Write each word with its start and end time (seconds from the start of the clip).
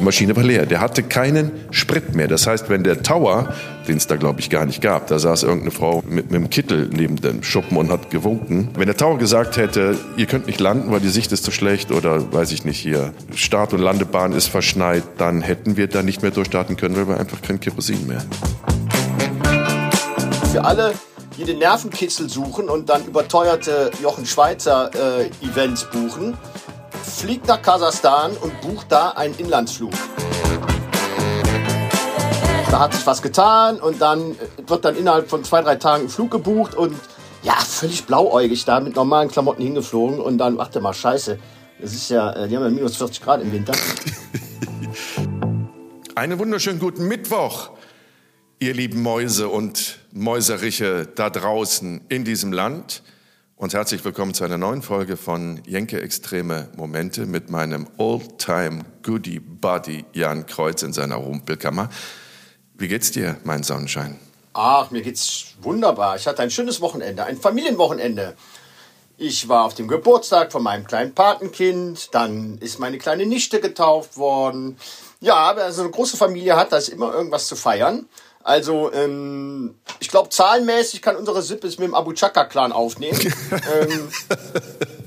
Die 0.00 0.04
Maschine 0.06 0.34
war 0.34 0.42
leer. 0.42 0.64
Der 0.64 0.80
hatte 0.80 1.02
keinen 1.02 1.50
Sprit 1.72 2.14
mehr. 2.14 2.26
Das 2.26 2.46
heißt, 2.46 2.70
wenn 2.70 2.82
der 2.84 3.02
Tower, 3.02 3.52
den 3.86 3.98
es 3.98 4.06
da 4.06 4.16
glaube 4.16 4.40
ich 4.40 4.48
gar 4.48 4.64
nicht 4.64 4.80
gab, 4.80 5.08
da 5.08 5.18
saß 5.18 5.42
irgendeine 5.42 5.72
Frau 5.72 6.02
mit, 6.06 6.30
mit 6.30 6.34
einem 6.34 6.48
Kittel 6.48 6.88
neben 6.90 7.16
dem 7.16 7.42
Schuppen 7.42 7.76
und 7.76 7.90
hat 7.90 8.08
gewunken. 8.08 8.70
Wenn 8.76 8.86
der 8.86 8.96
Tower 8.96 9.18
gesagt 9.18 9.58
hätte, 9.58 9.98
ihr 10.16 10.24
könnt 10.24 10.46
nicht 10.46 10.58
landen, 10.58 10.90
weil 10.90 11.00
die 11.00 11.10
Sicht 11.10 11.32
ist 11.32 11.44
zu 11.44 11.50
schlecht 11.50 11.92
oder 11.92 12.32
weiß 12.32 12.50
ich 12.52 12.64
nicht 12.64 12.78
hier, 12.78 13.12
Start- 13.34 13.74
und 13.74 13.80
Landebahn 13.80 14.32
ist 14.32 14.46
verschneit, 14.46 15.02
dann 15.18 15.42
hätten 15.42 15.76
wir 15.76 15.86
da 15.86 16.02
nicht 16.02 16.22
mehr 16.22 16.30
durchstarten 16.30 16.78
können, 16.78 16.96
weil 16.96 17.06
wir 17.06 17.20
einfach 17.20 17.42
kein 17.42 17.60
Kerosin 17.60 18.06
mehr. 18.06 18.22
Für 20.50 20.64
alle, 20.64 20.94
die 21.36 21.44
den 21.44 21.58
Nervenkitzel 21.58 22.30
suchen 22.30 22.70
und 22.70 22.88
dann 22.88 23.04
überteuerte 23.04 23.90
Jochen 24.02 24.24
Schweizer 24.24 24.90
äh, 24.94 25.46
Events 25.46 25.84
buchen, 25.90 26.38
fliegt 27.10 27.46
nach 27.46 27.60
Kasachstan 27.60 28.36
und 28.36 28.60
bucht 28.60 28.90
da 28.90 29.10
einen 29.10 29.34
Inlandsflug. 29.36 29.92
Da 32.70 32.78
hat 32.78 32.94
sich 32.94 33.06
was 33.06 33.20
getan 33.20 33.80
und 33.80 34.00
dann 34.00 34.36
wird 34.66 34.84
dann 34.84 34.96
innerhalb 34.96 35.28
von 35.28 35.42
zwei, 35.42 35.60
drei 35.60 35.76
Tagen 35.76 36.04
ein 36.04 36.08
Flug 36.08 36.30
gebucht 36.30 36.74
und 36.74 36.94
ja, 37.42 37.54
völlig 37.54 38.04
blauäugig 38.04 38.64
da 38.64 38.80
mit 38.80 38.94
normalen 38.94 39.28
Klamotten 39.28 39.62
hingeflogen 39.62 40.20
und 40.20 40.38
dann, 40.38 40.56
warte 40.56 40.80
mal, 40.80 40.94
scheiße, 40.94 41.38
das 41.80 41.94
ist 41.94 42.10
ja, 42.10 42.32
äh, 42.32 42.48
die 42.48 42.56
haben 42.56 42.64
ja 42.64 42.70
minus 42.70 42.96
40 42.96 43.22
Grad 43.22 43.42
im 43.42 43.52
Winter. 43.52 43.72
Einen 46.14 46.38
wunderschönen 46.38 46.78
guten 46.78 47.08
Mittwoch, 47.08 47.70
ihr 48.58 48.74
lieben 48.74 49.02
Mäuse 49.02 49.48
und 49.48 49.98
Mäuseriche 50.12 51.08
da 51.14 51.30
draußen 51.30 52.02
in 52.08 52.24
diesem 52.24 52.52
Land. 52.52 53.02
Und 53.60 53.74
herzlich 53.74 54.02
willkommen 54.06 54.32
zu 54.32 54.42
einer 54.42 54.56
neuen 54.56 54.80
Folge 54.80 55.18
von 55.18 55.60
Jenke 55.66 56.00
Extreme 56.00 56.70
Momente 56.78 57.26
mit 57.26 57.50
meinem 57.50 57.86
Oldtime 57.98 58.86
Goodie 59.02 59.38
Buddy 59.38 60.06
Jan 60.14 60.46
Kreuz 60.46 60.82
in 60.82 60.94
seiner 60.94 61.16
Rumpelkammer. 61.16 61.90
Wie 62.78 62.88
geht's 62.88 63.10
dir, 63.10 63.36
mein 63.44 63.62
Sonnenschein? 63.62 64.18
Ach, 64.54 64.90
mir 64.90 65.02
geht's 65.02 65.56
wunderbar. 65.60 66.16
Ich 66.16 66.26
hatte 66.26 66.40
ein 66.40 66.50
schönes 66.50 66.80
Wochenende, 66.80 67.24
ein 67.24 67.36
Familienwochenende. 67.36 68.34
Ich 69.18 69.46
war 69.50 69.66
auf 69.66 69.74
dem 69.74 69.88
Geburtstag 69.88 70.52
von 70.52 70.62
meinem 70.62 70.86
kleinen 70.86 71.14
Patenkind, 71.14 72.14
dann 72.14 72.56
ist 72.60 72.78
meine 72.78 72.96
kleine 72.96 73.26
Nichte 73.26 73.60
getauft 73.60 74.16
worden. 74.16 74.78
Ja, 75.20 75.52
wer 75.54 75.70
so 75.70 75.82
eine 75.82 75.90
große 75.90 76.16
Familie 76.16 76.56
hat, 76.56 76.72
da 76.72 76.78
ist 76.78 76.88
immer 76.88 77.12
irgendwas 77.12 77.46
zu 77.46 77.56
feiern. 77.56 78.08
Also, 78.42 78.90
ähm, 78.92 79.74
ich 80.00 80.08
glaube, 80.08 80.30
zahlenmäßig 80.30 81.02
kann 81.02 81.16
unsere 81.16 81.42
Sippe 81.42 81.66
es 81.66 81.78
mit 81.78 81.88
dem 81.88 81.94
Abu 81.94 82.12
Chaka-Clan 82.12 82.72
aufnehmen. 82.72 83.18
ähm, 83.52 84.08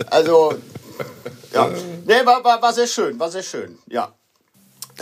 also, 0.10 0.54
ja. 1.52 1.70
Nee, 2.06 2.26
war, 2.26 2.44
war, 2.44 2.62
war 2.62 2.74
sehr 2.74 2.88
schön, 2.88 3.20
war 3.20 3.32
sehr 3.32 3.44
schön, 3.44 3.80
ja. 3.88 4.14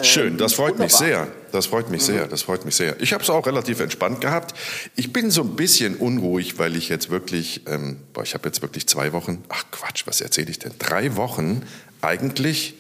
Schön, 0.02 0.38
das 0.38 0.54
freut 0.54 0.80
mich 0.80 0.94
wunderbar. 0.94 1.26
sehr. 1.26 1.36
Das 1.52 1.66
freut 1.66 1.90
mich 1.90 2.04
sehr. 2.04 2.28
Das 2.28 2.44
freut 2.44 2.64
mich 2.64 2.76
sehr. 2.76 3.00
Ich 3.02 3.12
habe 3.12 3.24
es 3.24 3.30
auch 3.30 3.46
relativ 3.46 3.82
entspannt 3.82 4.22
gehabt. 4.22 4.58
Ich 4.96 5.12
bin 5.12 5.30
so 5.32 5.42
ein 5.42 5.56
bisschen 5.56 5.96
unruhig, 5.98 6.58
weil 6.58 6.78
ich 6.78 6.88
jetzt 6.88 7.10
wirklich, 7.10 7.68
ähm, 7.68 8.00
boah, 8.14 8.24
ich 8.24 8.34
habe 8.34 8.48
jetzt 8.48 8.62
wirklich 8.62 8.88
zwei 8.88 9.12
Wochen, 9.12 9.44
ach 9.50 9.66
Quatsch, 9.72 10.04
was 10.08 10.22
erzähle 10.22 10.50
ich 10.50 10.60
denn? 10.60 10.72
Drei 10.80 11.18
Wochen 11.18 11.64
eigentlich 12.02 12.76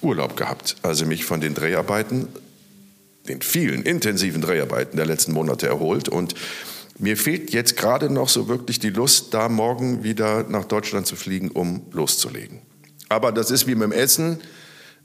Urlaub 0.00 0.36
gehabt. 0.36 0.76
Also 0.82 1.04
mich 1.04 1.24
von 1.26 1.40
den 1.40 1.54
Dreharbeiten, 1.54 2.28
den 3.28 3.42
vielen 3.42 3.82
intensiven 3.82 4.40
Dreharbeiten 4.40 4.96
der 4.96 5.06
letzten 5.06 5.32
Monate 5.32 5.66
erholt 5.68 6.08
und 6.08 6.34
mir 6.98 7.16
fehlt 7.16 7.52
jetzt 7.52 7.76
gerade 7.76 8.10
noch 8.10 8.28
so 8.28 8.48
wirklich 8.48 8.80
die 8.80 8.90
Lust, 8.90 9.32
da 9.32 9.48
morgen 9.48 10.02
wieder 10.02 10.42
nach 10.48 10.64
Deutschland 10.64 11.06
zu 11.06 11.14
fliegen, 11.14 11.50
um 11.50 11.86
loszulegen. 11.92 12.60
Aber 13.08 13.30
das 13.30 13.50
ist 13.52 13.66
wie 13.68 13.74
mit 13.76 13.84
dem 13.84 13.92
Essen 13.92 14.40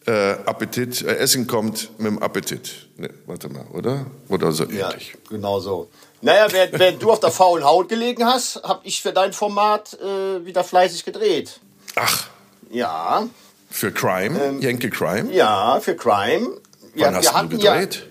äh, 0.06 0.32
Appetit, 0.46 1.02
äh, 1.04 1.16
Essen 1.18 1.46
kommt 1.48 1.92
mit 2.00 2.08
dem 2.08 2.20
Appetit. 2.20 2.90
Ne, 2.98 3.10
warte 3.26 3.48
mal, 3.50 3.66
oder? 3.72 4.08
Oder 4.28 4.52
so 4.52 4.66
Ja, 4.66 4.90
ähnlich. 4.90 5.16
genau 5.30 5.60
so. 5.60 5.90
Naja, 6.22 6.48
während, 6.52 6.78
während 6.80 7.02
du 7.02 7.12
auf 7.12 7.20
der 7.22 7.32
faulen 7.32 7.64
Haut 7.64 7.88
gelegen 7.90 8.26
hast, 8.26 8.62
habe 8.64 8.82
ich 8.86 9.02
für 9.02 9.14
dein 9.14 9.32
Format 9.32 9.98
äh, 10.02 10.46
wieder 10.46 10.64
fleißig 10.64 11.06
gedreht. 11.06 11.60
Ach, 11.96 12.28
Ja, 12.72 13.28
für 13.70 13.92
Crime, 13.92 14.58
Jenke 14.60 14.90
Crime. 14.90 15.32
ja, 15.32 15.80
für 15.80 15.96
Crime. 15.96 16.50
Wann 16.96 17.16
hast 17.16 17.34
wir, 17.34 17.42
du 17.44 17.50
gedreht? 17.50 17.96
Ja, 17.96 18.02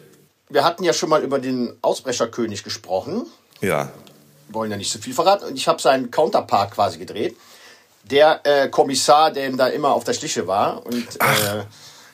wir 0.52 0.64
hatten 0.64 0.84
ja 0.84 0.92
schon 0.92 1.08
mal 1.08 1.22
über 1.22 1.38
den 1.38 1.76
Ausbrecherkönig 1.82 2.62
gesprochen. 2.64 3.26
Ja. 3.60 3.90
wollen 4.48 4.70
ja 4.70 4.76
nicht 4.76 4.92
so 4.92 4.98
viel 4.98 5.14
verraten. 5.14 5.44
Und 5.46 5.56
ich 5.56 5.66
habe 5.68 5.80
seinen 5.80 6.10
Counterpart 6.10 6.72
quasi 6.72 6.98
gedreht. 6.98 7.36
Der 8.04 8.40
äh, 8.44 8.68
Kommissar, 8.68 9.30
der 9.30 9.46
ihm 9.46 9.56
da 9.56 9.68
immer 9.68 9.92
auf 9.92 10.04
der 10.04 10.12
Schliche 10.14 10.46
war. 10.46 10.84
Und 10.84 11.06
äh, 11.20 11.58
ja, 11.58 11.66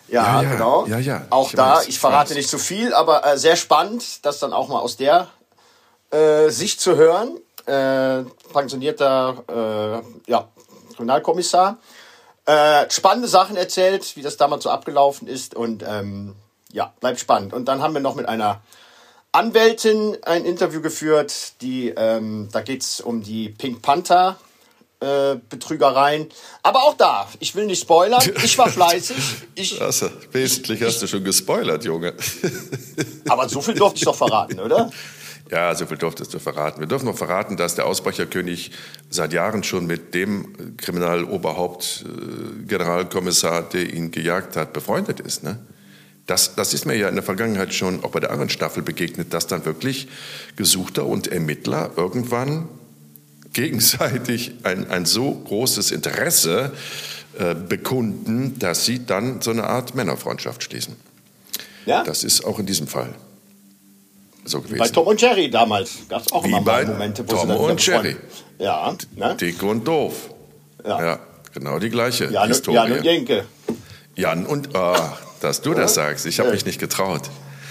Ja, 0.09 0.43
ja, 0.43 0.51
genau. 0.53 0.87
ja, 0.87 0.99
ja, 0.99 1.27
Auch 1.31 1.49
ich 1.51 1.57
da, 1.57 1.77
weiß, 1.77 1.89
ich 1.89 1.99
verrate 1.99 2.31
weiß. 2.31 2.37
nicht 2.37 2.49
zu 2.49 2.59
viel, 2.59 2.93
aber 2.95 3.27
äh, 3.27 3.39
sehr 3.39 3.57
spannend, 3.57 4.25
das 4.25 4.39
dann 4.39 4.53
auch 4.53 4.69
mal 4.69 4.81
aus 4.81 4.97
der 4.97 5.29
äh, 6.11 6.49
Sicht 6.51 6.81
zu 6.81 6.97
hören. 6.97 7.39
Äh, 7.67 8.25
pensionierter 8.53 10.03
äh, 10.27 10.31
ja, 10.31 10.49
Kriminalkommissar. 10.95 11.79
Spannende 12.89 13.29
Sachen 13.29 13.57
erzählt, 13.59 14.17
wie 14.17 14.23
das 14.23 14.39
damals 14.39 14.65
so 14.65 14.71
abgelaufen 14.71 15.29
ist. 15.29 15.55
Und 15.55 15.85
ähm, 15.87 16.35
ja, 16.73 16.93
bleibt 17.01 17.21
spannend. 17.21 17.53
Und 17.53 17.67
dann 17.67 17.83
haben 17.83 17.95
wir 17.95 18.01
noch 18.01 18.15
mit 18.15 18.27
einer 18.27 18.61
Anwältin 19.33 20.17
ein 20.23 20.45
Interview 20.45 20.81
geführt. 20.81 21.61
Die, 21.61 21.91
ähm, 21.91 22.49
da 22.53 22.61
geht 22.61 22.83
es 22.83 23.01
um 23.01 23.23
die 23.23 23.51
Pink 23.51 23.83
Panther. 23.83 24.39
Äh, 25.01 25.37
Betrügereien. 25.49 26.27
Aber 26.65 26.83
auch 26.83 26.95
da, 26.95 27.29
ich 27.39 27.55
will 27.55 27.67
nicht 27.67 27.83
spoilern. 27.83 28.21
Ich 28.43 28.59
war 28.59 28.69
fleißig. 28.69 29.17
Ich, 29.55 29.81
Also, 29.81 30.11
wesentlich 30.33 30.83
hast 30.83 31.01
du 31.01 31.07
schon 31.07 31.23
gespoilert, 31.23 31.85
Junge. 31.85 32.15
aber 33.29 33.49
so 33.49 33.61
viel 33.61 33.75
durfte 33.75 33.99
ich 33.99 34.05
doch 34.05 34.17
verraten, 34.17 34.59
oder? 34.59 34.91
Ja, 35.51 35.75
so 35.75 35.87
viel 35.87 35.97
durftest 35.97 36.35
du 36.35 36.41
verraten. 36.41 36.81
Wir 36.81 36.89
dürfen 36.89 37.07
noch 37.07 37.17
verraten, 37.17 37.57
dass 37.57 37.77
der 37.77 37.87
Ausbrecherkönig 37.87 38.73
seit 39.09 39.33
Jahren 39.33 39.63
schon 39.63 39.87
mit 39.87 40.15
dem 40.15 40.77
Kriminaloberhaupt, 40.77 42.05
äh, 42.05 42.67
Generalkommissar, 42.67 43.63
der 43.63 43.93
ihn 43.93 44.11
gejagt 44.11 44.57
hat, 44.57 44.73
befreundet 44.73 45.21
ist. 45.21 45.45
Ne? 45.45 45.65
Das, 46.29 46.55
das 46.55 46.75
ist 46.75 46.85
mir 46.85 46.95
ja 46.95 47.09
in 47.09 47.15
der 47.15 47.25
Vergangenheit 47.25 47.73
schon 47.73 48.05
auch 48.05 48.11
bei 48.11 48.21
der 48.21 48.31
anderen 48.31 48.51
Staffel 48.51 48.83
begegnet, 48.83 49.33
dass 49.33 49.47
dann 49.47 49.65
wirklich 49.65 50.09
Gesuchter 50.57 51.07
und 51.07 51.27
Ermittler 51.27 51.91
irgendwann 51.97 52.69
gegenseitig 53.55 54.53
ein, 54.63 54.91
ein 54.91 55.07
so 55.07 55.33
großes 55.33 55.91
Interesse 55.91 56.73
äh, 57.39 57.55
bekunden, 57.55 58.59
dass 58.59 58.85
sie 58.85 59.07
dann 59.07 59.41
so 59.41 59.51
eine 59.51 59.65
Art 59.65 59.95
Männerfreundschaft 59.95 60.63
schließen. 60.63 60.97
Ja? 61.87 62.05
Das 62.05 62.25
ist 62.25 62.45
auch 62.45 62.59
in 62.59 62.67
diesem 62.67 62.89
Fall 62.89 63.15
so 64.45 64.61
gewesen. 64.61 64.79
Bei 64.79 64.89
Tom 64.89 65.07
und 65.07 65.19
Jerry 65.23 65.51
damals 65.51 65.93
gab 66.11 66.27
es 66.27 66.31
auch 66.31 66.45
Wie 66.45 66.51
mal 66.51 66.85
Momente, 66.85 67.27
wo 67.27 67.33
Tom 67.33 67.41
sie 67.41 67.47
dann 67.49 67.57
und 67.57 67.87
Jerry. 67.87 68.17
Ja, 68.59 68.95
ne? 69.17 69.35
Dick 69.41 69.63
und 69.63 69.89
doof. 69.89 70.29
Ja. 70.85 71.03
Ja, 71.03 71.19
genau 71.55 71.79
die 71.79 71.89
gleiche 71.89 72.27
Jan, 72.27 72.49
Historie. 72.49 72.77
Jan 72.77 72.93
und 72.93 73.05
Jenke. 73.05 73.45
Jan 74.15 74.45
und 74.45 74.77
ah, 74.77 75.17
dass 75.41 75.61
du 75.63 75.75
das 75.75 75.95
sagst. 75.95 76.27
Ich 76.27 76.39
habe 76.39 76.49
Ja. 76.49 76.55
mich 76.55 76.65
nicht 76.67 76.81
getraut. 76.81 77.23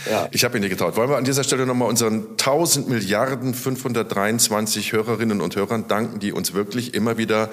Ja. 0.09 0.27
Ich 0.31 0.43
habe 0.45 0.53
mich 0.53 0.61
nicht 0.61 0.71
getraut. 0.71 0.95
Wollen 0.95 1.09
wir 1.09 1.17
an 1.17 1.25
dieser 1.25 1.43
Stelle 1.43 1.65
nochmal 1.65 1.89
unseren 1.89 2.37
1000 2.37 2.87
Milliarden 2.89 3.53
523 3.53 4.93
Hörerinnen 4.93 5.41
und 5.41 5.55
Hörern 5.55 5.87
danken, 5.87 6.19
die 6.19 6.31
uns 6.31 6.53
wirklich 6.53 6.93
immer 6.93 7.17
wieder 7.17 7.49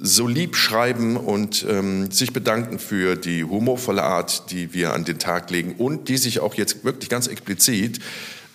so 0.00 0.28
lieb 0.28 0.54
schreiben 0.54 1.16
und 1.16 1.66
ähm, 1.68 2.10
sich 2.12 2.32
bedanken 2.32 2.78
für 2.78 3.16
die 3.16 3.42
humorvolle 3.42 4.02
Art, 4.04 4.50
die 4.52 4.72
wir 4.72 4.92
an 4.94 5.04
den 5.04 5.18
Tag 5.18 5.50
legen 5.50 5.74
und 5.76 6.08
die 6.08 6.18
sich 6.18 6.38
auch 6.40 6.54
jetzt 6.54 6.84
wirklich 6.84 7.08
ganz 7.08 7.26
explizit 7.26 7.98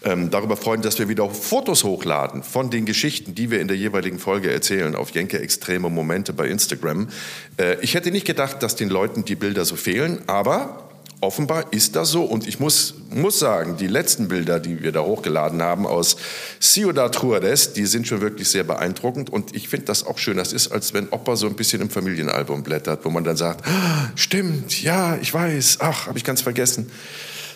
ähm, 0.04 0.30
darüber 0.30 0.58
freuen, 0.58 0.82
dass 0.82 1.00
wir 1.00 1.10
wieder 1.10 1.30
Fotos 1.30 1.84
hochladen 1.84 2.44
von 2.44 2.70
den 2.70 2.86
Geschichten, 2.86 3.36
die 3.36 3.52
wir 3.52 3.60
in 3.60 3.68
der 3.68 3.78
jeweiligen 3.78 4.20
Folge 4.20 4.52
erzählen, 4.52 4.96
auf 4.96 5.12
Jenke 5.12 5.40
Extreme 5.40 5.90
Momente 5.90 6.34
bei 6.34 6.48
Instagram. 6.48 7.10
Äh, 7.58 7.78
ich 7.82 7.94
hätte 7.94 8.12
nicht 8.12 8.26
gedacht, 8.26 8.62
dass 8.64 8.76
den 8.76 8.90
Leuten 8.90 9.26
die 9.26 9.36
Bilder 9.36 9.66
so 9.66 9.76
fehlen, 9.76 10.20
aber 10.28 10.90
offenbar 11.24 11.72
ist 11.72 11.96
das 11.96 12.10
so. 12.10 12.24
Und 12.24 12.48
ich 12.48 12.60
muss, 12.60 12.96
muss 13.10 13.40
sagen, 13.40 13.78
die 13.78 13.88
letzten 13.88 14.28
Bilder, 14.28 14.60
die 14.60 14.84
wir 14.84 14.92
da 14.92 15.02
hochgeladen 15.02 15.62
haben 15.62 15.88
aus 15.88 16.18
Ciudad 16.60 17.16
Juarez, 17.22 17.74
die 17.74 17.86
sind 17.86 18.08
schon 18.08 18.22
wirklich 18.22 18.50
sehr 18.50 18.64
beeindruckend. 18.64 19.30
Und 19.30 19.56
ich 19.56 19.70
finde 19.70 19.86
das 19.88 20.06
auch 20.06 20.18
schön. 20.18 20.38
Das 20.38 20.54
ist, 20.54 20.72
als 20.72 20.94
wenn 20.94 21.10
Opa 21.10 21.36
so 21.36 21.48
ein 21.48 21.56
bisschen 21.56 21.82
im 21.82 21.90
Familienalbum 21.90 22.64
blättert, 22.64 23.06
wo 23.06 23.10
man 23.10 23.24
dann 23.24 23.38
sagt, 23.38 23.66
ah, 23.66 24.12
stimmt, 24.16 24.84
ja, 24.84 25.18
ich 25.22 25.34
weiß, 25.34 25.78
ach, 25.80 26.08
habe 26.08 26.18
ich 26.18 26.24
ganz 26.24 26.42
vergessen. 26.42 26.92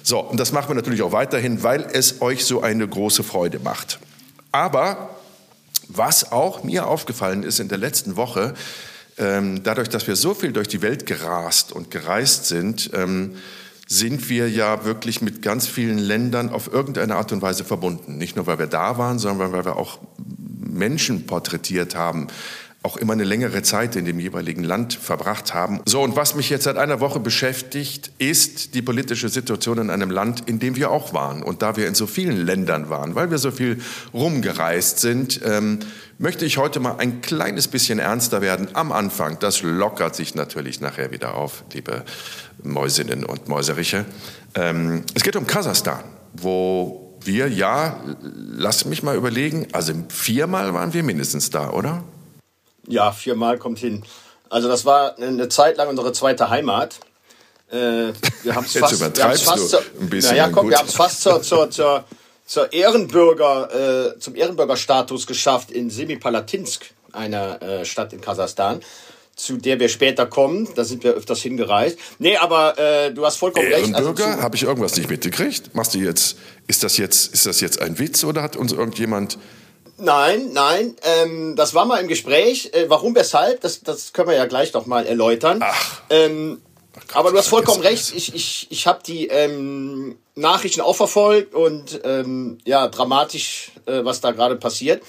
So, 0.08 0.22
und 0.22 0.40
das 0.40 0.54
machen 0.54 0.70
wir 0.70 0.76
natürlich 0.76 1.02
auch 1.02 1.12
weiterhin, 1.12 1.64
weil 1.64 1.86
es 1.92 2.22
euch 2.22 2.46
so 2.46 2.62
eine 2.62 2.88
große 2.88 3.24
Freude 3.26 3.60
macht. 3.60 4.00
Aber 4.54 5.10
was 5.90 6.32
auch 6.32 6.64
mir 6.64 6.88
aufgefallen 6.88 7.44
ist 7.44 7.60
in 7.60 7.68
der 7.68 7.78
letzten 7.78 8.16
Woche, 8.16 8.54
ähm, 9.18 9.64
dadurch, 9.64 9.90
dass 9.90 10.08
wir 10.08 10.16
so 10.16 10.34
viel 10.34 10.54
durch 10.54 10.70
die 10.70 10.82
Welt 10.82 11.08
gerast 11.08 11.74
und 11.74 11.92
gereist 11.92 12.46
sind, 12.46 12.90
ähm, 12.94 13.36
sind 13.86 14.30
wir 14.30 14.50
ja 14.50 14.86
wirklich 14.86 15.22
mit 15.22 15.42
ganz 15.42 15.68
vielen 15.68 15.98
Ländern 15.98 16.52
auf 16.52 16.72
irgendeine 16.72 17.18
Art 17.18 17.34
und 17.34 17.42
Weise 17.42 17.66
verbunden. 17.66 18.18
Nicht 18.18 18.38
nur, 18.38 18.48
weil 18.48 18.60
wir 18.60 18.68
da 18.68 18.98
waren, 18.98 19.20
sondern 19.20 19.52
weil 19.52 19.66
wir 19.66 19.76
auch 19.76 20.00
Menschen 20.18 21.26
porträtiert 21.26 21.96
haben 21.96 22.28
auch 22.84 22.98
immer 22.98 23.14
eine 23.14 23.24
längere 23.24 23.64
Zeit 23.64 23.96
in 23.96 24.06
dem 24.06 24.20
jeweiligen 24.20 24.64
Land 24.64 24.94
verbracht 24.94 25.54
haben. 25.54 25.82
So, 25.86 26.02
und 26.02 26.16
was 26.16 26.36
mich 26.36 26.50
jetzt 26.50 26.64
seit 26.64 26.78
einer 26.78 27.00
Woche 27.00 27.20
beschäftigt, 27.20 28.12
ist 28.18 28.76
die 28.76 28.82
politische 28.82 29.30
Situation 29.30 29.80
in 29.80 29.90
einem 29.90 30.10
Land, 30.10 30.48
in 30.48 30.60
dem 30.60 30.76
wir 30.76 30.92
auch 30.92 31.14
waren. 31.14 31.44
Und 31.44 31.62
da 31.62 31.76
wir 31.76 31.88
in 31.88 31.96
so 31.96 32.08
vielen 32.08 32.38
Ländern 32.38 32.90
waren, 32.90 33.16
weil 33.16 33.32
wir 33.32 33.40
so 33.40 33.52
viel 33.52 33.82
rumgereist 34.14 35.00
sind, 35.00 35.42
ähm, 35.44 35.80
möchte 36.18 36.46
ich 36.46 36.58
heute 36.58 36.80
mal 36.80 36.96
ein 36.98 37.22
kleines 37.22 37.68
bisschen 37.68 38.00
ernster 38.00 38.42
werden 38.42 38.70
am 38.74 38.92
Anfang. 38.92 39.38
Das 39.40 39.64
lockert 39.64 40.16
sich 40.16 40.36
natürlich 40.36 40.80
nachher 40.80 41.12
wieder 41.12 41.36
auf, 41.36 41.64
liebe 41.74 42.04
Mäusinnen 42.64 43.26
und 43.26 43.48
Mäuseriche. 43.48 44.06
Ähm, 44.56 45.04
es 45.14 45.24
geht 45.24 45.36
um 45.36 45.46
Kasachstan, 45.46 46.04
wo 46.34 47.18
wir, 47.22 47.50
ja, 47.50 48.00
lass 48.22 48.86
mich 48.86 49.04
mal 49.04 49.16
überlegen, 49.16 49.68
also 49.74 49.94
viermal 50.10 50.74
waren 50.74 50.94
wir 50.94 51.04
mindestens 51.04 51.50
da, 51.50 51.72
oder? 51.72 52.04
Ja, 52.88 53.12
viermal 53.12 53.58
kommt 53.58 53.80
hin. 53.80 54.04
Also 54.50 54.68
das 54.68 54.86
war 54.86 55.18
eine 55.18 55.50
Zeit 55.50 55.78
lang 55.78 55.90
unsere 55.90 56.14
zweite 56.14 56.50
Heimat. 56.50 57.00
Äh, 57.70 58.14
wir 58.44 58.56
haben 58.56 58.66
es 58.66 58.74
fast, 58.78 59.00
wir 59.00 59.12
fast 59.12 59.70
zur, 59.70 59.82
ein 60.00 60.10
bisschen. 60.10 60.32
Naja, 60.32 60.50
komm, 60.50 60.70
wir 60.70 60.78
haben 60.78 60.88
es 60.88 60.96
fast 60.96 61.22
zur, 61.22 61.42
zur, 61.42 61.70
zur, 61.70 62.06
zur 62.46 62.72
Ehrenbürger, 62.72 64.16
äh, 64.16 64.20
zum 64.20 64.36
Ehrenbürgerstatus 64.36 65.28
geschafft 65.28 65.72
in 65.72 65.90
Semipalatinsk, 65.90 66.86
einer 67.12 67.62
äh, 67.62 67.86
Stadt 67.86 68.14
in 68.14 68.22
Kasachstan 68.22 68.82
zu 69.38 69.58
der 69.58 69.80
wir 69.80 69.88
später 69.88 70.26
kommen. 70.26 70.68
Da 70.76 70.84
sind 70.84 71.04
wir 71.04 71.14
öfters 71.14 71.42
hingereist. 71.42 71.98
Nee, 72.20 72.36
aber 72.38 72.78
äh, 72.78 73.14
du 73.14 73.26
hast 73.26 73.38
vollkommen 73.38 73.68
recht. 73.68 73.94
Also 73.94 74.14
Bürger, 74.14 74.42
habe 74.42 74.56
ich 74.56 74.64
irgendwas 74.64 74.98
nicht 74.98 75.10
mitgekriegt? 75.10 75.74
Machst 75.76 75.94
du 75.94 76.00
jetzt, 76.00 76.38
ist 76.66 76.84
das 76.84 76.98
jetzt, 76.98 77.34
ist 77.34 77.46
das 77.46 77.62
jetzt 77.62 77.80
ein 77.80 78.00
Witz 78.00 78.24
oder 78.24 78.42
hat 78.42 78.56
uns 78.56 78.74
irgendjemand 78.74 79.38
Nein, 79.98 80.52
nein, 80.54 80.96
ähm, 81.02 81.56
das 81.56 81.74
war 81.74 81.86
mal 81.86 82.00
im 82.00 82.08
Gespräch. 82.08 82.72
Äh, 82.74 82.90
warum, 82.90 83.16
weshalb, 83.16 83.62
das, 83.62 83.82
das 83.82 84.14
können 84.14 84.30
wir 84.30 84.36
ja 84.36 84.46
gleich 84.46 84.74
noch 84.74 84.86
mal 84.86 85.06
erläutern. 85.06 85.60
Ach. 85.62 86.02
Ähm, 86.10 86.62
aber 87.14 87.32
du 87.32 87.38
hast 87.38 87.48
vollkommen 87.48 87.82
recht. 87.82 88.14
Ich, 88.16 88.34
ich, 88.34 88.68
ich 88.70 88.88
habe 88.88 89.00
die 89.06 89.28
ähm, 89.28 90.18
Nachrichten 90.36 90.82
auch 90.82 90.96
verfolgt 90.96 91.54
und 91.54 92.00
ähm, 92.04 92.60
ja, 92.66 92.88
dramatisch, 92.88 93.72
äh, 93.86 94.04
was 94.04 94.22
da 94.22 94.32
gerade 94.32 94.56
passiert. 94.56 95.02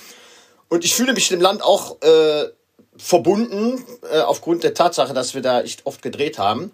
Und 0.69 0.85
ich 0.85 0.94
fühle 0.94 1.12
mich 1.12 1.29
dem 1.29 1.40
Land 1.40 1.62
auch 1.62 2.00
äh, 2.02 2.49
verbunden, 2.96 3.85
äh, 4.11 4.20
aufgrund 4.20 4.64
der 4.64 4.75
Tatsache, 4.75 5.14
dass 5.14 5.35
wir 5.35 5.43
da 5.43 5.62
echt 5.62 5.87
oft 5.87 6.02
gedreht 6.02 6.38
haben. 6.38 6.73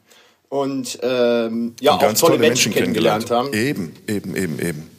Und 0.48 0.98
ähm, 1.02 1.74
ja, 1.80 1.92
und 1.92 1.96
auch 1.96 2.00
tolle, 2.00 2.14
tolle 2.14 2.38
Menschen, 2.38 2.70
Menschen 2.70 2.72
kennengelernt, 2.72 3.26
kennengelernt 3.26 3.54
haben. 3.54 3.54
Eben, 3.54 3.96
eben, 4.06 4.36
eben, 4.36 4.58
eben. 4.60 4.93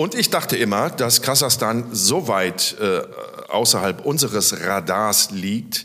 Und 0.00 0.14
ich 0.14 0.30
dachte 0.30 0.56
immer, 0.56 0.88
dass 0.88 1.20
Kasachstan 1.20 1.88
so 1.92 2.26
weit 2.26 2.74
äh, 2.80 3.02
außerhalb 3.50 4.06
unseres 4.06 4.58
Radars 4.64 5.30
liegt, 5.30 5.84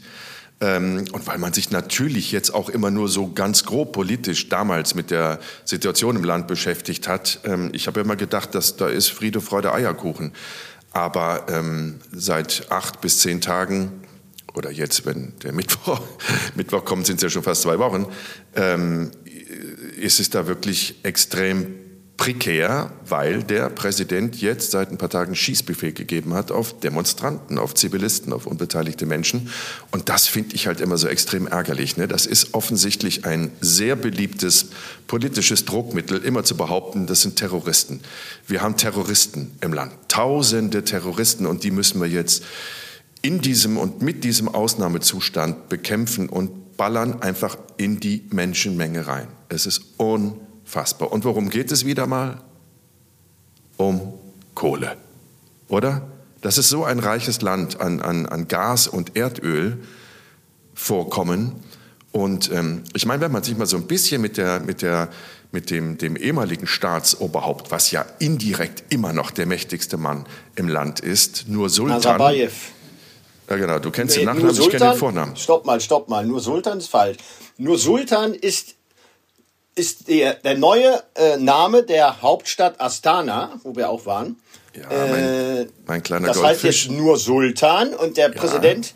ähm, 0.62 1.03
und 1.12 1.27
weil 1.27 1.38
man 1.38 1.51
sich 1.51 1.69
natürlich 1.71 2.31
jetzt 2.31 2.53
auch 2.53 2.69
immer 2.69 2.91
nur 2.91 3.09
so 3.09 3.33
ganz 3.33 3.65
grob 3.65 3.91
politisch 3.91 4.47
damals 4.47 4.95
mit 4.95 5.12
der 5.12 5.41
Situation 5.65 6.15
im 6.15 6.23
Land 6.23 6.47
beschäftigt 6.47 7.09
hat, 7.09 7.41
ähm, 7.44 7.71
ich 7.73 7.88
habe 7.88 8.00
immer 8.00 8.15
gedacht, 8.15 8.56
dass 8.56 8.77
da 8.77 8.88
ist 8.88 9.09
Friede, 9.09 9.41
Freude, 9.41 9.73
Eierkuchen. 9.73 10.31
Aber 10.94 11.47
ähm, 11.50 12.00
seit 12.13 12.67
acht 12.71 13.01
bis 13.01 13.19
zehn 13.19 13.41
Tagen 13.41 14.01
oder 14.53 14.71
jetzt, 14.71 15.06
wenn 15.06 15.33
der 15.44 15.51
Mittwoch, 15.51 16.00
Mittwoch 16.56 16.85
kommt, 16.85 17.06
sind 17.06 17.17
es 17.17 17.23
ja 17.23 17.29
schon 17.29 17.44
fast 17.44 17.63
zwei 17.63 17.79
Wochen, 17.79 18.07
ähm, 18.56 19.12
ist 20.00 20.21
es 20.21 20.29
da 20.29 20.47
wirklich 20.47 20.95
extrem 21.03 21.85
prekär, 22.17 22.91
weil 23.07 23.44
der 23.44 23.69
Präsident 23.69 24.39
jetzt 24.39 24.71
seit 24.71 24.89
ein 24.89 24.97
paar 24.97 25.09
Tagen 25.09 25.35
Schießbefehl 25.35 25.91
gegeben 25.91 26.33
hat 26.33 26.50
auf 26.50 26.79
Demonstranten, 26.79 27.57
auf 27.57 27.75
Zivilisten, 27.75 28.31
auf 28.31 28.47
unbeteiligte 28.47 29.06
Menschen. 29.06 29.50
Und 29.91 30.07
das 30.07 30.25
finde 30.27 30.56
ich 30.56 30.67
halt 30.67 30.79
immer 30.79 30.97
so 30.97 31.07
extrem 31.07 31.45
ärgerlich. 31.47 31.97
Ne? 31.97 32.07
Das 32.07 32.25
ist 32.25 32.53
offensichtlich 32.53 33.25
ein 33.25 33.51
sehr 33.59 33.95
beliebtes 33.95 34.67
politisches 35.07 35.65
Druckmittel, 35.65 36.23
immer 36.23 36.44
zu 36.44 36.56
behaupten, 36.56 37.06
das 37.06 37.21
sind 37.21 37.35
Terroristen. 37.35 38.00
Wir 38.47 38.62
haben 38.62 38.77
Terroristen 38.77 39.51
im 39.62 39.73
Land, 39.73 39.91
tausende 40.07 40.83
Terroristen 40.83 41.45
und 41.45 41.63
die 41.63 41.71
müssen 41.71 42.00
wir 42.00 42.07
jetzt 42.07 42.44
in 43.21 43.41
diesem 43.41 43.77
und 43.77 44.01
mit 44.01 44.23
diesem 44.23 44.47
Ausnahmezustand 44.47 45.67
bekämpfen 45.67 46.29
und 46.29 46.77
ballern 46.77 47.21
einfach 47.21 47.57
in 47.77 48.00
die 48.00 48.23
Menschenmenge 48.31 49.07
rein. 49.07 49.27
Es 49.50 49.65
ist 49.65 49.81
unbedingt 49.97 50.44
Unfassbar. 50.65 51.12
Und 51.12 51.23
worum 51.23 51.50
geht 51.50 51.71
es 51.71 51.85
wieder 51.85 52.07
mal? 52.07 52.41
Um 53.77 54.13
Kohle. 54.56 54.97
Oder? 55.67 56.07
Das 56.41 56.57
ist 56.57 56.69
so 56.69 56.83
ein 56.83 57.00
reiches 57.00 57.41
Land 57.41 57.79
an, 57.79 58.01
an, 58.01 58.25
an 58.25 58.47
Gas 58.47 58.88
und 58.88 59.15
Erdöl 59.15 59.79
vorkommen. 60.73 61.63
Und 62.12 62.51
ähm, 62.51 62.83
ich 62.94 63.06
meine, 63.06 63.21
wenn 63.21 63.31
man 63.31 63.44
sich 63.44 63.57
mal 63.57 63.65
so 63.65 63.77
ein 63.77 63.88
bisschen 63.88 64.21
mit, 64.21 64.38
der, 64.38 64.59
mit, 64.59 64.81
der, 64.81 65.09
mit 65.51 65.69
dem, 65.69 65.97
dem 65.97 66.15
ehemaligen 66.15 66.67
Staatsoberhaupt, 66.67 67.71
was 67.71 67.91
ja 67.91 68.06
indirekt 68.19 68.94
immer 68.94 69.13
noch 69.13 69.31
der 69.31 69.45
mächtigste 69.45 69.97
Mann 69.97 70.25
im 70.56 70.67
Land 70.67 71.00
ist, 71.00 71.47
nur 71.47 71.69
Sultan. 71.69 71.97
Nazarbayev. 71.97 72.53
Ja, 73.50 73.57
genau. 73.57 73.79
Du 73.79 73.91
kennst 73.91 74.15
nee, 74.15 74.23
den 74.23 74.33
Nachnamen, 74.33 74.59
ich 74.59 74.69
kenne 74.69 74.91
den 74.91 74.97
Vornamen. 74.97 75.35
Stopp 75.35 75.65
mal, 75.65 75.79
stopp 75.79 76.09
mal. 76.09 76.25
Nur 76.25 76.39
Sultan 76.39 76.79
ist 76.79 76.88
falsch. 76.88 77.17
Nur 77.57 77.77
Sultan 77.77 78.33
ist 78.33 78.75
ist 79.75 80.07
der, 80.07 80.36
der 80.36 80.57
neue 80.57 81.04
äh, 81.16 81.38
Name 81.38 81.83
der 81.83 82.22
Hauptstadt 82.22 82.80
Astana, 82.80 83.60
wo 83.63 83.75
wir 83.75 83.89
auch 83.89 84.06
waren. 84.06 84.38
Ja, 84.74 84.88
mein, 84.89 85.24
äh, 85.24 85.68
mein 85.86 86.04
kleiner 86.04 86.27
Das 86.27 86.38
Goldfisch. 86.38 86.63
heißt 86.63 86.88
jetzt 86.88 86.98
nur 86.98 87.18
Sultan 87.18 87.94
und 87.94 88.18
der 88.18 88.30
ja. 88.30 88.39
Präsident 88.39 88.94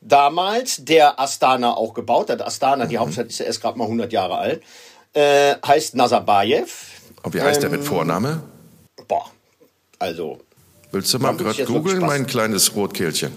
damals, 0.00 0.84
der 0.84 1.18
Astana 1.18 1.74
auch 1.74 1.94
gebaut 1.94 2.30
hat, 2.30 2.42
Astana, 2.42 2.84
mhm. 2.84 2.88
die 2.88 2.98
Hauptstadt 2.98 3.28
ist 3.28 3.38
ja 3.38 3.46
erst 3.46 3.60
gerade 3.60 3.78
mal 3.78 3.84
100 3.84 4.12
Jahre 4.12 4.38
alt, 4.38 4.62
äh, 5.14 5.56
heißt 5.66 5.94
Nazarbayev. 5.96 6.86
Und 7.22 7.34
wie 7.34 7.40
heißt 7.40 7.56
ähm, 7.56 7.60
der 7.62 7.70
mit 7.70 7.80
ähm, 7.80 7.86
Vorname? 7.86 8.42
Boah, 9.06 9.30
also. 9.98 10.38
Willst 10.92 11.12
du 11.12 11.18
mal 11.18 11.36
gerade 11.36 11.64
googeln, 11.64 12.00
mein 12.00 12.26
kleines 12.26 12.74
Rotkehlchen? 12.74 13.32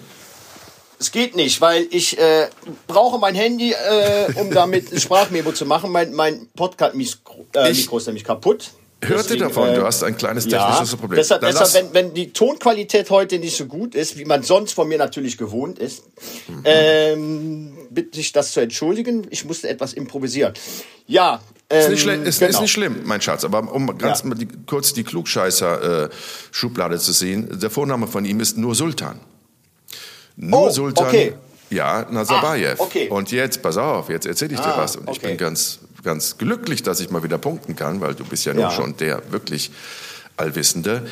Es 1.01 1.12
geht 1.12 1.36
nicht, 1.36 1.62
weil 1.62 1.88
ich 1.89 2.19
äh, 2.19 2.48
brauche 2.86 3.18
mein 3.18 3.33
Handy, 3.33 3.71
äh, 3.71 4.39
um 4.39 4.51
damit 4.51 4.94
ein 4.94 5.00
Sprachmemo 5.00 5.51
zu 5.51 5.65
machen. 5.65 5.92
Mein, 5.92 6.13
mein 6.13 6.48
Podcast-Mikro 6.56 7.48
äh, 7.56 7.71
ist 7.71 8.06
nämlich 8.06 8.24
kaputt. 8.24 8.69
Hörte 9.03 9.36
davon, 9.36 9.69
äh, 9.69 9.75
du 9.77 9.83
hast 9.83 10.03
ein 10.03 10.15
kleines 10.15 10.48
technisches 10.48 10.92
ja, 10.92 10.98
Problem. 10.98 11.18
Deshalb, 11.18 11.42
deshalb 11.42 11.74
wenn, 11.74 11.94
wenn 11.95 12.13
die 12.13 12.31
Tonqualität 12.33 13.09
heute 13.09 13.39
nicht 13.39 13.57
so 13.57 13.65
gut 13.65 13.95
ist, 13.95 14.15
wie 14.19 14.25
man 14.25 14.44
sonst 14.44 14.74
von 14.74 14.88
mir 14.88 15.00
natürlich 15.00 15.39
gewohnt 15.39 15.80
ist, 15.80 16.03
mhm. 16.48 16.62
ähm, 16.65 17.77
bitte 17.89 18.19
ich 18.19 18.31
das 18.31 18.51
zu 18.51 18.59
entschuldigen. 18.59 19.25
Ich 19.31 19.44
musste 19.44 19.69
etwas 19.69 19.93
improvisieren. 19.93 20.53
Ja. 21.08 21.41
Ähm, 21.72 21.79
ist, 21.79 21.89
nicht 21.89 22.05
ähm, 22.05 22.25
ist, 22.25 22.38
genau. 22.38 22.51
ist, 22.51 22.62
nicht 22.62 22.72
schlimm, 22.72 23.01
mein 23.05 23.22
Schatz, 23.22 23.43
aber 23.43 23.74
um 23.74 23.98
ganz 23.98 24.22
ja. 24.24 24.36
die, 24.36 24.48
kurz 24.67 24.93
die 24.93 25.03
Klugscheißer-Schublade 25.03 26.96
äh, 26.96 27.00
zu 27.00 27.12
sehen, 27.12 27.60
der 27.60 27.72
Vorname 27.72 28.05
von 28.05 28.24
ihm 28.24 28.39
ist 28.39 28.55
nur 28.55 28.75
Sultan. 28.75 29.20
Nur 30.35 30.67
oh, 30.67 30.69
Sultan. 30.69 31.07
Okay. 31.07 31.33
Ja, 31.69 32.05
Nazarbayev. 32.09 32.79
Ah, 32.79 32.83
okay. 32.83 33.09
Und 33.09 33.31
jetzt, 33.31 33.61
pass 33.61 33.77
auf, 33.77 34.09
jetzt 34.09 34.25
erzähle 34.25 34.55
ich 34.55 34.59
ah, 34.59 34.71
dir 34.71 34.77
was. 34.77 34.97
Und 34.97 35.03
okay. 35.03 35.11
ich 35.13 35.21
bin 35.21 35.38
ganz, 35.38 35.79
ganz 36.03 36.38
glücklich, 36.38 36.83
dass 36.83 37.00
ich 37.00 37.09
mal 37.09 37.23
wieder 37.23 37.38
punkten 37.38 37.75
kann, 37.75 38.01
weil 38.01 38.13
du 38.13 38.25
bist 38.25 38.45
ja, 38.45 38.53
ja. 38.53 38.67
nun 38.67 38.71
schon 38.71 38.97
der 38.97 39.21
wirklich 39.31 39.71
Allwissende. 40.38 41.05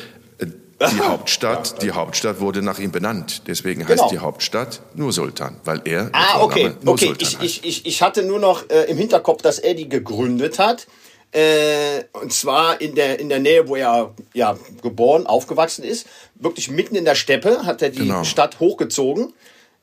Die 0.80 1.00
Hauptstadt, 1.00 1.72
ja. 1.72 1.78
die 1.78 1.90
Hauptstadt 1.92 2.40
wurde 2.40 2.62
nach 2.62 2.78
ihm 2.78 2.90
benannt. 2.90 3.42
Deswegen 3.46 3.82
heißt 3.86 3.98
genau. 3.98 4.08
die 4.08 4.18
Hauptstadt 4.18 4.80
nur 4.94 5.12
Sultan, 5.12 5.56
weil 5.64 5.82
er 5.84 6.08
ah, 6.12 6.40
okay, 6.40 6.72
okay. 6.86 7.12
Ich, 7.18 7.38
ich, 7.42 7.64
ich, 7.64 7.86
ich 7.86 8.00
hatte 8.00 8.22
nur 8.22 8.38
noch 8.38 8.70
äh, 8.70 8.84
im 8.84 8.96
Hinterkopf, 8.96 9.42
dass 9.42 9.58
er 9.58 9.74
die 9.74 9.90
gegründet 9.90 10.58
hat. 10.58 10.86
Äh, 11.32 12.04
und 12.12 12.32
zwar 12.32 12.80
in 12.80 12.94
der, 12.94 13.20
in 13.20 13.28
der 13.28 13.38
Nähe, 13.38 13.68
wo 13.68 13.76
er 13.76 14.14
ja, 14.34 14.58
geboren, 14.82 15.26
aufgewachsen 15.26 15.84
ist. 15.84 16.06
Wirklich 16.34 16.70
mitten 16.70 16.96
in 16.96 17.04
der 17.04 17.14
Steppe 17.14 17.64
hat 17.64 17.82
er 17.82 17.90
die 17.90 17.98
genau. 17.98 18.24
Stadt 18.24 18.58
hochgezogen. 18.58 19.32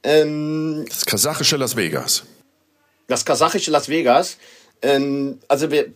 Ähm, 0.03 0.85
das 0.87 1.05
kasachische 1.05 1.55
Las 1.57 1.75
Vegas. 1.75 2.23
Das 3.07 3.23
kasachische 3.23 3.71
Las 3.71 3.87
Vegas. 3.87 4.37
Ähm, 4.81 5.39
also 5.47 5.71
wir, 5.71 5.93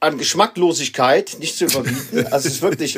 an 0.00 0.18
Geschmacklosigkeit 0.18 1.36
nicht 1.40 1.56
zu 1.56 1.66
überbieten. 1.66 2.26
Also 2.32 2.48
es 2.48 2.54
ist 2.54 2.62
wirklich 2.62 2.96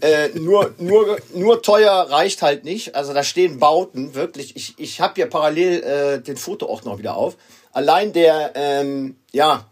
äh, 0.00 0.28
nur, 0.34 0.74
nur, 0.78 1.18
nur 1.34 1.62
teuer 1.62 1.92
reicht 1.92 2.42
halt 2.42 2.64
nicht. 2.64 2.94
Also 2.94 3.12
da 3.12 3.22
stehen 3.22 3.58
Bauten, 3.58 4.14
wirklich. 4.14 4.56
Ich, 4.56 4.74
ich 4.78 5.00
habe 5.00 5.14
hier 5.16 5.26
parallel 5.26 5.82
äh, 5.82 6.20
den 6.22 6.36
Foto 6.36 6.66
auch 6.66 6.84
noch 6.84 6.98
wieder 6.98 7.16
auf. 7.16 7.36
Allein 7.72 8.12
der, 8.12 8.52
ähm, 8.54 9.16
ja, 9.32 9.66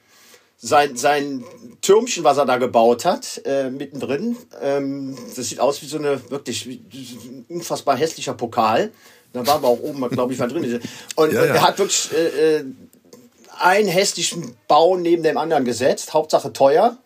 sein, 0.59 0.97
sein 0.97 1.45
Türmchen, 1.83 2.25
was 2.25 2.39
er 2.39 2.47
da 2.47 2.57
gebaut 2.57 3.05
hat, 3.05 3.43
äh, 3.45 3.71
mittendrin. 3.71 4.37
Ähm, 4.63 5.17
das 5.37 5.49
sieht 5.49 5.61
aus 5.61 5.83
wie 5.83 5.87
so 5.87 5.99
eine 5.99 6.31
wirklich 6.31 6.67
ein 6.67 7.45
unfassbar 7.49 7.97
hässlicher 7.97 8.35
Pokal. 8.35 8.91
Da 9.33 9.47
war 9.47 9.57
aber 9.57 9.69
auch 9.69 9.81
oben, 9.81 10.09
glaube 10.09 10.33
ich, 10.33 10.39
was 10.39 10.53
drin. 10.53 10.81
Und, 11.17 11.33
ja, 11.33 11.45
ja. 11.45 11.55
er 11.55 11.63
hat 11.63 11.79
wirklich 11.79 12.11
äh, 12.13 12.57
äh, 12.57 12.65
einen 13.61 13.89
hässlichen 13.89 14.57
Bau 14.67 14.97
neben 14.97 15.23
dem 15.23 15.37
anderen 15.37 15.65
gesetzt. 15.65 16.15
Hauptsache 16.15 16.53
teuer. 16.53 16.97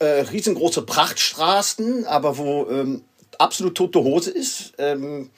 Äh, 0.00 0.22
riesengroße 0.32 0.82
Prachtstraßen, 0.82 2.04
aber 2.06 2.38
wo 2.38 2.68
ähm, 2.70 3.02
absolut 3.38 3.76
tote 3.76 4.02
Hose 4.02 4.30
ist. 4.30 4.72
Ähm, 4.78 5.30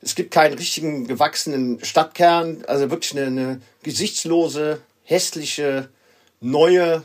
Es 0.00 0.14
gibt 0.14 0.32
keinen 0.32 0.58
richtigen 0.58 1.06
gewachsenen 1.06 1.82
Stadtkern, 1.82 2.62
also 2.66 2.90
wirklich 2.90 3.12
eine, 3.12 3.26
eine 3.26 3.60
gesichtslose, 3.82 4.80
hässliche, 5.02 5.88
neue, 6.40 7.02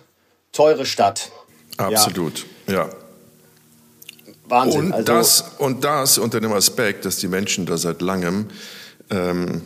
teure 0.51 0.85
Stadt. 0.85 1.31
Absolut, 1.77 2.45
ja. 2.67 2.73
ja. 2.73 2.89
Wahnsinn. 4.49 4.87
Und, 4.87 4.93
also, 4.93 5.05
das, 5.05 5.41
und 5.59 5.83
das 5.83 6.17
unter 6.17 6.41
dem 6.41 6.51
Aspekt, 6.53 7.05
dass 7.05 7.17
die 7.17 7.27
Menschen 7.27 7.65
da 7.65 7.77
seit 7.77 8.01
langem 8.01 8.47
ähm, 9.09 9.61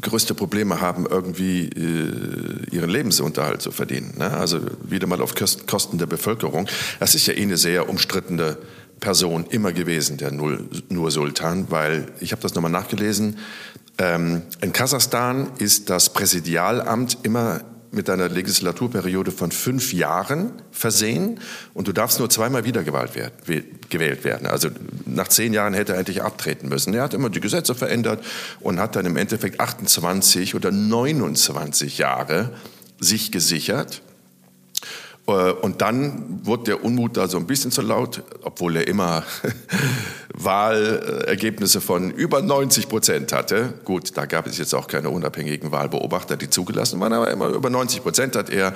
größte 0.00 0.34
Probleme 0.34 0.80
haben, 0.80 1.06
irgendwie 1.06 1.68
äh, 1.68 2.74
ihren 2.74 2.90
Lebensunterhalt 2.90 3.62
zu 3.62 3.72
verdienen. 3.72 4.14
Ne? 4.18 4.30
Also 4.30 4.60
wieder 4.82 5.06
mal 5.06 5.20
auf 5.20 5.34
Kosten 5.66 5.98
der 5.98 6.06
Bevölkerung. 6.06 6.68
Das 7.00 7.14
ist 7.14 7.26
ja 7.26 7.34
eh 7.34 7.42
eine 7.42 7.56
sehr 7.56 7.88
umstrittene 7.88 8.58
Person 9.00 9.46
immer 9.50 9.72
gewesen, 9.72 10.16
der 10.16 10.30
Nur 10.30 11.10
Sultan, 11.10 11.66
weil 11.70 12.06
ich 12.20 12.32
habe 12.32 12.42
das 12.42 12.54
nochmal 12.54 12.70
nachgelesen. 12.70 13.38
Ähm, 13.98 14.42
in 14.60 14.72
Kasachstan 14.72 15.48
ist 15.58 15.90
das 15.90 16.12
Präsidialamt 16.12 17.18
immer 17.22 17.62
mit 17.96 18.08
einer 18.08 18.28
Legislaturperiode 18.28 19.32
von 19.32 19.50
fünf 19.50 19.92
Jahren 19.92 20.52
versehen 20.70 21.40
und 21.74 21.88
du 21.88 21.92
darfst 21.92 22.18
nur 22.18 22.30
zweimal 22.30 22.64
wiedergewählt 22.64 24.24
werden. 24.24 24.46
Also 24.46 24.68
nach 25.04 25.28
zehn 25.28 25.52
Jahren 25.52 25.74
hätte 25.74 25.94
er 25.94 25.98
endlich 25.98 26.22
abtreten 26.22 26.68
müssen. 26.68 26.94
Er 26.94 27.02
hat 27.02 27.14
immer 27.14 27.30
die 27.30 27.40
Gesetze 27.40 27.74
verändert 27.74 28.24
und 28.60 28.78
hat 28.78 28.94
dann 28.94 29.06
im 29.06 29.16
Endeffekt 29.16 29.58
28 29.58 30.54
oder 30.54 30.70
29 30.70 31.98
Jahre 31.98 32.52
sich 33.00 33.32
gesichert. 33.32 34.02
Äh, 35.26 35.52
und 35.52 35.82
dann 35.82 36.40
wurde 36.44 36.64
der 36.64 36.84
Unmut 36.84 37.16
da 37.16 37.28
so 37.28 37.38
ein 37.38 37.46
bisschen 37.46 37.70
zu 37.70 37.82
laut, 37.82 38.22
obwohl 38.42 38.76
er 38.76 38.86
immer 38.86 39.24
Wahlergebnisse 40.34 41.80
von 41.80 42.10
über 42.10 42.42
90 42.42 42.88
Prozent 42.88 43.32
hatte. 43.32 43.74
Gut, 43.84 44.16
da 44.16 44.26
gab 44.26 44.46
es 44.46 44.58
jetzt 44.58 44.74
auch 44.74 44.86
keine 44.86 45.10
unabhängigen 45.10 45.72
Wahlbeobachter, 45.72 46.36
die 46.36 46.50
zugelassen 46.50 47.00
waren, 47.00 47.12
aber 47.12 47.30
immer 47.30 47.48
über 47.48 47.70
90 47.70 48.02
Prozent 48.02 48.36
hat 48.36 48.50
er 48.50 48.74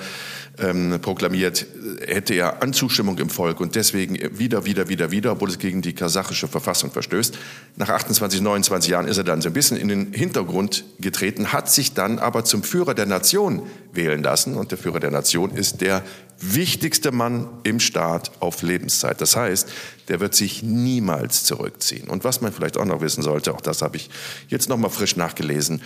ähm, 0.59 0.99
proklamiert, 1.01 1.65
hätte 2.05 2.33
er 2.33 2.61
an 2.61 2.73
Zustimmung 2.73 3.17
im 3.19 3.29
Volk 3.29 3.59
und 3.61 3.75
deswegen 3.75 4.17
wieder, 4.37 4.65
wieder, 4.65 4.89
wieder, 4.89 5.11
wieder, 5.11 5.31
obwohl 5.33 5.49
es 5.49 5.59
gegen 5.59 5.81
die 5.81 5.93
kasachische 5.93 6.47
Verfassung 6.47 6.91
verstößt. 6.91 7.37
Nach 7.77 7.89
28, 7.89 8.41
29 8.41 8.89
Jahren 8.89 9.07
ist 9.07 9.17
er 9.17 9.23
dann 9.23 9.41
so 9.41 9.49
ein 9.49 9.53
bisschen 9.53 9.77
in 9.77 9.87
den 9.87 10.13
Hintergrund 10.13 10.83
getreten, 10.99 11.53
hat 11.53 11.71
sich 11.71 11.93
dann 11.93 12.19
aber 12.19 12.43
zum 12.43 12.63
Führer 12.63 12.93
der 12.93 13.05
Nation 13.05 13.63
wählen 13.93 14.23
lassen 14.23 14.55
und 14.55 14.71
der 14.71 14.77
Führer 14.77 14.99
der 14.99 15.11
Nation 15.11 15.51
ist 15.51 15.81
der 15.81 16.03
wichtigste 16.39 17.11
Mann 17.11 17.47
im 17.63 17.79
Staat 17.79 18.31
auf 18.39 18.61
Lebenszeit. 18.63 19.21
Das 19.21 19.35
heißt, 19.35 19.69
der 20.07 20.19
wird 20.19 20.33
sich 20.33 20.63
niemals 20.63 21.43
zurückziehen. 21.43 22.09
Und 22.09 22.23
was 22.23 22.41
man 22.41 22.51
vielleicht 22.51 22.77
auch 22.77 22.85
noch 22.85 23.01
wissen 23.01 23.21
sollte, 23.21 23.53
auch 23.53 23.61
das 23.61 23.81
habe 23.81 23.97
ich 23.97 24.09
jetzt 24.47 24.67
noch 24.69 24.77
mal 24.77 24.89
frisch 24.89 25.15
nachgelesen, 25.15 25.81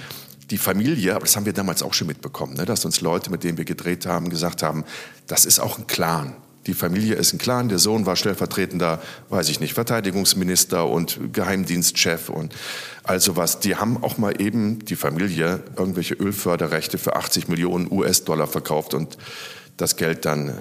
die 0.52 0.58
Familie, 0.58 1.16
aber 1.16 1.26
das 1.26 1.36
haben 1.36 1.46
wir 1.46 1.54
damals 1.54 1.82
auch 1.82 1.94
schon 1.94 2.08
mitbekommen, 2.08 2.54
ne, 2.54 2.66
dass 2.66 2.86
uns 2.86 3.02
Leute, 3.02 3.32
mit 3.32 3.44
denen 3.44 3.58
wir 3.58 3.66
gedreht 3.66 4.06
haben, 4.06 4.30
gesagt 4.30 4.62
haben, 4.62 4.84
das 5.28 5.46
ist 5.46 5.60
auch 5.60 5.80
ein 5.80 5.88
Clan. 5.88 6.36
Die 6.68 6.74
Familie 6.74 7.16
ist 7.16 7.32
ein 7.34 7.38
Clan, 7.38 7.70
der 7.70 7.78
Sohn 7.78 8.06
war 8.06 8.16
stellvertretender, 8.16 9.02
weiß 9.30 9.50
ich 9.50 9.60
nicht, 9.60 9.74
Verteidigungsminister 9.74 10.88
und 10.88 11.32
Geheimdienstchef 11.32 12.30
und 12.30 12.56
also 13.04 13.36
was. 13.36 13.60
Die 13.60 13.76
haben 13.76 14.04
auch 14.04 14.18
mal 14.18 14.42
eben 14.42 14.80
die 14.84 14.96
Familie 14.96 15.62
irgendwelche 15.78 16.16
Ölförderrechte 16.16 16.98
für 16.98 17.16
80 17.16 17.48
Millionen 17.50 17.92
US-Dollar 17.92 18.48
verkauft 18.48 18.96
und 18.96 19.18
das 19.78 19.96
Geld 19.96 20.26
dann, 20.26 20.58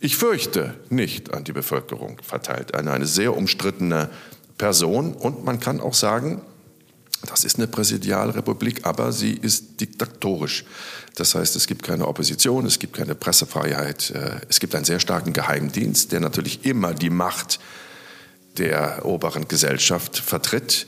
ich 0.00 0.16
fürchte, 0.16 0.74
nicht 0.88 1.34
an 1.34 1.44
die 1.44 1.52
Bevölkerung 1.52 2.18
verteilt. 2.22 2.74
Eine, 2.74 2.92
eine 2.92 3.06
sehr 3.06 3.36
umstrittene 3.36 4.08
Person 4.56 5.12
und 5.12 5.44
man 5.44 5.60
kann 5.60 5.80
auch 5.80 5.94
sagen, 5.94 6.40
das 7.26 7.44
ist 7.44 7.56
eine 7.56 7.68
Präsidialrepublik, 7.68 8.84
aber 8.84 9.12
sie 9.12 9.32
ist 9.32 9.80
diktatorisch. 9.80 10.64
Das 11.14 11.34
heißt, 11.34 11.56
es 11.56 11.66
gibt 11.66 11.82
keine 11.82 12.08
Opposition, 12.08 12.66
es 12.66 12.78
gibt 12.78 12.96
keine 12.96 13.14
Pressefreiheit, 13.14 14.10
äh, 14.10 14.40
es 14.48 14.60
gibt 14.60 14.74
einen 14.74 14.84
sehr 14.84 15.00
starken 15.00 15.32
Geheimdienst, 15.32 16.12
der 16.12 16.20
natürlich 16.20 16.64
immer 16.64 16.94
die 16.94 17.10
Macht 17.10 17.60
der 18.58 19.04
oberen 19.04 19.48
Gesellschaft 19.48 20.18
vertritt. 20.18 20.86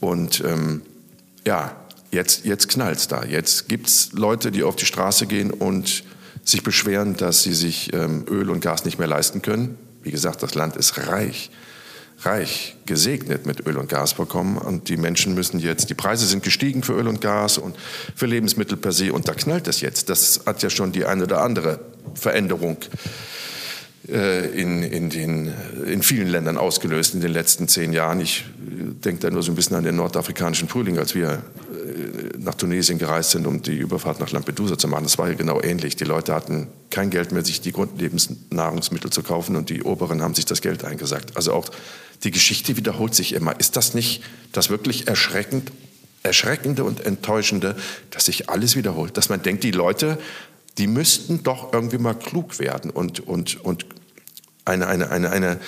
Und 0.00 0.42
ähm, 0.44 0.82
ja, 1.46 1.76
jetzt, 2.10 2.44
jetzt 2.44 2.68
knallt 2.68 2.98
es 2.98 3.08
da. 3.08 3.24
Jetzt 3.24 3.68
gibt 3.68 3.88
es 3.88 4.12
Leute, 4.12 4.50
die 4.50 4.62
auf 4.62 4.76
die 4.76 4.86
Straße 4.86 5.26
gehen 5.26 5.50
und 5.50 6.04
sich 6.44 6.62
beschweren, 6.62 7.16
dass 7.16 7.42
sie 7.42 7.54
sich 7.54 7.92
ähm, 7.92 8.24
Öl 8.28 8.50
und 8.50 8.60
Gas 8.60 8.84
nicht 8.84 8.98
mehr 8.98 9.08
leisten 9.08 9.42
können. 9.42 9.78
Wie 10.02 10.10
gesagt, 10.10 10.42
das 10.42 10.54
Land 10.54 10.76
ist 10.76 10.98
reich, 11.08 11.50
reich 12.20 12.76
gesegnet 12.86 13.46
mit 13.46 13.66
Öl 13.66 13.76
und 13.76 13.88
Gas 13.88 14.14
bekommen 14.14 14.58
und 14.58 14.88
die 14.88 14.96
Menschen 14.96 15.34
müssen 15.34 15.60
jetzt, 15.60 15.88
die 15.88 15.94
Preise 15.94 16.26
sind 16.26 16.42
gestiegen 16.42 16.82
für 16.82 16.94
Öl 16.94 17.06
und 17.06 17.20
Gas 17.20 17.58
und 17.58 17.76
für 18.16 18.26
Lebensmittel 18.26 18.76
per 18.76 18.92
se 18.92 19.12
und 19.12 19.28
da 19.28 19.34
knallt 19.34 19.68
es 19.68 19.80
jetzt. 19.80 20.08
Das 20.08 20.40
hat 20.46 20.62
ja 20.62 20.70
schon 20.70 20.92
die 20.92 21.04
eine 21.04 21.24
oder 21.24 21.42
andere 21.42 21.80
Veränderung 22.14 22.78
äh, 24.08 24.48
in, 24.50 24.82
in, 24.82 25.10
den, 25.10 25.52
in 25.86 26.02
vielen 26.02 26.28
Ländern 26.28 26.56
ausgelöst 26.56 27.14
in 27.14 27.20
den 27.20 27.32
letzten 27.32 27.68
zehn 27.68 27.92
Jahren. 27.92 28.20
Ich 28.20 28.46
äh, 28.58 28.94
denke 29.04 29.20
da 29.20 29.30
nur 29.30 29.42
so 29.42 29.52
ein 29.52 29.54
bisschen 29.54 29.76
an 29.76 29.84
den 29.84 29.96
nordafrikanischen 29.96 30.68
Frühling, 30.68 30.98
als 30.98 31.14
wir 31.14 31.42
nach 32.38 32.54
Tunesien 32.54 32.98
gereist 32.98 33.30
sind, 33.30 33.46
um 33.46 33.62
die 33.62 33.76
Überfahrt 33.76 34.20
nach 34.20 34.30
Lampedusa 34.30 34.78
zu 34.78 34.88
machen. 34.88 35.04
Das 35.04 35.18
war 35.18 35.28
ja 35.28 35.34
genau 35.34 35.60
ähnlich. 35.60 35.96
Die 35.96 36.04
Leute 36.04 36.34
hatten 36.34 36.68
kein 36.90 37.10
Geld 37.10 37.32
mehr, 37.32 37.44
sich 37.44 37.60
die 37.60 37.72
Grundlebensnahrungsmittel 37.72 39.10
zu 39.10 39.22
kaufen 39.22 39.56
und 39.56 39.70
die 39.70 39.82
Oberen 39.82 40.22
haben 40.22 40.34
sich 40.34 40.44
das 40.44 40.60
Geld 40.60 40.84
eingesagt. 40.84 41.36
Also 41.36 41.52
auch 41.52 41.68
die 42.24 42.30
Geschichte 42.30 42.76
wiederholt 42.76 43.14
sich 43.14 43.32
immer. 43.32 43.58
Ist 43.58 43.76
das 43.76 43.94
nicht 43.94 44.22
das 44.52 44.70
wirklich 44.70 45.08
erschreckend, 45.08 45.72
erschreckende 46.22 46.84
und 46.84 47.04
enttäuschende, 47.04 47.76
dass 48.10 48.26
sich 48.26 48.48
alles 48.50 48.76
wiederholt? 48.76 49.16
Dass 49.16 49.28
man 49.28 49.42
denkt, 49.42 49.64
die 49.64 49.70
Leute, 49.70 50.18
die 50.78 50.86
müssten 50.86 51.42
doch 51.42 51.72
irgendwie 51.72 51.98
mal 51.98 52.14
klug 52.14 52.58
werden 52.58 52.90
und, 52.90 53.20
und, 53.20 53.64
und 53.64 53.86
eine, 54.64 54.86
eine, 54.86 55.10
eine, 55.10 55.30
eine 55.30 55.60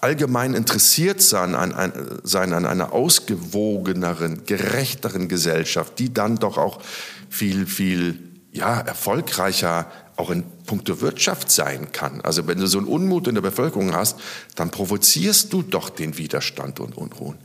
allgemein 0.00 0.54
interessiert 0.54 1.20
sein 1.20 1.54
an, 1.54 1.72
an, 1.72 1.92
sein 2.22 2.52
an 2.52 2.64
einer 2.66 2.92
ausgewogeneren, 2.92 4.44
gerechteren 4.46 5.28
Gesellschaft, 5.28 5.98
die 5.98 6.12
dann 6.12 6.36
doch 6.36 6.56
auch 6.56 6.80
viel, 7.28 7.66
viel 7.66 8.18
ja, 8.52 8.80
erfolgreicher 8.80 9.90
auch 10.16 10.30
in 10.30 10.44
puncto 10.64 11.00
Wirtschaft 11.00 11.50
sein 11.50 11.92
kann. 11.92 12.22
Also 12.22 12.46
wenn 12.46 12.58
du 12.58 12.66
so 12.66 12.78
einen 12.78 12.86
Unmut 12.86 13.28
in 13.28 13.34
der 13.34 13.42
Bevölkerung 13.42 13.94
hast, 13.94 14.18
dann 14.54 14.70
provozierst 14.70 15.52
du 15.52 15.62
doch 15.62 15.90
den 15.90 16.16
Widerstand 16.16 16.80
und 16.80 16.96
Unruhen. 16.96 17.36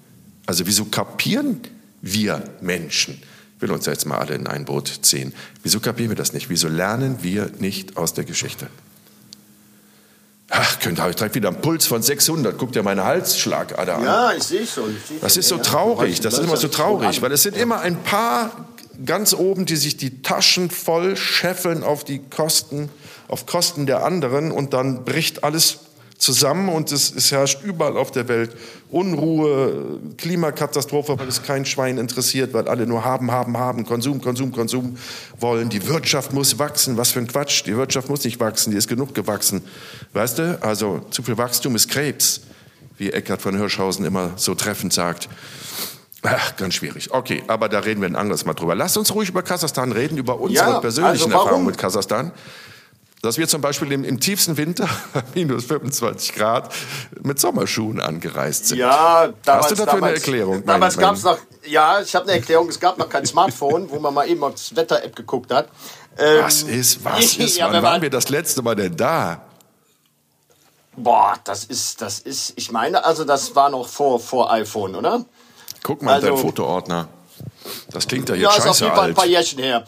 Also 0.46 0.66
wieso 0.66 0.86
kapieren 0.86 1.60
wir 2.02 2.44
Menschen, 2.62 3.22
ich 3.56 3.62
will 3.62 3.72
uns 3.72 3.86
jetzt 3.86 4.06
mal 4.06 4.18
alle 4.18 4.36
in 4.36 4.48
ein 4.48 4.66
Boot 4.66 5.00
ziehen, 5.02 5.34
wieso 5.64 5.80
kapieren 5.82 6.10
wir 6.10 6.16
das 6.16 6.34
nicht? 6.34 6.50
Wieso 6.50 6.68
lernen 6.68 7.18
wir 7.22 7.52
nicht 7.60 7.98
aus 7.98 8.14
der 8.14 8.24
Geschichte? 8.24 8.68
Ach, 10.54 10.80
könnt 10.80 11.00
ihr 11.00 11.10
direkt 11.12 11.36
wieder 11.36 11.48
einen 11.48 11.62
Puls 11.62 11.88
von 11.88 12.02
600. 12.02 12.58
Guckt 12.58 12.76
ja 12.76 12.84
meine 12.84 13.06
Halsschlagader 13.06 13.96
an. 13.96 14.04
Ja, 14.04 14.34
ich 14.34 14.44
sehe 14.44 14.68
schon. 14.68 14.96
Das 15.22 15.38
ist 15.38 15.48
so 15.48 15.58
traurig. 15.58 16.20
Das 16.20 16.34
ist 16.34 16.44
immer 16.44 16.58
so 16.58 16.68
traurig, 16.68 17.22
weil 17.22 17.32
es 17.32 17.44
sind 17.44 17.56
immer 17.56 17.80
ein 17.80 18.04
paar 18.04 18.68
ganz 19.06 19.34
oben, 19.34 19.66
die 19.66 19.78
sich 19.78 19.96
die 19.96 20.22
Taschen 20.22 20.70
voll 20.70 21.16
scheffeln 21.16 21.84
auf 21.84 22.04
die 22.04 22.20
Kosten, 22.20 22.90
auf 23.30 23.46
Kosten 23.46 23.86
der 23.86 24.04
anderen 24.04 24.52
und 24.52 24.74
dann 24.74 25.06
bricht 25.06 25.46
alles 25.46 25.80
zusammen 26.22 26.70
und 26.70 26.92
es, 26.92 27.14
es, 27.14 27.32
herrscht 27.32 27.64
überall 27.64 27.98
auf 27.98 28.12
der 28.12 28.28
Welt 28.28 28.56
Unruhe, 28.92 30.00
Klimakatastrophe, 30.18 31.18
weil 31.18 31.28
es 31.28 31.42
kein 31.42 31.66
Schwein 31.66 31.98
interessiert, 31.98 32.54
weil 32.54 32.68
alle 32.68 32.86
nur 32.86 33.04
haben, 33.04 33.32
haben, 33.32 33.58
haben, 33.58 33.86
Konsum, 33.86 34.22
Konsum, 34.22 34.52
Konsum 34.52 34.98
wollen. 35.40 35.70
Die 35.70 35.88
Wirtschaft 35.88 36.32
muss 36.32 36.60
wachsen. 36.60 36.96
Was 36.96 37.12
für 37.12 37.20
ein 37.20 37.28
Quatsch. 37.28 37.64
Die 37.66 37.76
Wirtschaft 37.76 38.08
muss 38.08 38.24
nicht 38.24 38.40
wachsen, 38.40 38.72
die 38.72 38.78
ist 38.78 38.88
genug 38.88 39.16
gewachsen. 39.16 39.64
Weißt 40.14 40.38
du, 40.38 40.62
also 40.62 41.02
zu 41.10 41.24
viel 41.24 41.38
Wachstum 41.38 41.76
ist 41.76 41.90
Krebs, 41.90 42.42
wie 42.98 43.10
Eckhard 43.10 43.42
von 43.42 43.58
Hirschhausen 43.58 44.06
immer 44.06 44.32
so 44.36 44.54
treffend 44.54 44.94
sagt. 44.94 45.28
Ach, 46.22 46.56
ganz 46.56 46.76
schwierig. 46.76 47.12
Okay, 47.12 47.44
aber 47.48 47.68
da 47.68 47.80
reden 47.80 48.02
wir 48.02 48.08
ein 48.08 48.16
anderes 48.16 48.46
Mal 48.46 48.54
drüber. 48.54 48.76
Lass 48.76 48.96
uns 48.96 49.12
ruhig 49.16 49.30
über 49.30 49.42
Kasachstan 49.42 49.92
reden, 49.92 50.20
über 50.20 50.40
unsere 50.40 50.70
ja, 50.70 50.80
persönlichen 50.80 51.32
also 51.34 51.36
Erfahrungen 51.36 51.66
mit 51.66 51.80
Kasachstan 51.80 52.32
dass 53.22 53.38
wir 53.38 53.48
zum 53.48 53.62
Beispiel 53.62 53.92
im, 53.92 54.04
im 54.04 54.20
tiefsten 54.20 54.58
Winter, 54.58 54.90
minus 55.36 55.66
25 55.66 56.34
Grad, 56.34 56.74
mit 57.22 57.40
Sommerschuhen 57.40 58.00
angereist 58.00 58.68
sind. 58.68 58.80
Ja, 58.80 59.30
damals, 59.46 59.66
Hast 59.66 59.72
du 59.72 59.76
dafür 59.76 59.86
damals, 59.86 60.04
eine 60.04 60.14
Erklärung? 60.16 60.66
Damals 60.66 60.98
gab 60.98 61.16
es 61.16 61.24
noch, 61.24 61.38
ja, 61.66 62.02
ich 62.02 62.16
habe 62.16 62.26
eine 62.26 62.34
Erklärung, 62.34 62.70
es 62.70 62.80
gab 62.80 62.98
noch 62.98 63.10
kein 63.10 63.26
Smartphone, 63.26 63.90
wo 63.90 64.00
man 64.00 64.14
mal 64.14 64.28
eben 64.28 64.44
auf 64.44 64.54
das 64.54 64.76
Wetter-App 64.76 65.16
geguckt 65.16 65.54
hat. 65.54 65.70
Ähm, 66.18 66.44
was 66.44 66.64
ist, 66.64 67.04
was 67.06 67.36
ist, 67.38 67.58
ja, 67.58 67.72
wann 67.72 67.84
waren 67.84 68.02
wir 68.02 68.10
das 68.10 68.30
letzte 68.30 68.62
Mal 68.62 68.76
denn 68.76 68.96
da? 68.98 69.42
Boah, 70.96 71.36
das 71.44 71.64
ist, 71.64 72.02
das 72.02 72.20
ist, 72.20 72.54
ich 72.58 72.72
meine, 72.72 73.06
also 73.06 73.24
das 73.24 73.56
war 73.56 73.70
noch 73.70 73.88
vor, 73.88 74.20
vor 74.20 74.52
iPhone, 74.52 74.96
oder? 74.96 75.24
Guck 75.84 76.02
mal 76.02 76.16
also, 76.16 76.28
dein 76.28 76.38
Fotoordner. 76.38 77.08
Das 77.92 78.08
klingt 78.08 78.28
ja 78.30 78.36
jetzt 78.36 78.44
ja, 78.44 78.52
scheiße 78.52 78.62
alt. 78.62 78.66
Ja, 78.66 78.72
ist 78.72 78.82
auf 78.82 78.88
jeden 78.88 78.96
Fall 78.96 79.10
ein 79.10 79.16
paar 79.16 79.26
Jährchen 79.26 79.60
her. 79.60 79.86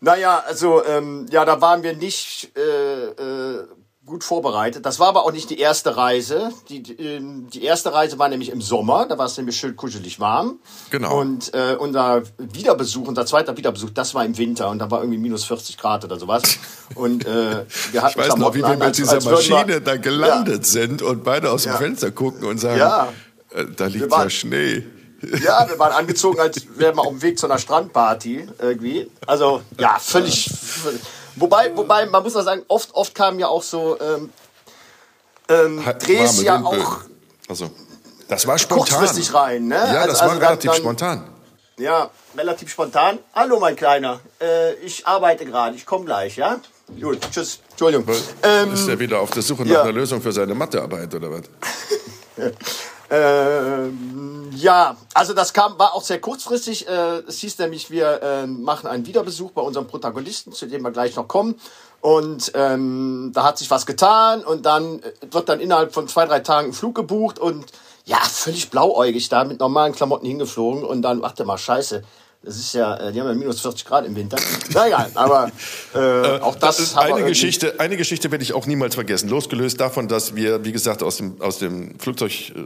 Naja, 0.00 0.42
also 0.46 0.84
ähm, 0.84 1.26
ja, 1.30 1.44
da 1.44 1.60
waren 1.60 1.82
wir 1.82 1.96
nicht 1.96 2.50
äh, 2.56 3.04
äh, 3.06 3.64
gut 4.04 4.22
vorbereitet. 4.22 4.86
Das 4.86 5.00
war 5.00 5.08
aber 5.08 5.24
auch 5.24 5.32
nicht 5.32 5.50
die 5.50 5.58
erste 5.58 5.96
Reise. 5.96 6.52
Die, 6.68 6.82
die, 6.82 6.92
ähm, 6.94 7.48
die 7.50 7.64
erste 7.64 7.92
Reise 7.92 8.18
war 8.18 8.28
nämlich 8.28 8.50
im 8.50 8.60
Sommer, 8.60 9.06
da 9.06 9.18
war 9.18 9.26
es 9.26 9.36
nämlich 9.36 9.56
schön 9.56 9.74
kuschelig 9.74 10.20
warm. 10.20 10.60
Genau. 10.90 11.18
Und 11.18 11.52
äh, 11.54 11.74
unser 11.76 12.22
Wiederbesuch, 12.38 13.08
unser 13.08 13.26
zweiter 13.26 13.56
Wiederbesuch, 13.56 13.90
das 13.90 14.14
war 14.14 14.24
im 14.24 14.36
Winter 14.38 14.68
und 14.68 14.78
da 14.78 14.90
war 14.90 15.00
irgendwie 15.00 15.18
minus 15.18 15.44
40 15.44 15.76
Grad 15.78 16.04
oder 16.04 16.18
sowas. 16.20 16.42
Und 16.94 17.26
äh, 17.26 17.64
wir 17.92 18.02
hatten 18.02 18.20
Ich 18.20 18.28
weiß 18.28 18.36
noch, 18.36 18.54
wie 18.54 18.62
wir 18.62 18.76
mit 18.76 18.96
dieser 18.98 19.14
als 19.14 19.24
würden 19.24 19.44
wir- 19.44 19.54
Maschine 19.56 19.80
da 19.80 19.96
gelandet 19.96 20.66
sind 20.66 21.02
und 21.02 21.24
beide 21.24 21.50
aus 21.50 21.64
dem 21.64 21.72
Ja. 21.72 21.78
Fenster 21.78 22.10
gucken 22.12 22.44
und 22.46 22.58
sagen, 22.58 22.78
Ja. 22.78 23.08
äh, 23.54 23.64
da 23.74 23.86
liegt 23.86 24.12
ja 24.12 24.30
Schnee. 24.30 24.84
Ja, 25.22 25.68
wir 25.68 25.78
waren 25.78 25.92
angezogen, 25.92 26.38
als 26.40 26.66
wären 26.76 26.96
wir 26.96 27.02
auf 27.02 27.08
dem 27.08 27.22
Weg 27.22 27.38
zu 27.38 27.46
einer 27.46 27.58
Strandparty 27.58 28.48
irgendwie. 28.58 29.10
Also 29.26 29.62
ja, 29.78 29.98
völlig. 29.98 30.50
völlig. 30.52 31.00
Wobei, 31.36 31.74
wobei, 31.76 32.06
man 32.06 32.22
muss 32.22 32.36
auch 32.36 32.42
sagen, 32.44 32.62
oft, 32.68 32.94
oft 32.94 33.14
kamen 33.14 33.38
ja 33.38 33.48
auch 33.48 33.62
so 33.62 33.98
ähm, 34.00 34.30
ähm, 35.48 35.84
Drehs 36.00 36.42
ja 36.42 36.62
auch 36.62 37.00
Also, 37.48 37.70
das 38.28 38.46
war 38.46 38.58
spontan. 38.58 38.86
kurzfristig 38.88 39.32
rein. 39.34 39.68
Ne? 39.68 39.74
Ja, 39.76 39.82
Also- 39.82 40.08
das 40.08 40.20
also 40.20 40.20
war 40.22 40.28
dann- 40.28 40.38
relativ 40.48 40.70
dann, 40.70 40.80
spontan. 40.80 41.28
Ja, 41.78 42.10
relativ 42.36 42.70
spontan. 42.70 43.18
Hallo, 43.34 43.60
mein 43.60 43.76
Kleiner. 43.76 44.20
Äh, 44.40 44.74
ich 44.76 45.06
arbeite 45.06 45.44
gerade. 45.44 45.76
Ich 45.76 45.84
komme 45.84 46.06
gleich, 46.06 46.36
ja? 46.36 46.58
Gut, 47.00 47.18
tschüss. 47.30 47.60
Entschuldigung. 47.70 48.06
Ähm, 48.42 48.72
ist 48.72 48.88
er 48.88 48.98
wieder 48.98 49.20
auf 49.20 49.30
der 49.30 49.42
Suche 49.42 49.62
nach 49.64 49.70
ja. 49.70 49.82
einer 49.82 49.92
Lösung 49.92 50.22
für 50.22 50.32
seine 50.32 50.54
Mathearbeit 50.54 51.14
oder 51.14 51.30
was? 51.30 51.42
Ähm, 53.10 54.50
ja, 54.54 54.96
also 55.14 55.32
das 55.32 55.52
kam, 55.52 55.78
war 55.78 55.94
auch 55.94 56.02
sehr 56.02 56.20
kurzfristig. 56.20 56.88
Äh, 56.88 57.22
es 57.28 57.38
hieß 57.38 57.58
nämlich, 57.58 57.90
wir 57.90 58.22
äh, 58.22 58.46
machen 58.46 58.86
einen 58.88 59.06
Wiederbesuch 59.06 59.52
bei 59.52 59.62
unserem 59.62 59.86
Protagonisten, 59.86 60.52
zu 60.52 60.66
dem 60.66 60.82
wir 60.82 60.90
gleich 60.90 61.14
noch 61.16 61.28
kommen. 61.28 61.54
Und 62.00 62.52
ähm, 62.54 63.32
da 63.34 63.44
hat 63.44 63.58
sich 63.58 63.70
was 63.70 63.86
getan 63.86 64.44
und 64.44 64.66
dann 64.66 65.00
äh, 65.00 65.12
wird 65.30 65.48
dann 65.48 65.60
innerhalb 65.60 65.94
von 65.94 66.08
zwei, 66.08 66.26
drei 66.26 66.40
Tagen 66.40 66.68
ein 66.68 66.72
Flug 66.72 66.94
gebucht 66.94 67.38
und 67.38 67.64
ja, 68.04 68.18
völlig 68.18 68.70
blauäugig 68.70 69.28
da 69.28 69.44
mit 69.44 69.60
normalen 69.60 69.92
Klamotten 69.92 70.26
hingeflogen 70.26 70.84
und 70.84 71.02
dann, 71.02 71.22
warte 71.22 71.44
mal, 71.44 71.58
scheiße. 71.58 72.02
Das 72.46 72.56
ist 72.56 72.74
ja, 72.74 72.96
äh, 72.96 73.12
die 73.12 73.20
haben 73.20 73.26
ja 73.26 73.34
minus 73.34 73.60
40 73.60 73.84
Grad 73.84 74.06
im 74.06 74.14
Winter. 74.14 74.36
Na 74.72 74.86
egal, 74.86 75.10
aber 75.14 75.50
äh, 75.94 76.38
auch 76.38 76.54
das, 76.54 76.78
ist 76.78 76.94
haben 76.94 77.08
wir 77.08 77.16
eine 77.16 77.26
Geschichte, 77.26 77.80
eine 77.80 77.96
Geschichte 77.96 78.30
werde 78.30 78.44
ich 78.44 78.52
auch 78.52 78.66
niemals 78.66 78.94
vergessen. 78.94 79.28
Losgelöst 79.28 79.80
davon, 79.80 80.06
dass 80.06 80.36
wir, 80.36 80.64
wie 80.64 80.70
gesagt, 80.70 81.02
aus 81.02 81.16
dem, 81.16 81.40
aus 81.42 81.58
dem 81.58 81.98
Flugzeug 81.98 82.52
äh, 82.54 82.62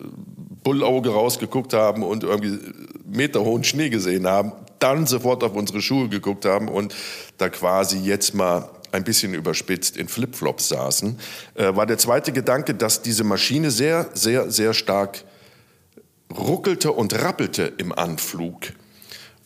Bullauge 0.62 1.08
rausgeguckt 1.08 1.72
haben 1.72 2.02
und 2.02 2.24
irgendwie 2.24 2.58
meterhohen 3.06 3.64
Schnee 3.64 3.88
gesehen 3.88 4.26
haben, 4.26 4.52
dann 4.80 5.06
sofort 5.06 5.42
auf 5.44 5.54
unsere 5.54 5.80
Schuhe 5.80 6.10
geguckt 6.10 6.44
haben 6.44 6.68
und 6.68 6.94
da 7.38 7.48
quasi 7.48 8.00
jetzt 8.00 8.34
mal 8.34 8.68
ein 8.92 9.04
bisschen 9.04 9.32
überspitzt 9.32 9.96
in 9.96 10.08
Flipflops 10.08 10.68
saßen, 10.68 11.18
äh, 11.54 11.74
war 11.74 11.86
der 11.86 11.96
zweite 11.96 12.32
Gedanke, 12.32 12.74
dass 12.74 13.00
diese 13.00 13.24
Maschine 13.24 13.70
sehr, 13.70 14.10
sehr, 14.12 14.50
sehr 14.50 14.74
stark 14.74 15.24
ruckelte 16.36 16.92
und 16.92 17.14
rappelte 17.22 17.72
im 17.78 17.92
Anflug. 17.92 18.72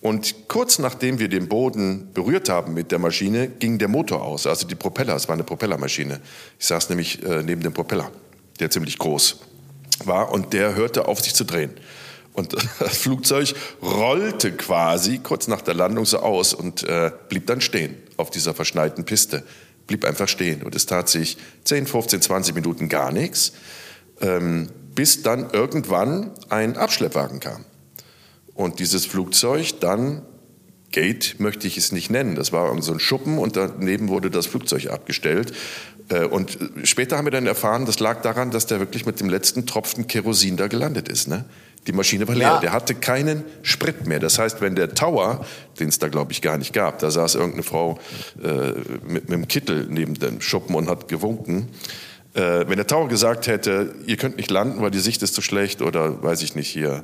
Und 0.04 0.48
kurz 0.48 0.78
nachdem 0.78 1.18
wir 1.18 1.30
den 1.30 1.48
Boden 1.48 2.12
berührt 2.12 2.50
haben 2.50 2.74
mit 2.74 2.92
der 2.92 2.98
Maschine, 2.98 3.48
ging 3.48 3.78
der 3.78 3.88
Motor 3.88 4.22
aus, 4.22 4.46
also 4.46 4.66
die 4.66 4.74
Propeller. 4.74 5.16
Es 5.16 5.28
war 5.28 5.32
eine 5.32 5.44
Propellermaschine. 5.44 6.20
Ich 6.58 6.66
saß 6.66 6.90
nämlich 6.90 7.22
äh, 7.22 7.42
neben 7.42 7.62
dem 7.62 7.72
Propeller, 7.72 8.10
der 8.60 8.68
ziemlich 8.68 8.98
groß 8.98 9.38
war 10.04 10.30
und 10.30 10.52
der 10.52 10.74
hörte 10.74 11.08
auf, 11.08 11.22
sich 11.22 11.32
zu 11.34 11.44
drehen. 11.44 11.70
Und 12.34 12.52
das 12.80 12.98
Flugzeug 12.98 13.54
rollte 13.80 14.52
quasi 14.52 15.20
kurz 15.20 15.48
nach 15.48 15.62
der 15.62 15.72
Landung 15.72 16.04
so 16.04 16.18
aus 16.18 16.52
und 16.52 16.82
äh, 16.82 17.10
blieb 17.30 17.46
dann 17.46 17.62
stehen 17.62 17.96
auf 18.18 18.28
dieser 18.28 18.52
verschneiten 18.52 19.06
Piste. 19.06 19.42
Blieb 19.86 20.04
einfach 20.04 20.28
stehen 20.28 20.64
und 20.64 20.74
es 20.74 20.84
tat 20.84 21.08
sich 21.08 21.38
10, 21.64 21.86
15, 21.86 22.20
20 22.20 22.54
Minuten 22.54 22.90
gar 22.90 23.10
nichts, 23.10 23.54
ähm, 24.20 24.68
bis 24.94 25.22
dann 25.22 25.48
irgendwann 25.48 26.32
ein 26.50 26.76
Abschleppwagen 26.76 27.40
kam. 27.40 27.64
Und 28.54 28.78
dieses 28.78 29.04
Flugzeug 29.06 29.80
dann, 29.80 30.22
Gate 30.92 31.36
möchte 31.40 31.66
ich 31.66 31.76
es 31.76 31.90
nicht 31.90 32.08
nennen, 32.10 32.36
das 32.36 32.52
war 32.52 32.80
so 32.80 32.92
ein 32.92 33.00
Schuppen 33.00 33.38
und 33.38 33.56
daneben 33.56 34.08
wurde 34.08 34.30
das 34.30 34.46
Flugzeug 34.46 34.90
abgestellt. 34.90 35.52
Äh, 36.08 36.24
Und 36.26 36.56
später 36.84 37.16
haben 37.16 37.24
wir 37.26 37.32
dann 37.32 37.46
erfahren, 37.46 37.84
das 37.84 37.98
lag 37.98 38.22
daran, 38.22 38.50
dass 38.52 38.66
der 38.66 38.78
wirklich 38.78 39.04
mit 39.06 39.18
dem 39.20 39.28
letzten 39.28 39.66
Tropfen 39.66 40.06
Kerosin 40.06 40.56
da 40.56 40.68
gelandet 40.68 41.08
ist. 41.08 41.26
Ne? 41.26 41.46
Die 41.88 41.92
Maschine 41.92 42.28
war 42.28 42.34
leer, 42.36 42.48
Ja. 42.48 42.60
der 42.60 42.72
hatte 42.72 42.94
keinen 42.94 43.42
Sprit 43.62 44.06
mehr. 44.06 44.20
Das 44.20 44.38
heißt, 44.38 44.60
wenn 44.60 44.76
der 44.76 44.94
Tower, 44.94 45.44
den 45.80 45.88
es 45.88 45.98
da 45.98 46.08
glaube 46.08 46.30
ich 46.32 46.40
gar 46.42 46.58
nicht 46.58 46.72
gab, 46.72 47.00
da 47.00 47.10
saß 47.10 47.34
irgendeine 47.34 47.64
Frau 47.64 47.98
äh, 48.42 48.72
mit, 49.06 49.28
mit 49.28 49.32
einem 49.32 49.48
Kittel 49.48 49.86
neben 49.90 50.14
dem 50.14 50.40
Schuppen 50.40 50.76
und 50.76 50.88
hat 50.88 51.08
gewunken. 51.08 51.68
Äh, 52.34 52.68
wenn 52.68 52.76
der 52.76 52.86
Tower 52.86 53.08
gesagt 53.08 53.48
hätte, 53.48 53.94
ihr 54.06 54.16
könnt 54.16 54.36
nicht 54.36 54.50
landen, 54.50 54.80
weil 54.80 54.90
die 54.92 55.00
Sicht 55.00 55.22
ist 55.22 55.34
zu 55.34 55.42
schlecht 55.42 55.82
oder 55.82 56.22
weiß 56.22 56.42
ich 56.42 56.54
nicht 56.54 56.68
hier, 56.68 57.02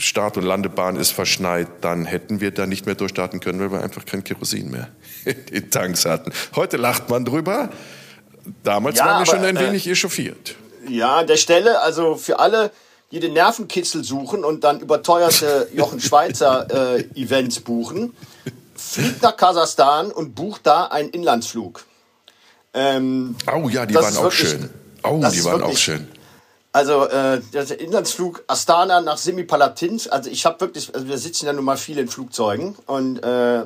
Start- 0.00 0.36
und 0.36 0.44
Landebahn 0.44 0.96
ist 0.96 1.10
verschneit, 1.12 1.68
dann 1.80 2.04
hätten 2.06 2.40
wir 2.40 2.50
da 2.50 2.66
nicht 2.66 2.86
mehr 2.86 2.94
durchstarten 2.94 3.40
können, 3.40 3.60
weil 3.60 3.70
wir 3.72 3.82
einfach 3.82 4.04
kein 4.06 4.24
Kerosin 4.24 4.70
mehr 4.70 4.88
in 5.24 5.46
den 5.46 5.70
Tanks 5.70 6.04
hatten. 6.06 6.32
Heute 6.56 6.76
lacht 6.76 7.08
man 7.10 7.24
drüber. 7.24 7.70
Damals 8.64 8.98
Ja, 8.98 9.06
waren 9.06 9.20
wir 9.22 9.26
schon 9.26 9.44
ein 9.44 9.56
äh, 9.56 9.60
wenig 9.68 9.86
echauffiert. 9.86 10.54
Ja, 10.88 11.18
an 11.18 11.26
der 11.26 11.36
Stelle, 11.36 11.80
also 11.82 12.16
für 12.16 12.38
alle, 12.40 12.70
die 13.12 13.20
den 13.20 13.34
Nervenkitzel 13.34 14.02
suchen 14.02 14.44
und 14.44 14.64
dann 14.64 14.80
überteuerte 14.80 15.68
Jochen 15.74 16.00
Schweizer 16.00 16.96
äh, 16.96 17.02
Events 17.20 17.60
buchen, 17.60 18.14
fliegt 18.74 19.22
nach 19.22 19.36
Kasachstan 19.36 20.10
und 20.10 20.34
bucht 20.34 20.62
da 20.66 20.84
einen 20.86 21.10
Inlandsflug. 21.10 21.84
Ähm, 22.72 23.36
Oh 23.52 23.68
ja, 23.68 23.84
die 23.84 23.94
waren 23.94 24.16
auch 24.16 24.32
schön. 24.32 24.70
Oh, 25.02 25.20
die 25.32 25.44
waren 25.44 25.54
auch 25.62 25.68
wirklich- 25.68 25.78
schön. 25.82 26.08
Also 26.72 27.06
äh, 27.06 27.40
der 27.52 27.80
Inlandsflug 27.80 28.44
Astana 28.46 29.00
nach 29.00 29.18
Semipalatinsk, 29.18 30.12
also 30.12 30.30
ich 30.30 30.46
habe 30.46 30.60
wirklich, 30.60 30.94
also 30.94 31.08
wir 31.08 31.18
sitzen 31.18 31.46
ja 31.46 31.52
nun 31.52 31.64
mal 31.64 31.76
viel 31.76 31.98
in 31.98 32.08
Flugzeugen 32.08 32.76
und 32.86 33.18
äh, 33.22 33.62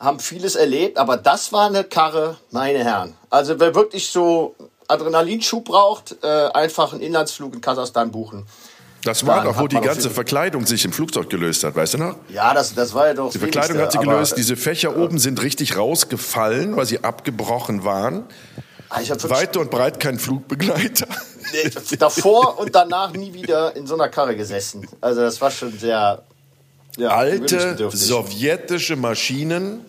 haben 0.00 0.18
vieles 0.18 0.56
erlebt, 0.56 0.98
aber 0.98 1.16
das 1.16 1.52
war 1.52 1.66
eine 1.66 1.84
Karre, 1.84 2.36
meine 2.50 2.82
Herren. 2.82 3.14
Also 3.28 3.60
wer 3.60 3.74
wirklich 3.74 4.10
so 4.10 4.56
Adrenalinschub 4.88 5.66
braucht, 5.66 6.16
äh, 6.22 6.48
einfach 6.52 6.92
einen 6.92 7.02
Inlandsflug 7.02 7.54
in 7.54 7.60
Kasachstan 7.60 8.10
buchen. 8.10 8.46
Das 9.04 9.26
war 9.26 9.36
Dann 9.36 9.46
doch, 9.46 9.60
wo 9.60 9.66
die 9.66 9.80
ganze 9.80 10.10
Verkleidung 10.10 10.66
sich 10.66 10.84
im 10.84 10.92
Flugzeug 10.92 11.30
gelöst 11.30 11.64
hat, 11.64 11.74
weißt 11.74 11.94
du 11.94 11.98
noch? 11.98 12.16
Ja, 12.28 12.52
das, 12.52 12.74
das 12.74 12.92
war 12.92 13.06
ja 13.06 13.14
doch 13.14 13.30
Die 13.30 13.38
Verkleidung 13.38 13.78
hat 13.78 13.92
sie 13.92 13.98
gelöst, 13.98 14.36
diese 14.36 14.56
Fächer 14.56 14.96
oben 14.96 15.18
sind 15.18 15.40
richtig 15.42 15.76
rausgefallen, 15.76 16.76
weil 16.76 16.86
sie 16.86 17.02
abgebrochen 17.02 17.84
waren. 17.84 18.24
äh, 18.90 19.08
wirklich, 19.08 19.30
Weit 19.30 19.56
und 19.56 19.70
breit 19.70 20.00
kein 20.00 20.18
Flugbegleiter. 20.18 21.06
Davor 21.98 22.58
und 22.58 22.74
danach 22.74 23.12
nie 23.12 23.32
wieder 23.32 23.74
in 23.76 23.86
so 23.86 23.94
einer 23.94 24.08
Karre 24.08 24.36
gesessen. 24.36 24.86
Also 25.00 25.20
das 25.20 25.40
war 25.40 25.50
schon 25.50 25.78
sehr 25.78 26.22
ja, 26.96 27.08
Alte 27.08 27.90
sowjetische 27.90 28.96
Maschinen, 28.96 29.84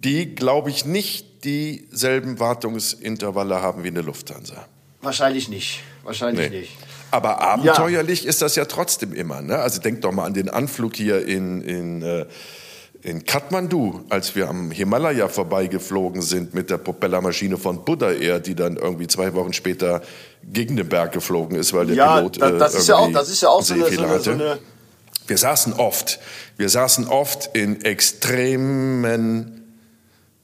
die, 0.00 0.34
glaube 0.34 0.70
ich, 0.70 0.84
nicht 0.84 1.44
dieselben 1.44 2.40
Wartungsintervalle 2.40 3.60
haben 3.62 3.84
wie 3.84 3.88
eine 3.88 4.02
Lufthansa. 4.02 4.66
Wahrscheinlich 5.02 5.48
nicht. 5.48 5.80
Wahrscheinlich 6.02 6.50
Nee. 6.50 6.60
nicht. 6.60 6.72
Aber 7.10 7.40
abenteuerlich 7.40 8.26
ist 8.26 8.42
das 8.42 8.54
ja 8.56 8.66
trotzdem 8.66 9.14
immer. 9.14 9.40
Ne? 9.40 9.56
Also 9.58 9.80
denk 9.80 10.02
doch 10.02 10.12
mal 10.12 10.24
an 10.24 10.34
den 10.34 10.50
Anflug 10.50 10.94
hier 10.94 11.26
in, 11.26 11.62
in, 11.62 12.02
äh, 12.02 12.26
in 13.02 13.24
Kathmandu, 13.24 14.00
als 14.08 14.34
wir 14.34 14.48
am 14.48 14.70
Himalaya 14.72 15.28
vorbeigeflogen 15.28 16.20
sind 16.20 16.52
mit 16.54 16.68
der 16.68 16.78
Propellermaschine 16.78 17.56
von 17.56 17.84
Buddha 17.84 18.10
Air, 18.10 18.40
die 18.40 18.54
dann 18.56 18.76
irgendwie 18.76 19.06
zwei 19.06 19.32
Wochen 19.34 19.52
später 19.52 20.02
gegen 20.44 20.76
den 20.76 20.88
Berg 20.88 21.12
geflogen 21.12 21.56
ist, 21.56 21.72
weil 21.72 21.86
der 21.86 21.96
Ja, 21.96 22.16
Pilot 22.16 22.38
äh, 22.42 22.58
das 22.58 22.74
ist 22.74 22.88
ja 22.88 22.96
auch, 22.96 23.12
das 23.12 23.28
ist 23.28 23.40
ja 23.42 23.48
auch 23.50 23.62
so 23.62 23.74
eine, 23.74 23.84
so 23.90 24.02
eine, 24.02 24.20
so 24.20 24.30
eine 24.32 24.58
Wir 25.28 25.38
saßen 25.38 25.74
oft, 25.74 26.18
wir 26.56 26.68
saßen 26.68 27.06
oft 27.06 27.50
in 27.54 27.82
extremen 27.84 29.62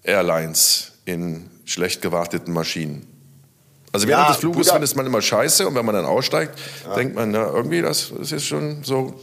Airlines, 0.03 0.93
in 1.05 1.51
schlecht 1.64 2.03
gewarteten 2.03 2.53
Maschinen. 2.53 3.07
Also 3.93 4.07
während 4.09 4.25
Ja, 4.25 4.29
des 4.33 4.38
Fluges 4.38 4.67
Buddha- 4.67 4.73
findet 4.75 4.97
man 4.97 5.07
immer 5.07 5.23
scheiße 5.23 5.67
und 5.67 5.75
wenn 5.75 5.85
man 5.87 5.95
dann 5.95 6.05
aussteigt, 6.05 6.59
denkt 6.97 7.14
man, 7.14 7.31
na, 7.31 7.47
irgendwie, 7.49 7.81
das, 7.81 8.12
das 8.19 8.33
ist 8.33 8.45
schon 8.45 8.83
so 8.85 9.14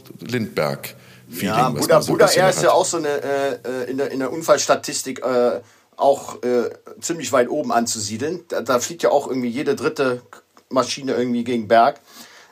Lindbergh-Feeling. 1.32 1.56
Ja, 1.56 1.68
Buddha, 1.70 2.02
so 2.02 2.12
Buddha 2.12 2.26
Air 2.30 2.50
ist 2.50 2.62
ja 2.62 2.72
auch 2.72 2.84
so 2.84 2.96
eine 2.98 3.08
äh, 3.08 3.52
äh, 3.84 3.90
in, 3.90 3.98
der, 3.98 4.10
in 4.10 4.18
der 4.20 4.32
Unfallstatistik 4.32 5.24
äh, 5.24 5.60
auch 5.96 6.42
äh, 6.42 6.70
ziemlich 7.00 7.32
weit 7.32 7.48
oben 7.48 7.72
anzusiedeln. 7.72 8.44
Da, 8.48 8.60
da 8.60 8.78
fliegt 8.80 9.02
ja 9.02 9.10
auch 9.10 9.28
irgendwie 9.28 9.48
jede 9.48 9.76
dritte 9.76 10.22
Maschine 10.68 11.14
irgendwie 11.14 11.44
gegen 11.44 11.68
Berg. 11.68 12.00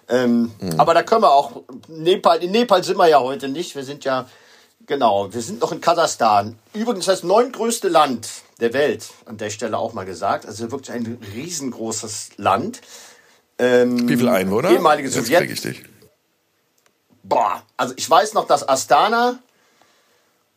Ähm, 0.09 0.51
Mhm. 0.61 0.79
Aber 0.79 0.93
da 0.95 1.03
können 1.03 1.23
wir 1.23 1.33
auch. 1.33 1.62
Nepal, 1.88 2.43
in 2.43 2.51
Nepal 2.51 2.83
sind 2.85 2.97
wir 2.99 3.09
ja 3.09 3.21
heute 3.21 3.49
nicht. 3.49 3.75
Wir 3.77 3.85
sind 3.85 4.05
ja 4.05 4.27
genau. 4.87 5.33
Wir 5.33 5.40
sind 5.40 5.61
noch 5.61 5.73
in 5.73 5.81
Kasachstan. 5.81 6.59
Übrigens 6.75 7.07
das 7.07 7.23
neuntgrößte 7.23 7.88
Land 7.88 8.29
der 8.61 8.73
Welt. 8.73 9.09
An 9.27 9.37
der 9.38 9.51
Stelle 9.51 9.79
auch 9.79 9.93
mal 9.93 10.05
gesagt. 10.05 10.47
Also 10.47 10.71
wirklich 10.71 10.90
ein 10.95 11.19
riesengroßes 11.35 12.31
Land. 12.37 12.81
Ähm, 13.59 14.09
Wie 14.09 14.16
viele 14.16 14.33
Einwohner? 14.33 14.71
Ehemalige 14.71 15.09
Jetzt 15.09 15.16
Sowjet. 15.27 15.40
krieg 15.40 15.51
ich 15.53 15.61
dich. 15.62 15.83
Boah, 17.31 17.62
also 17.77 17.95
ich 17.97 18.11
weiß 18.11 18.35
noch, 18.35 18.47
dass 18.49 18.69
Astana 18.69 19.38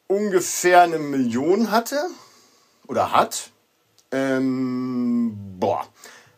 ungefähr 0.07 0.81
eine 0.81 0.97
Million 0.97 1.69
hatte 1.71 2.01
oder 2.87 3.11
hat. 3.11 3.51
Ähm, 4.11 5.33
boah. 5.59 5.85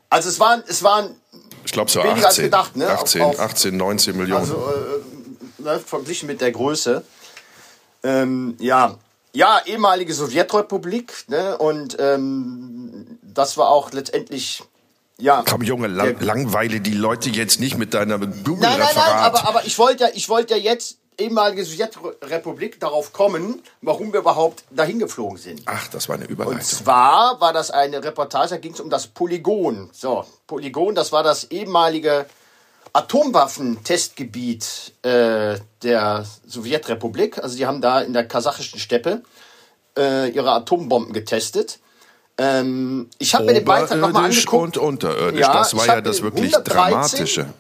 Also 0.09 0.27
es 0.29 0.39
waren, 0.39 0.61
es 0.67 0.83
waren 0.83 1.15
ich 1.63 1.71
glaube 1.71 1.89
so 1.89 2.03
weniger 2.03 2.27
18, 2.27 2.27
als 2.27 2.37
gedacht, 2.37 2.75
ne? 2.75 2.89
18, 2.89 3.21
Auf- 3.21 3.39
auf- 3.39 3.39
18, 3.39 3.77
19 3.77 4.17
Millionen. 4.17 4.41
Also 4.41 4.55
äh, 4.55 5.61
ne, 5.63 5.79
verglichen 5.79 6.27
mit 6.27 6.41
der 6.41 6.51
Größe. 6.51 7.03
Ähm, 8.03 8.55
ja, 8.59 8.97
ja, 9.33 9.61
ehemalige 9.65 10.13
Sowjetrepublik, 10.13 11.25
ne? 11.27 11.57
Und 11.57 11.95
ähm, 11.99 13.19
das 13.23 13.57
war 13.57 13.69
auch 13.69 13.91
letztendlich 13.93 14.63
ja. 15.19 15.43
Komm 15.47 15.61
Junge, 15.63 15.87
lang, 15.87 16.17
der- 16.17 16.25
langweile 16.25 16.81
die 16.81 16.93
Leute 16.93 17.29
jetzt 17.29 17.59
nicht 17.59 17.77
mit 17.77 17.93
deiner 17.93 18.17
Nein, 18.17 18.29
nein, 18.29 18.43
Google-Referat. 18.43 18.95
nein, 18.95 19.23
aber, 19.23 19.47
aber 19.47 19.65
ich 19.65 19.77
wollte 19.77 20.05
ja, 20.05 20.09
ich 20.13 20.29
wollte 20.29 20.55
ja 20.55 20.59
jetzt 20.59 20.97
ehemalige 21.17 21.63
Sowjetrepublik 21.63 22.79
darauf 22.81 23.13
kommen, 23.13 23.61
warum 23.81 24.11
wir 24.11 24.19
überhaupt 24.19 24.65
dahin 24.69 24.99
geflogen 24.99 25.37
sind. 25.37 25.61
Ach, 25.65 25.87
das 25.87 26.09
war 26.09 26.15
eine 26.15 26.25
Und 26.25 26.31
Überleitung. 26.31 26.61
zwar 26.61 27.39
war 27.39 27.53
das 27.53 27.71
eine 27.71 28.03
Reportage, 28.03 28.49
da 28.49 28.57
ging 28.57 28.73
es 28.73 28.81
um 28.81 28.89
das 28.89 29.07
Polygon. 29.07 29.89
So, 29.93 30.25
Polygon, 30.45 30.93
das 30.93 31.13
war 31.13 31.23
das 31.23 31.45
ehemalige 31.45 32.25
Atomwaffentestgebiet 32.91 34.93
äh, 35.03 35.57
der 35.83 36.25
Sowjetrepublik. 36.45 37.41
Also 37.41 37.55
die 37.57 37.65
haben 37.65 37.81
da 37.81 38.01
in 38.01 38.13
der 38.13 38.27
kasachischen 38.27 38.79
Steppe 38.79 39.23
äh, 39.97 40.29
ihre 40.29 40.51
Atombomben 40.51 41.13
getestet. 41.13 41.79
Ähm, 42.37 43.09
ich 43.17 43.33
habe 43.33 43.45
mir 43.45 43.53
den 43.53 43.65
Beitrag 43.65 43.97
nochmal 43.99 44.25
angeguckt. 44.25 44.77
und 44.77 44.77
unterirdisch. 44.77 45.39
Ja, 45.39 45.53
das 45.53 45.75
war 45.75 45.87
ja 45.87 46.01
das 46.01 46.21
wirklich 46.21 46.53
113 46.53 46.73
Dramatische. 46.73 47.53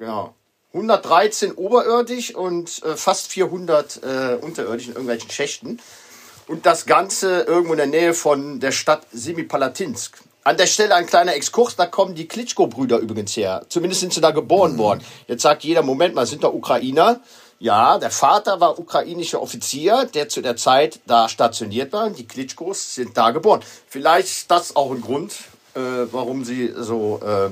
Ja. 0.00 0.32
113 0.72 1.52
oberirdisch 1.52 2.34
und 2.34 2.82
äh, 2.84 2.96
fast 2.96 3.28
400 3.28 4.00
äh, 4.02 4.34
unterirdisch 4.40 4.86
in 4.86 4.92
irgendwelchen 4.92 5.30
Schächten. 5.30 5.80
Und 6.48 6.66
das 6.66 6.86
Ganze 6.86 7.40
irgendwo 7.42 7.72
in 7.72 7.78
der 7.78 7.86
Nähe 7.86 8.14
von 8.14 8.60
der 8.60 8.72
Stadt 8.72 9.06
Semipalatinsk. 9.12 10.18
An 10.44 10.56
der 10.56 10.66
Stelle 10.66 10.94
ein 10.94 11.06
kleiner 11.06 11.34
Exkurs, 11.34 11.74
da 11.74 11.86
kommen 11.86 12.14
die 12.14 12.28
Klitschko-Brüder 12.28 12.98
übrigens 12.98 13.36
her. 13.36 13.66
Zumindest 13.68 14.02
sind 14.02 14.12
sie 14.12 14.20
da 14.20 14.30
geboren 14.30 14.78
worden. 14.78 15.00
Jetzt 15.26 15.42
sagt 15.42 15.64
jeder, 15.64 15.82
Moment 15.82 16.14
mal, 16.14 16.24
sind 16.24 16.44
da 16.44 16.48
Ukrainer? 16.48 17.20
Ja, 17.58 17.98
der 17.98 18.10
Vater 18.10 18.60
war 18.60 18.78
ukrainischer 18.78 19.40
Offizier, 19.40 20.04
der 20.12 20.28
zu 20.28 20.42
der 20.42 20.56
Zeit 20.56 21.00
da 21.06 21.28
stationiert 21.28 21.92
war. 21.92 22.10
Die 22.10 22.26
Klitschkos 22.26 22.94
sind 22.94 23.16
da 23.16 23.30
geboren. 23.30 23.60
Vielleicht 23.88 24.28
ist 24.28 24.50
das 24.50 24.76
auch 24.76 24.90
ein 24.90 25.00
Grund, 25.00 25.32
äh, 25.74 25.80
warum 26.10 26.44
sie 26.44 26.74
so 26.76 27.20
äh, 27.24 27.50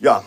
ja, 0.00 0.22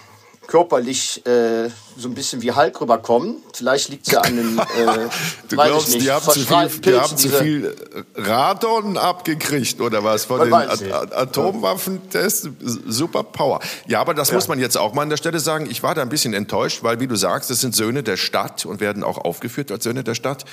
körperlich 0.51 1.25
äh, 1.25 1.69
so 1.95 2.09
ein 2.09 2.13
bisschen 2.13 2.41
wie 2.41 2.51
Hulk 2.51 2.81
rüberkommen. 2.81 3.37
Vielleicht 3.53 3.87
liegt 3.87 4.05
es 4.05 4.11
ja 4.11 4.19
an 4.19 4.35
den, 4.35 4.59
äh, 4.59 5.07
Du 5.47 5.55
glaubst, 5.55 5.87
ich 5.87 5.95
nicht, 5.95 6.07
die 6.07 6.11
haben, 6.11 6.25
zu 6.25 6.31
viel, 6.33 6.43
verstrahlten 6.43 6.81
die 6.81 6.93
haben 6.93 7.09
Pilzen, 7.09 7.17
zu 7.17 7.29
viel 7.29 7.75
Radon 8.15 8.97
abgekriegt 8.97 9.79
oder 9.79 10.03
was 10.03 10.25
von 10.25 10.41
den 10.41 10.53
Atomwaffentests? 10.53 12.49
Super 12.59 13.23
Power. 13.23 13.61
Ja, 13.87 14.01
aber 14.01 14.13
das 14.13 14.33
muss 14.33 14.49
man 14.49 14.59
jetzt 14.59 14.77
auch 14.77 14.93
mal 14.93 15.03
an 15.03 15.09
der 15.09 15.15
Stelle 15.15 15.39
sagen. 15.39 15.69
Ich 15.69 15.83
war 15.83 15.95
da 15.95 16.01
ein 16.01 16.09
bisschen 16.09 16.33
enttäuscht, 16.33 16.83
weil, 16.83 16.99
wie 16.99 17.07
du 17.07 17.15
sagst, 17.15 17.49
das 17.49 17.61
sind 17.61 17.73
Söhne 17.73 18.03
der 18.03 18.17
Stadt 18.17 18.65
und 18.65 18.81
werden 18.81 19.05
auch 19.05 19.19
aufgeführt 19.19 19.71
als 19.71 19.85
Söhne 19.85 20.03
der 20.03 20.15
Stadt. 20.15 20.43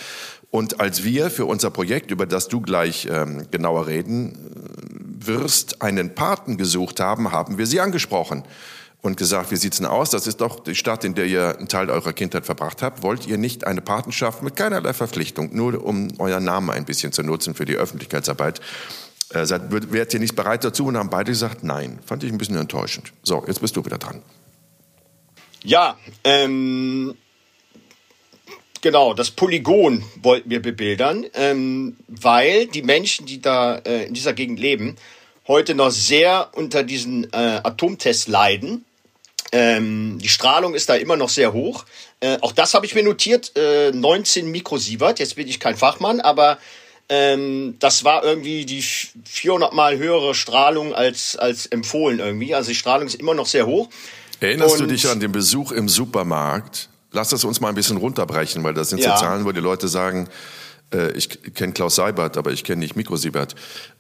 Und 0.52 0.80
als 0.80 1.02
wir 1.02 1.28
für 1.28 1.46
unser 1.46 1.70
Projekt, 1.70 2.12
über 2.12 2.24
das 2.24 2.46
du 2.46 2.60
gleich 2.60 3.08
ähm, 3.10 3.48
genauer 3.50 3.88
reden 3.88 4.30
äh, 5.24 5.26
wirst, 5.26 5.82
einen 5.82 6.14
Paten 6.14 6.56
gesucht 6.56 7.00
haben, 7.00 7.32
haben 7.32 7.58
wir 7.58 7.66
sie 7.66 7.80
angesprochen 7.80 8.44
und 9.00 9.16
gesagt, 9.16 9.50
wie 9.50 9.56
sieht's 9.56 9.78
denn 9.78 9.86
aus? 9.86 10.10
Das 10.10 10.26
ist 10.26 10.40
doch 10.40 10.60
die 10.60 10.74
Stadt, 10.74 11.04
in 11.04 11.14
der 11.14 11.26
ihr 11.26 11.56
einen 11.56 11.68
Teil 11.68 11.90
eurer 11.90 12.12
Kindheit 12.12 12.46
verbracht 12.46 12.82
habt. 12.82 13.02
Wollt 13.02 13.26
ihr 13.26 13.38
nicht 13.38 13.66
eine 13.66 13.80
Patenschaft 13.80 14.42
mit 14.42 14.56
keinerlei 14.56 14.92
Verpflichtung, 14.92 15.54
nur 15.54 15.84
um 15.84 16.08
euren 16.18 16.44
Namen 16.44 16.70
ein 16.70 16.84
bisschen 16.84 17.12
zu 17.12 17.22
nutzen 17.22 17.54
für 17.54 17.64
die 17.64 17.76
Öffentlichkeitsarbeit? 17.76 18.60
Äh, 19.30 19.46
seid, 19.46 19.70
wärt 19.92 20.14
ihr 20.14 20.20
nicht 20.20 20.34
bereit 20.34 20.64
dazu? 20.64 20.86
Und 20.86 20.96
haben 20.96 21.10
beide 21.10 21.30
gesagt, 21.30 21.62
nein. 21.62 21.98
Fand 22.06 22.24
ich 22.24 22.32
ein 22.32 22.38
bisschen 22.38 22.56
enttäuschend. 22.56 23.12
So, 23.22 23.44
jetzt 23.46 23.60
bist 23.60 23.76
du 23.76 23.84
wieder 23.84 23.98
dran. 23.98 24.22
Ja, 25.62 25.96
ähm, 26.24 27.14
genau, 28.80 29.14
das 29.14 29.30
Polygon 29.30 30.04
wollten 30.22 30.50
wir 30.50 30.62
bebildern, 30.62 31.26
ähm, 31.34 31.96
weil 32.06 32.66
die 32.66 32.82
Menschen, 32.82 33.26
die 33.26 33.40
da 33.40 33.76
äh, 33.78 34.06
in 34.06 34.14
dieser 34.14 34.32
Gegend 34.32 34.60
leben, 34.60 34.96
heute 35.46 35.74
noch 35.74 35.90
sehr 35.90 36.50
unter 36.54 36.84
diesen 36.84 37.24
äh, 37.32 37.60
Atomtests 37.62 38.28
leiden. 38.28 38.84
Ähm, 39.52 40.18
die 40.22 40.28
Strahlung 40.28 40.74
ist 40.74 40.88
da 40.88 40.94
immer 40.94 41.16
noch 41.16 41.30
sehr 41.30 41.52
hoch. 41.52 41.84
Äh, 42.20 42.38
auch 42.42 42.52
das 42.52 42.74
habe 42.74 42.84
ich 42.86 42.94
mir 42.94 43.02
notiert, 43.02 43.56
äh, 43.56 43.90
19 43.92 44.50
Mikrosievert. 44.50 45.18
Jetzt 45.18 45.36
bin 45.36 45.48
ich 45.48 45.58
kein 45.58 45.76
Fachmann, 45.76 46.20
aber 46.20 46.58
ähm, 47.08 47.76
das 47.78 48.04
war 48.04 48.22
irgendwie 48.24 48.66
die 48.66 48.82
400 48.82 49.72
mal 49.72 49.96
höhere 49.96 50.34
Strahlung 50.34 50.94
als, 50.94 51.36
als 51.36 51.64
empfohlen 51.66 52.18
irgendwie. 52.18 52.54
Also 52.54 52.68
die 52.68 52.74
Strahlung 52.74 53.06
ist 53.06 53.14
immer 53.14 53.32
noch 53.34 53.46
sehr 53.46 53.66
hoch. 53.66 53.88
Erinnerst 54.40 54.78
du 54.78 54.82
Und- 54.84 54.90
dich 54.90 55.08
an 55.08 55.18
den 55.20 55.32
Besuch 55.32 55.72
im 55.72 55.88
Supermarkt? 55.88 56.90
Lass 57.10 57.30
das 57.30 57.42
uns 57.44 57.60
mal 57.62 57.70
ein 57.70 57.74
bisschen 57.74 57.96
runterbrechen, 57.96 58.62
weil 58.64 58.74
das 58.74 58.90
sind 58.90 58.98
Ja. 59.00 59.16
so 59.16 59.24
Zahlen, 59.24 59.46
wo 59.46 59.52
die 59.52 59.60
Leute 59.60 59.88
sagen, 59.88 60.28
äh, 60.92 61.10
ich 61.12 61.30
kenne 61.54 61.72
Klaus 61.72 61.94
Seibert, 61.94 62.36
aber 62.36 62.50
ich 62.52 62.64
kenne 62.64 62.80
nicht 62.80 62.96
Mikro 62.96 63.16
Siebert. 63.16 63.54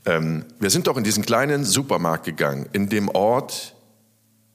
Ähm, 0.04 0.44
wir 0.60 0.68
sind 0.68 0.86
doch 0.86 0.98
in 0.98 1.04
diesen 1.04 1.24
kleinen 1.24 1.64
Supermarkt 1.64 2.26
gegangen, 2.26 2.68
in 2.74 2.90
dem 2.90 3.08
Ort 3.08 3.74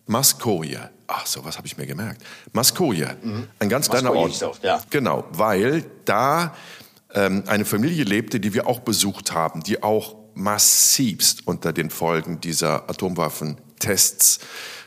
Maskoje. 0.06 0.90
Ach, 1.08 1.26
so 1.26 1.46
was 1.46 1.58
habe 1.58 1.68
ich 1.68 1.78
mir 1.78 1.86
gemerkt. 1.86 2.24
Maskoje, 2.54 3.18
ein 3.60 3.70
ganz 3.70 3.90
kleiner 3.90 4.14
Ort. 4.14 4.42
ja. 4.62 4.82
Genau, 4.90 5.26
weil 5.32 5.86
da 6.06 6.56
ähm, 7.14 7.44
eine 7.48 7.66
Familie 7.66 8.04
lebte, 8.04 8.40
die 8.40 8.54
wir 8.54 8.68
auch 8.68 8.80
besucht 8.80 9.34
haben, 9.34 9.62
die 9.62 9.84
auch 9.84 10.16
massivst 10.36 11.48
unter 11.48 11.74
den 11.74 11.90
Folgen 11.90 12.42
dieser 12.42 12.90
Atomwaffentests 12.90 14.40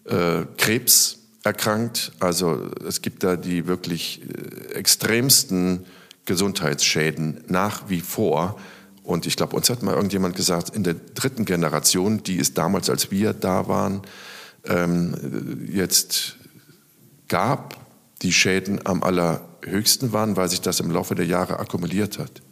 äh, 0.04 0.44
Krebs 0.56 1.18
erkrankt. 1.42 2.12
Also 2.20 2.70
es 2.86 3.02
gibt 3.02 3.22
da 3.22 3.36
die 3.36 3.66
wirklich 3.66 4.22
äh, 4.22 4.74
extremsten 4.74 5.86
Gesundheitsschäden 6.24 7.44
nach 7.48 7.88
wie 7.88 8.00
vor. 8.00 8.58
Und 9.04 9.26
ich 9.26 9.36
glaube, 9.36 9.54
uns 9.54 9.70
hat 9.70 9.82
mal 9.82 9.94
irgendjemand 9.94 10.34
gesagt, 10.34 10.70
in 10.74 10.82
der 10.82 10.94
dritten 11.14 11.44
Generation, 11.44 12.22
die 12.24 12.40
es 12.40 12.54
damals, 12.54 12.90
als 12.90 13.10
wir 13.12 13.32
da 13.32 13.68
waren, 13.68 14.02
ähm, 14.64 15.68
jetzt 15.70 16.36
gab, 17.28 17.76
die 18.22 18.32
Schäden 18.32 18.84
am 18.84 19.02
allerhöchsten 19.02 20.12
waren, 20.12 20.36
weil 20.36 20.48
sich 20.48 20.60
das 20.60 20.80
im 20.80 20.90
Laufe 20.90 21.14
der 21.14 21.26
Jahre 21.26 21.60
akkumuliert 21.60 22.18
hat. 22.18 22.42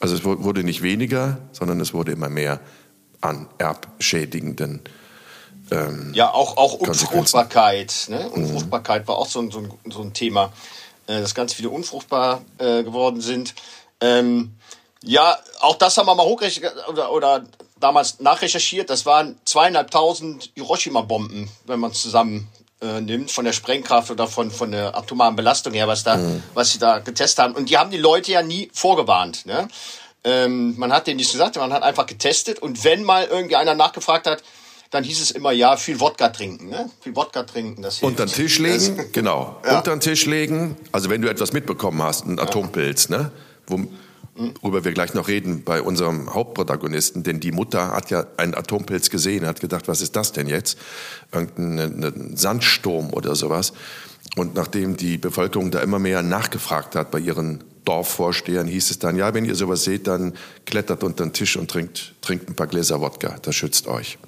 Also 0.00 0.14
es 0.14 0.24
wurde 0.24 0.64
nicht 0.64 0.82
weniger, 0.82 1.38
sondern 1.52 1.80
es 1.80 1.94
wurde 1.94 2.12
immer 2.12 2.28
mehr 2.28 2.60
an 3.20 3.48
erbschädigenden 3.58 4.82
ähm, 5.70 6.12
Ja, 6.14 6.32
auch, 6.32 6.56
auch 6.56 6.74
Unfruchtbarkeit. 6.74 8.06
Ne? 8.08 8.20
Mhm. 8.28 8.44
Unfruchtbarkeit 8.44 9.02
mhm. 9.02 9.08
war 9.08 9.18
auch 9.18 9.28
so 9.28 9.40
ein, 9.40 9.50
so 9.50 9.58
ein, 9.60 9.72
so 9.90 10.02
ein 10.02 10.12
Thema, 10.12 10.52
äh, 11.06 11.20
dass 11.20 11.34
ganz 11.34 11.52
viele 11.52 11.70
unfruchtbar 11.70 12.42
äh, 12.58 12.82
geworden 12.82 13.20
sind. 13.20 13.54
Ähm, 14.00 14.54
ja, 15.02 15.38
auch 15.60 15.76
das 15.76 15.96
haben 15.96 16.06
wir 16.06 16.14
mal 16.14 16.26
hochgerechnet 16.26 16.72
oder, 16.88 17.12
oder 17.12 17.44
damals 17.78 18.20
nachrecherchiert. 18.20 18.90
Das 18.90 19.06
waren 19.06 19.38
zweieinhalbtausend 19.44 20.50
Hiroshima-Bomben, 20.54 21.48
wenn 21.66 21.80
man 21.80 21.90
es 21.92 22.02
zusammen 22.02 22.48
äh, 22.80 23.00
nimmt, 23.00 23.30
von 23.30 23.44
der 23.44 23.52
Sprengkraft 23.52 24.10
oder 24.10 24.26
von, 24.26 24.50
von 24.50 24.72
der 24.72 24.96
atomaren 24.96 25.36
Belastung 25.36 25.72
her, 25.72 25.88
was, 25.88 26.04
da, 26.04 26.16
mhm. 26.16 26.42
was 26.54 26.72
sie 26.72 26.78
da 26.78 26.98
getestet 26.98 27.44
haben. 27.44 27.54
Und 27.54 27.70
die 27.70 27.78
haben 27.78 27.90
die 27.90 27.96
Leute 27.96 28.32
ja 28.32 28.42
nie 28.42 28.70
vorgewarnt. 28.72 29.46
Ne? 29.46 29.68
Ähm, 30.26 30.74
man 30.76 30.92
hat 30.92 31.06
denen 31.06 31.18
nichts 31.18 31.32
gesagt, 31.32 31.54
man 31.54 31.72
hat 31.72 31.84
einfach 31.84 32.04
getestet. 32.04 32.58
Und 32.58 32.84
wenn 32.84 33.04
mal 33.04 33.26
irgendwie 33.30 33.54
einer 33.54 33.74
nachgefragt 33.74 34.26
hat, 34.26 34.42
dann 34.90 35.04
hieß 35.04 35.20
es 35.20 35.30
immer, 35.30 35.52
ja, 35.52 35.76
viel 35.76 36.00
Wodka 36.00 36.28
trinken, 36.30 36.68
ne? 36.68 36.90
Viel 37.00 37.14
Wodka 37.14 37.44
trinken, 37.44 37.82
das 37.82 37.98
hilft. 37.98 38.10
Unter 38.10 38.26
den 38.26 38.34
Tisch 38.34 38.58
legen, 38.58 39.12
genau. 39.12 39.60
Ja. 39.64 39.78
Unter 39.78 39.92
den 39.92 40.00
Tisch 40.00 40.26
legen, 40.26 40.76
also 40.90 41.10
wenn 41.10 41.22
du 41.22 41.28
etwas 41.28 41.52
mitbekommen 41.52 42.02
hast, 42.02 42.26
ein 42.26 42.40
Atompilz, 42.40 43.08
ne? 43.08 43.30
Wo, 43.68 43.80
worüber 44.62 44.84
wir 44.84 44.92
gleich 44.92 45.14
noch 45.14 45.28
reden 45.28 45.62
bei 45.64 45.80
unserem 45.80 46.34
Hauptprotagonisten, 46.34 47.22
denn 47.22 47.40
die 47.40 47.52
Mutter 47.52 47.92
hat 47.92 48.10
ja 48.10 48.26
einen 48.36 48.54
Atompilz 48.54 49.10
gesehen, 49.10 49.46
hat 49.46 49.60
gedacht, 49.60 49.86
was 49.86 50.00
ist 50.00 50.16
das 50.16 50.32
denn 50.32 50.48
jetzt? 50.48 50.76
Irgendein 51.32 52.36
Sandsturm 52.36 53.12
oder 53.12 53.36
sowas. 53.36 53.72
Und 54.36 54.54
nachdem 54.54 54.96
die 54.96 55.18
Bevölkerung 55.18 55.70
da 55.70 55.80
immer 55.80 55.98
mehr 55.98 56.22
nachgefragt 56.22 56.96
hat 56.96 57.10
bei 57.10 57.18
ihren 57.18 57.64
Dorfvorstehern, 57.86 58.66
hieß 58.66 58.90
es 58.90 58.98
dann, 58.98 59.16
ja, 59.16 59.32
wenn 59.32 59.46
ihr 59.46 59.54
sowas 59.54 59.84
seht, 59.84 60.06
dann 60.06 60.34
klettert 60.66 61.02
unter 61.02 61.24
den 61.24 61.32
Tisch 61.32 61.56
und 61.56 61.70
trinkt, 61.70 62.14
trinkt 62.20 62.48
ein 62.48 62.54
paar 62.54 62.66
Gläser 62.66 63.00
Wodka, 63.00 63.38
das 63.40 63.54
schützt 63.54 63.86
euch. 63.86 64.18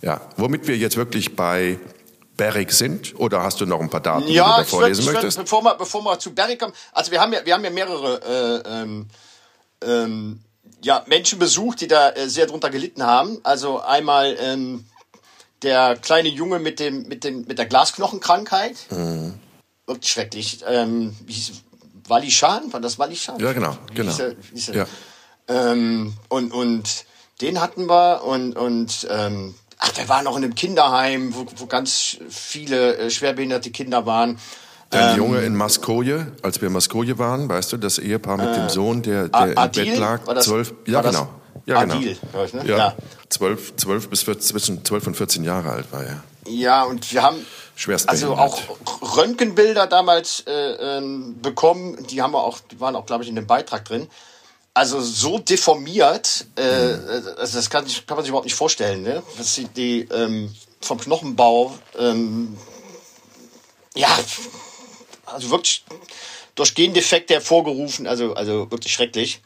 Ja, 0.00 0.20
womit 0.36 0.66
wir 0.66 0.76
jetzt 0.76 0.96
wirklich 0.96 1.36
bei 1.36 1.78
Berg 2.36 2.72
sind? 2.72 3.18
Oder 3.18 3.42
hast 3.42 3.60
du 3.60 3.66
noch 3.66 3.80
ein 3.80 3.90
paar 3.90 4.00
Daten, 4.00 4.28
ja, 4.28 4.44
die 4.44 4.50
du 4.50 4.56
da 4.58 4.64
vorlesen 4.64 5.04
würd, 5.04 5.14
möchtest? 5.14 5.36
Würd, 5.36 5.46
bevor, 5.46 5.62
wir, 5.62 5.74
bevor 5.74 6.02
wir 6.04 6.18
zu 6.18 6.34
Berg 6.34 6.58
kommen, 6.58 6.72
also 6.92 7.10
wir 7.10 7.20
haben 7.20 7.32
ja, 7.32 7.44
wir 7.44 7.54
haben 7.54 7.64
ja 7.64 7.70
mehrere 7.70 8.62
äh, 8.64 8.82
ähm, 8.82 9.06
ähm, 9.84 10.40
ja, 10.82 11.04
Menschen 11.06 11.38
besucht, 11.38 11.80
die 11.80 11.88
da 11.88 12.10
äh, 12.10 12.28
sehr 12.28 12.46
drunter 12.46 12.70
gelitten 12.70 13.02
haben. 13.04 13.38
Also 13.42 13.80
einmal 13.80 14.36
ähm, 14.40 14.84
der 15.62 15.96
kleine 15.96 16.28
Junge 16.28 16.58
mit, 16.58 16.80
dem, 16.80 17.06
mit, 17.08 17.24
dem, 17.24 17.44
mit 17.46 17.58
der 17.58 17.66
Glasknochenkrankheit. 17.66 18.76
Mhm. 18.90 19.34
Wirklich 19.86 20.10
schrecklich. 20.10 20.64
Ähm, 20.66 21.16
wie 21.26 21.52
hieß, 22.20 22.42
Walishan? 22.42 22.72
War 22.72 22.80
das 22.80 22.98
Walishan? 22.98 23.38
Ja, 23.40 23.52
genau. 23.52 23.76
genau. 23.94 24.10
Hieß 24.10 24.20
er, 24.20 24.34
hieß 24.52 24.68
er? 24.70 24.74
Ja. 24.74 24.86
Ähm, 25.48 26.14
und, 26.28 26.52
und 26.52 27.04
den 27.40 27.60
hatten 27.60 27.88
wir 27.88 28.24
und, 28.24 28.56
und 28.56 29.06
ähm, 29.10 29.54
ach, 29.78 29.96
wir 29.96 30.08
waren 30.08 30.26
auch 30.26 30.36
in 30.36 30.44
einem 30.44 30.54
Kinderheim, 30.54 31.34
wo, 31.34 31.46
wo 31.56 31.66
ganz 31.66 32.18
viele 32.28 32.96
äh, 32.96 33.10
schwerbehinderte 33.10 33.70
Kinder 33.70 34.06
waren. 34.06 34.38
Der 34.92 35.12
ähm, 35.12 35.16
Junge 35.16 35.40
in 35.40 35.56
Maskoje, 35.56 36.32
als 36.42 36.60
wir 36.60 36.68
in 36.68 36.74
Maskoje 36.74 37.18
waren, 37.18 37.48
weißt 37.48 37.72
du, 37.72 37.76
das 37.78 37.98
Ehepaar 37.98 38.36
mit 38.36 38.48
äh, 38.48 38.54
dem 38.54 38.68
Sohn, 38.68 39.02
der, 39.02 39.28
der 39.28 39.58
Adil? 39.58 39.84
im 39.84 39.90
Bett 39.90 39.98
lag, 39.98 40.20
das, 40.26 40.44
zwölf, 40.44 40.74
ja 40.86 41.00
genau, 41.00 41.28
ja 41.66 41.78
Adil, 41.78 42.16
genau, 42.32 42.44
ich, 42.44 42.52
ne? 42.52 42.64
ja, 42.66 42.76
ja. 42.76 42.96
Zwölf, 43.28 43.74
zwölf 43.76 44.08
bis 44.08 44.22
14, 44.22 44.42
zwischen 44.42 44.84
zwölf 44.84 45.06
und 45.06 45.16
14 45.16 45.44
Jahre 45.44 45.70
alt 45.70 45.92
war 45.92 46.04
er. 46.04 46.22
Ja, 46.46 46.82
und 46.84 47.10
wir 47.12 47.22
haben 47.22 47.36
also 48.06 48.34
auch 48.34 48.60
Röntgenbilder 49.16 49.86
damals 49.86 50.40
äh, 50.46 50.52
ähm, 50.52 51.40
bekommen, 51.40 52.06
die 52.08 52.22
haben 52.22 52.32
wir 52.32 52.42
auch, 52.42 52.60
die 52.60 52.80
waren 52.80 52.96
auch, 52.96 53.06
glaube 53.06 53.24
ich, 53.24 53.28
in 53.28 53.36
dem 53.36 53.46
Beitrag 53.46 53.84
drin. 53.84 54.08
Also 54.74 55.00
so 55.00 55.38
deformiert, 55.38 56.46
äh, 56.56 56.96
mhm. 56.96 57.08
also 57.38 57.56
das 57.58 57.68
kann, 57.68 57.84
kann, 58.06 58.16
man 58.16 58.24
sich 58.24 58.28
überhaupt 58.28 58.46
nicht 58.46 58.54
vorstellen, 58.54 59.02
ne? 59.02 59.22
Was 59.36 59.54
die, 59.54 59.66
die 59.66 60.00
ähm, 60.10 60.54
vom 60.80 60.98
Knochenbau, 60.98 61.76
ähm, 61.98 62.56
ja, 63.94 64.08
also 65.26 65.50
wirklich 65.50 65.84
durch 66.54 66.74
Gendefekte 66.74 67.34
hervorgerufen, 67.34 68.06
also, 68.06 68.34
also 68.34 68.70
wirklich 68.70 68.92
schrecklich. 68.92 69.42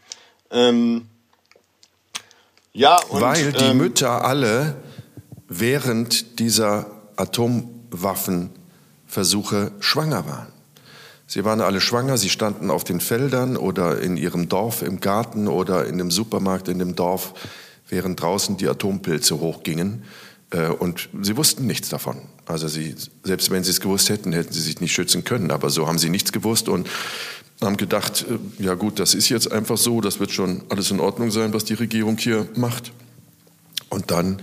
Ähm, 0.51 1.09
ja, 2.73 3.01
und, 3.09 3.21
Weil 3.21 3.53
die 3.53 3.65
ähm, 3.65 3.79
Mütter 3.79 4.25
alle 4.25 4.77
während 5.49 6.39
dieser 6.39 6.91
Atomwaffenversuche 7.97 9.73
schwanger 9.81 10.27
waren. 10.27 10.49
Sie 11.27 11.45
waren 11.45 11.61
alle 11.61 11.81
schwanger, 11.81 12.19
sie 12.19 12.31
standen 12.31 12.71
auf 12.71 12.85
den 12.85 13.01
Feldern 13.01 13.57
oder 13.57 14.01
in 14.01 14.17
ihrem 14.17 14.49
Dorf 14.49 14.83
im 14.83 15.01
Garten 15.01 15.49
oder 15.49 15.87
in 15.87 15.99
dem 15.99 16.11
Supermarkt 16.11 16.69
in 16.69 16.79
dem 16.79 16.95
Dorf, 16.95 17.35
während 17.89 18.21
draußen 18.21 18.57
die 18.57 18.69
Atompilze 18.69 19.41
hochgingen. 19.41 20.05
Äh, 20.51 20.69
und 20.69 21.09
sie 21.23 21.37
wussten 21.37 21.67
nichts 21.67 21.89
davon. 21.89 22.19
Also 22.47 22.69
sie, 22.69 22.95
selbst 23.25 23.51
wenn 23.51 23.65
sie 23.65 23.71
es 23.71 23.81
gewusst 23.81 24.09
hätten, 24.09 24.33
hätten 24.33 24.53
sie 24.53 24.61
sich 24.61 24.81
nicht 24.81 24.93
schützen 24.93 25.25
können. 25.25 25.51
Aber 25.51 25.71
so 25.71 25.89
haben 25.89 25.99
sie 25.99 26.11
nichts 26.11 26.31
gewusst 26.31 26.69
und 26.69 26.89
haben 27.61 27.77
gedacht, 27.77 28.25
äh, 28.29 28.63
ja 28.63 28.75
gut, 28.75 29.01
das 29.01 29.15
ist 29.15 29.29
jetzt 29.29 29.51
einfach 29.51 29.79
so, 29.79 30.01
das 30.01 30.21
wird 30.21 30.31
schon 30.31 30.63
alles 30.69 30.93
in 30.93 31.01
Ordnung 31.01 31.33
sein, 31.33 31.53
was 31.53 31.65
die 31.65 31.75
Regierung 31.75 32.19
hier 32.19 32.47
macht. 32.55 32.93
Und 33.89 34.13
dann 34.13 34.41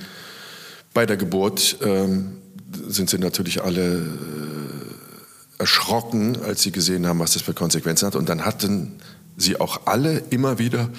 bei 0.94 1.06
der 1.06 1.16
Geburt 1.16 1.78
ähm, 1.82 2.43
sind 2.88 3.10
sie 3.10 3.18
natürlich 3.18 3.64
alle 3.64 3.98
äh, 3.98 5.60
erschrocken, 5.60 6.38
als 6.44 6.62
sie 6.62 6.72
gesehen 6.72 7.08
haben, 7.08 7.20
was 7.20 7.34
das 7.34 7.42
für 7.42 7.54
Konsequenzen 7.54 8.06
hat. 8.06 8.16
Und 8.16 8.30
dann 8.30 8.46
hatten 8.46 8.94
sie 9.38 9.60
auch 9.60 9.82
alle 9.86 10.24
immer 10.30 10.60
wieder 10.60 10.90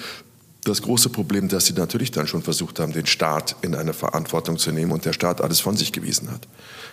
das 0.63 0.81
große 0.81 1.09
Problem, 1.09 1.47
dass 1.47 1.67
sie 1.67 1.73
natürlich 1.73 2.11
dann 2.11 2.27
schon 2.27 2.41
versucht 2.41 2.79
haben, 2.79 2.91
den 2.91 3.05
Staat 3.05 3.55
in 3.61 3.75
eine 3.75 3.93
Verantwortung 3.93 4.57
zu 4.57 4.71
nehmen 4.71 4.91
und 4.91 5.05
der 5.05 5.13
Staat 5.13 5.41
alles 5.41 5.59
von 5.59 5.77
sich 5.77 5.91
gewiesen 5.91 6.31
hat. 6.31 6.47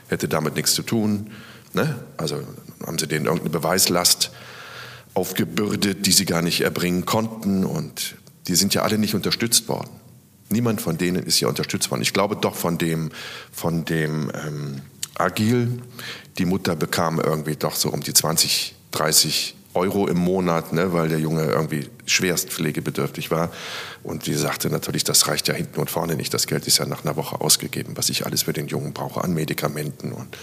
Hätte 0.09 0.29
damit 0.29 0.57
nichts 0.57 0.75
zu 0.75 0.83
tun. 0.83 1.31
Ne? 1.73 1.97
Also 2.19 2.43
haben 2.87 2.99
sie 2.99 3.07
denen 3.07 3.25
irgendeine 3.25 3.51
Beweislast 3.51 4.31
aufgebürdet, 5.15 6.07
die 6.07 6.13
sie 6.13 6.27
gar 6.27 6.43
nicht 6.43 6.61
erbringen 6.61 7.07
konnten. 7.07 7.65
Und 7.65 8.17
die 8.47 8.55
sind 8.55 8.75
ja 8.75 8.83
alle 8.83 8.99
nicht 8.99 9.15
unterstützt 9.15 9.69
worden. 9.69 9.91
Niemand 10.53 10.81
von 10.81 10.99
denen 10.99 11.25
ist 11.25 11.41
ja 11.41 11.49
unterstützt 11.49 11.91
worden. 11.91 12.03
Ich 12.03 12.13
glaube 12.13 12.37
doch 12.37 12.55
von 12.55 12.79
dem, 12.79 13.11
von 13.51 13.85
dem 13.85 14.31
ähm, 14.47 14.83
Agil. 15.17 15.83
Die 16.39 16.45
Mutter 16.45 16.77
bekam 16.77 17.21
irgendwie 17.21 17.57
doch 17.57 17.75
so 17.75 17.91
um 17.91 18.01
die 18.01 18.13
20, 18.13 18.75
30 18.93 19.57
Euro 19.75 20.07
im 20.07 20.19
Monat, 20.19 20.73
ne, 20.73 20.93
weil 20.93 21.09
der 21.09 21.19
Junge 21.19 21.45
irgendwie 21.45 21.89
schwerst 22.05 22.51
pflegebedürftig 22.51 23.31
war. 23.31 23.51
Und 24.03 24.27
die 24.27 24.35
sagte 24.35 24.69
natürlich, 24.69 25.05
das 25.05 25.29
reicht 25.29 25.49
ja 25.49 25.55
hinten 25.55 25.81
und 25.81 25.91
vorne 25.91 26.15
nicht. 26.15 26.35
Das 26.35 26.47
Geld 26.47 26.67
ist 26.67 26.79
ja 26.79 26.85
nach 26.85 27.05
einer 27.05 27.17
Woche 27.17 27.41
ausgegeben, 27.41 27.97
was 27.97 28.11
ich 28.11 28.27
alles 28.27 28.43
für 28.43 28.53
den 28.53 28.69
Jungen 28.69 28.93
brauche 28.93 29.25
an 29.25 29.33
Medikamenten 29.33 30.13
und 30.13 30.37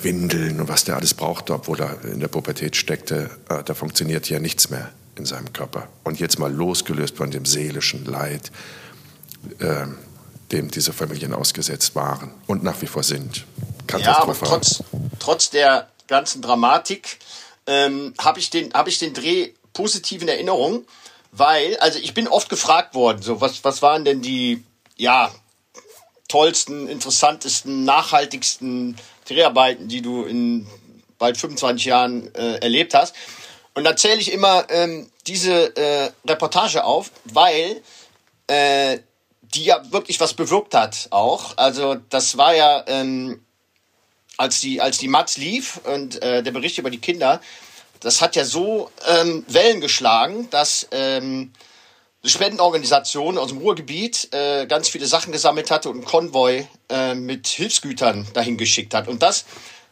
Windeln 0.00 0.60
und 0.60 0.68
was 0.68 0.84
der 0.84 0.96
alles 0.96 1.12
brauchte, 1.12 1.52
obwohl 1.52 1.80
er 1.80 2.02
in 2.04 2.20
der 2.20 2.28
Pubertät 2.28 2.76
steckte. 2.76 3.30
Äh, 3.48 3.62
da 3.64 3.74
funktioniert 3.74 4.28
ja 4.30 4.38
nichts 4.38 4.70
mehr 4.70 4.90
in 5.16 5.26
seinem 5.26 5.52
Körper. 5.52 5.88
Und 6.04 6.18
jetzt 6.18 6.38
mal 6.38 6.52
losgelöst 6.52 7.16
von 7.16 7.30
dem 7.30 7.44
seelischen 7.44 8.06
Leid, 8.06 8.50
äh, 9.58 9.86
dem 10.50 10.70
diese 10.70 10.92
Familien 10.92 11.34
ausgesetzt 11.34 11.94
waren 11.94 12.32
und 12.46 12.62
nach 12.62 12.80
wie 12.82 12.86
vor 12.86 13.02
sind. 13.02 13.46
Ja, 13.98 14.18
aber 14.18 14.36
trotz, 14.38 14.82
trotz 15.18 15.50
der 15.50 15.88
ganzen 16.06 16.42
Dramatik 16.42 17.18
ähm, 17.66 18.14
habe 18.18 18.38
ich, 18.38 18.50
den, 18.50 18.72
hab 18.72 18.88
ich 18.88 18.98
den 18.98 19.14
Dreh 19.14 19.50
positiv 19.72 20.22
in 20.22 20.28
Erinnerung, 20.28 20.84
weil, 21.32 21.76
also 21.78 21.98
ich 21.98 22.14
bin 22.14 22.28
oft 22.28 22.48
gefragt 22.48 22.94
worden, 22.94 23.22
so 23.22 23.40
was, 23.40 23.64
was 23.64 23.82
waren 23.82 24.04
denn 24.04 24.22
die, 24.22 24.62
ja, 24.96 25.32
tollsten, 26.28 26.88
interessantesten, 26.88 27.84
nachhaltigsten 27.84 28.96
Dreharbeiten, 29.26 29.88
die 29.88 30.00
du 30.00 30.24
in 30.24 30.66
bald 31.18 31.36
25 31.36 31.84
Jahren 31.84 32.34
äh, 32.34 32.56
erlebt 32.56 32.94
hast. 32.94 33.14
Und 33.74 33.84
da 33.84 33.96
zähle 33.96 34.18
ich 34.18 34.32
immer 34.32 34.66
ähm, 34.70 35.10
diese 35.26 35.76
äh, 35.76 36.10
Reportage 36.26 36.84
auf, 36.84 37.10
weil 37.24 37.82
äh, 38.46 38.98
die 39.54 39.64
ja 39.64 39.82
wirklich 39.90 40.20
was 40.20 40.34
bewirkt 40.34 40.74
hat 40.74 41.08
auch. 41.10 41.56
Also 41.56 41.96
das 42.10 42.36
war 42.36 42.54
ja 42.54 42.84
ähm, 42.86 43.44
als 44.36 44.60
die, 44.60 44.80
als 44.80 44.98
die 44.98 45.08
Matz 45.08 45.36
lief 45.36 45.80
und 45.84 46.22
äh, 46.22 46.42
der 46.42 46.52
Bericht 46.52 46.78
über 46.78 46.90
die 46.90 46.98
Kinder, 46.98 47.40
das 48.00 48.20
hat 48.20 48.34
ja 48.34 48.44
so 48.44 48.90
ähm, 49.06 49.44
Wellen 49.48 49.80
geschlagen, 49.80 50.48
dass 50.50 50.88
ähm, 50.90 51.52
eine 52.22 52.30
Spendenorganisation 52.30 53.38
aus 53.38 53.48
dem 53.48 53.58
Ruhrgebiet 53.58 54.32
äh, 54.32 54.66
ganz 54.66 54.88
viele 54.88 55.06
Sachen 55.06 55.32
gesammelt 55.32 55.70
hatte 55.70 55.88
und 55.88 55.96
einen 55.96 56.04
Konvoi 56.04 56.66
äh, 56.88 57.14
mit 57.14 57.46
Hilfsgütern 57.46 58.26
dahin 58.32 58.56
geschickt 58.56 58.94
hat. 58.94 59.08
Und 59.08 59.22
das 59.22 59.44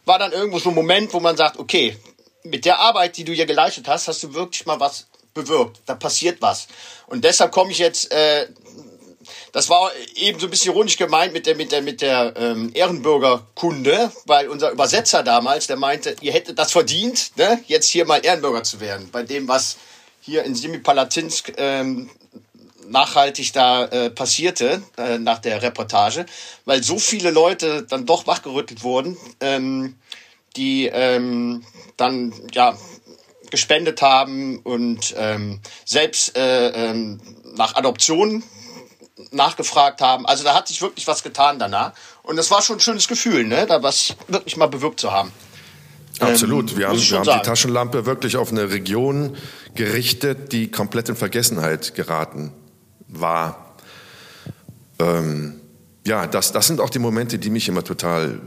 war 0.05 0.17
dann 0.17 0.31
irgendwo 0.31 0.59
so 0.59 0.69
ein 0.69 0.75
Moment, 0.75 1.13
wo 1.13 1.19
man 1.19 1.37
sagt, 1.37 1.59
okay, 1.59 1.97
mit 2.43 2.65
der 2.65 2.79
Arbeit, 2.79 3.17
die 3.17 3.23
du 3.23 3.33
hier 3.33 3.45
geleistet 3.45 3.87
hast, 3.87 4.07
hast 4.07 4.23
du 4.23 4.33
wirklich 4.33 4.65
mal 4.65 4.79
was 4.79 5.07
bewirkt. 5.33 5.81
Da 5.85 5.95
passiert 5.95 6.41
was. 6.41 6.67
Und 7.07 7.23
deshalb 7.23 7.51
komme 7.51 7.71
ich 7.71 7.77
jetzt 7.77 8.11
äh, 8.11 8.47
das 9.51 9.69
war 9.69 9.91
eben 10.15 10.39
so 10.39 10.47
ein 10.47 10.49
bisschen 10.49 10.73
ironisch 10.73 10.97
gemeint 10.97 11.33
mit 11.33 11.45
der, 11.45 11.55
mit 11.55 11.71
der, 11.71 11.81
mit 11.81 12.01
der 12.01 12.33
ähm, 12.37 12.71
Ehrenbürgerkunde, 12.73 14.11
weil 14.25 14.47
unser 14.47 14.71
Übersetzer 14.71 15.23
damals, 15.23 15.67
der 15.67 15.77
meinte, 15.77 16.15
ihr 16.21 16.31
hättet 16.31 16.57
das 16.57 16.71
verdient, 16.71 17.31
ne, 17.35 17.61
jetzt 17.67 17.87
hier 17.87 18.05
mal 18.05 18.23
Ehrenbürger 18.23 18.63
zu 18.63 18.79
werden, 18.79 19.09
bei 19.11 19.23
dem, 19.23 19.47
was 19.47 19.77
hier 20.21 20.43
in 20.43 20.55
Semipalatinsk 20.55 21.53
ähm, 21.57 22.09
nachhaltig 22.87 23.53
da 23.53 23.85
äh, 23.85 24.09
passierte 24.09 24.81
äh, 24.97 25.17
nach 25.17 25.39
der 25.39 25.61
Reportage, 25.61 26.25
weil 26.65 26.83
so 26.83 26.99
viele 26.99 27.31
Leute 27.31 27.83
dann 27.83 28.05
doch 28.05 28.27
wachgerüttelt 28.27 28.83
wurden, 28.83 29.17
ähm, 29.39 29.97
die 30.55 30.87
ähm, 30.87 31.63
dann 31.97 32.33
ja 32.53 32.77
gespendet 33.49 34.01
haben 34.01 34.59
und 34.59 35.13
ähm, 35.17 35.59
selbst 35.85 36.37
äh, 36.37 36.69
ähm, 36.69 37.19
nach 37.55 37.75
Adoption 37.75 38.43
nachgefragt 39.31 40.01
haben. 40.01 40.25
Also 40.25 40.43
da 40.43 40.53
hat 40.53 40.67
sich 40.67 40.81
wirklich 40.81 41.07
was 41.07 41.23
getan 41.23 41.59
danach. 41.59 41.93
Und 42.23 42.35
das 42.35 42.51
war 42.51 42.61
schon 42.61 42.77
ein 42.77 42.79
schönes 42.81 43.07
Gefühl, 43.07 43.45
ne? 43.45 43.65
da 43.65 43.81
was 43.81 44.15
wirklich 44.27 44.57
mal 44.57 44.67
bewirkt 44.67 44.99
zu 44.99 45.11
haben. 45.11 45.31
Absolut. 46.19 46.71
Ähm, 46.71 46.77
wir 46.77 46.87
haben, 46.89 46.99
wir 46.99 47.19
haben 47.19 47.39
die 47.39 47.45
Taschenlampe 47.45 48.05
wirklich 48.05 48.37
auf 48.37 48.51
eine 48.51 48.69
Region 48.69 49.35
gerichtet, 49.75 50.51
die 50.51 50.69
komplett 50.69 51.09
in 51.09 51.15
Vergessenheit 51.15 51.95
geraten 51.95 52.53
war. 53.07 53.75
Ähm, 54.99 55.61
ja, 56.05 56.27
das, 56.27 56.51
das 56.51 56.67
sind 56.67 56.79
auch 56.79 56.89
die 56.89 56.99
Momente, 56.99 57.39
die 57.39 57.49
mich 57.49 57.67
immer 57.67 57.83
total 57.83 58.39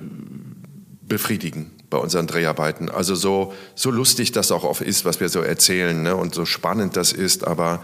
befriedigen 1.03 1.71
bei 1.91 1.99
unseren 1.99 2.27
Dreharbeiten. 2.27 2.91
Also 2.91 3.15
so, 3.15 3.55
so 3.75 3.91
lustig 3.91 4.33
das 4.33 4.51
auch 4.51 4.65
oft 4.65 4.81
ist, 4.81 5.05
was 5.05 5.21
wir 5.21 5.29
so 5.29 5.41
erzählen 5.41 6.03
ne? 6.03 6.17
und 6.17 6.35
so 6.35 6.45
spannend 6.45 6.97
das 6.97 7.13
ist, 7.13 7.47
aber 7.47 7.83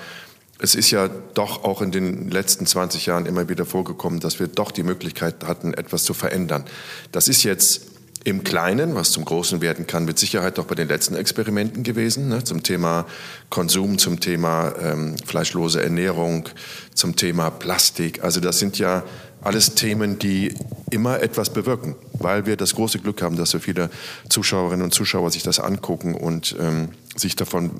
es 0.62 0.75
ist 0.75 0.90
ja 0.90 1.09
doch 1.35 1.64
auch 1.64 1.83
in 1.83 1.90
den 1.90 2.31
letzten 2.31 2.66
20 2.66 3.07
Jahren 3.07 3.27
immer 3.27 3.49
wieder 3.49 3.64
vorgekommen, 3.64 4.20
dass 4.20 4.38
wir 4.40 4.46
doch 4.46 4.70
die 4.70 4.83
Möglichkeit 4.83 5.46
hatten, 5.46 5.75
etwas 5.75 6.05
zu 6.05 6.14
verändern. 6.14 6.64
Das 7.12 7.29
ist 7.29 7.42
jetzt 7.42 7.83
im 8.25 8.44
Kleinen, 8.44 8.94
was 8.94 9.12
zum 9.12 9.25
Großen 9.25 9.62
werden 9.62 9.87
kann, 9.87 10.05
mit 10.05 10.18
Sicherheit 10.18 10.59
auch 10.59 10.66
bei 10.66 10.75
den 10.75 10.88
letzten 10.88 11.16
Experimenten 11.16 11.83
gewesen, 11.83 12.29
ne, 12.29 12.44
zum 12.44 12.62
Thema 12.62 13.07
Konsum, 13.49 13.96
zum 13.96 14.20
Thema 14.20 14.75
ähm, 14.83 15.16
fleischlose 15.25 15.83
Ernährung, 15.83 16.46
zum 16.94 17.16
Thema 17.16 17.51
Plastik. 17.51 18.23
Also 18.23 18.40
das 18.40 18.59
sind 18.59 18.79
ja 18.79 19.05
alles 19.42 19.74
Themen, 19.74 20.18
die 20.18 20.55
immer 20.90 21.20
etwas 21.20 21.50
bewirken, 21.50 21.94
weil 22.14 22.46
wir 22.46 22.57
das 22.57 22.74
große 22.74 22.98
Glück 22.98 23.22
haben, 23.22 23.37
dass 23.37 23.50
so 23.50 23.59
viele 23.59 23.90
Zuschauerinnen 24.29 24.85
und 24.85 24.94
Zuschauer 24.94 25.31
sich 25.31 25.42
das 25.42 25.61
angucken 25.61 26.14
und 26.14 26.57
ähm, 26.61 26.90
sich 27.16 27.37
davon 27.37 27.70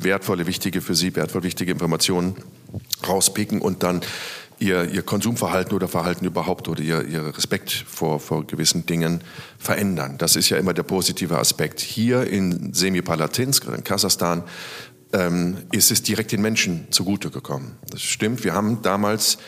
wertvolle, 0.00 0.46
wichtige 0.46 0.80
für 0.80 0.94
sie, 0.94 1.14
wertvoll 1.16 1.42
wichtige 1.42 1.72
Informationen 1.72 2.36
rauspicken 3.06 3.60
und 3.60 3.82
dann 3.82 4.00
ihr, 4.58 4.90
ihr 4.90 5.02
Konsumverhalten 5.02 5.74
oder 5.74 5.88
Verhalten 5.88 6.24
überhaupt 6.24 6.68
oder 6.68 6.80
ihr, 6.80 7.06
ihr 7.06 7.36
Respekt 7.36 7.72
vor, 7.72 8.20
vor 8.20 8.46
gewissen 8.46 8.86
Dingen 8.86 9.20
verändern. 9.58 10.16
Das 10.18 10.36
ist 10.36 10.48
ja 10.48 10.56
immer 10.56 10.74
der 10.74 10.82
positive 10.82 11.38
Aspekt. 11.38 11.80
Hier 11.80 12.26
in 12.26 12.72
Semipalatinsk, 12.72 13.66
in 13.66 13.84
Kasachstan, 13.84 14.42
ähm, 15.12 15.58
ist 15.72 15.90
es 15.90 16.02
direkt 16.02 16.32
den 16.32 16.42
Menschen 16.42 16.86
zugute 16.90 17.30
gekommen. 17.30 17.76
Das 17.90 18.02
stimmt. 18.02 18.44
Wir 18.44 18.54
haben 18.54 18.82
damals 18.82 19.38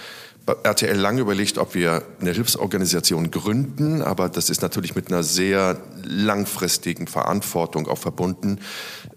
RTL 0.65 0.97
lange 0.97 1.21
überlegt, 1.21 1.59
ob 1.59 1.75
wir 1.75 2.03
eine 2.21 2.33
Hilfsorganisation 2.33 3.31
gründen, 3.31 4.03
aber 4.03 4.29
das 4.29 4.51
ist 4.51 4.63
natürlich 4.63 4.95
mit 4.95 5.09
einer 5.09 5.23
sehr 5.23 5.81
langfristigen 6.05 7.07
Verantwortung 7.07 7.89
auch 7.89 7.99
verbunden, 7.99 8.59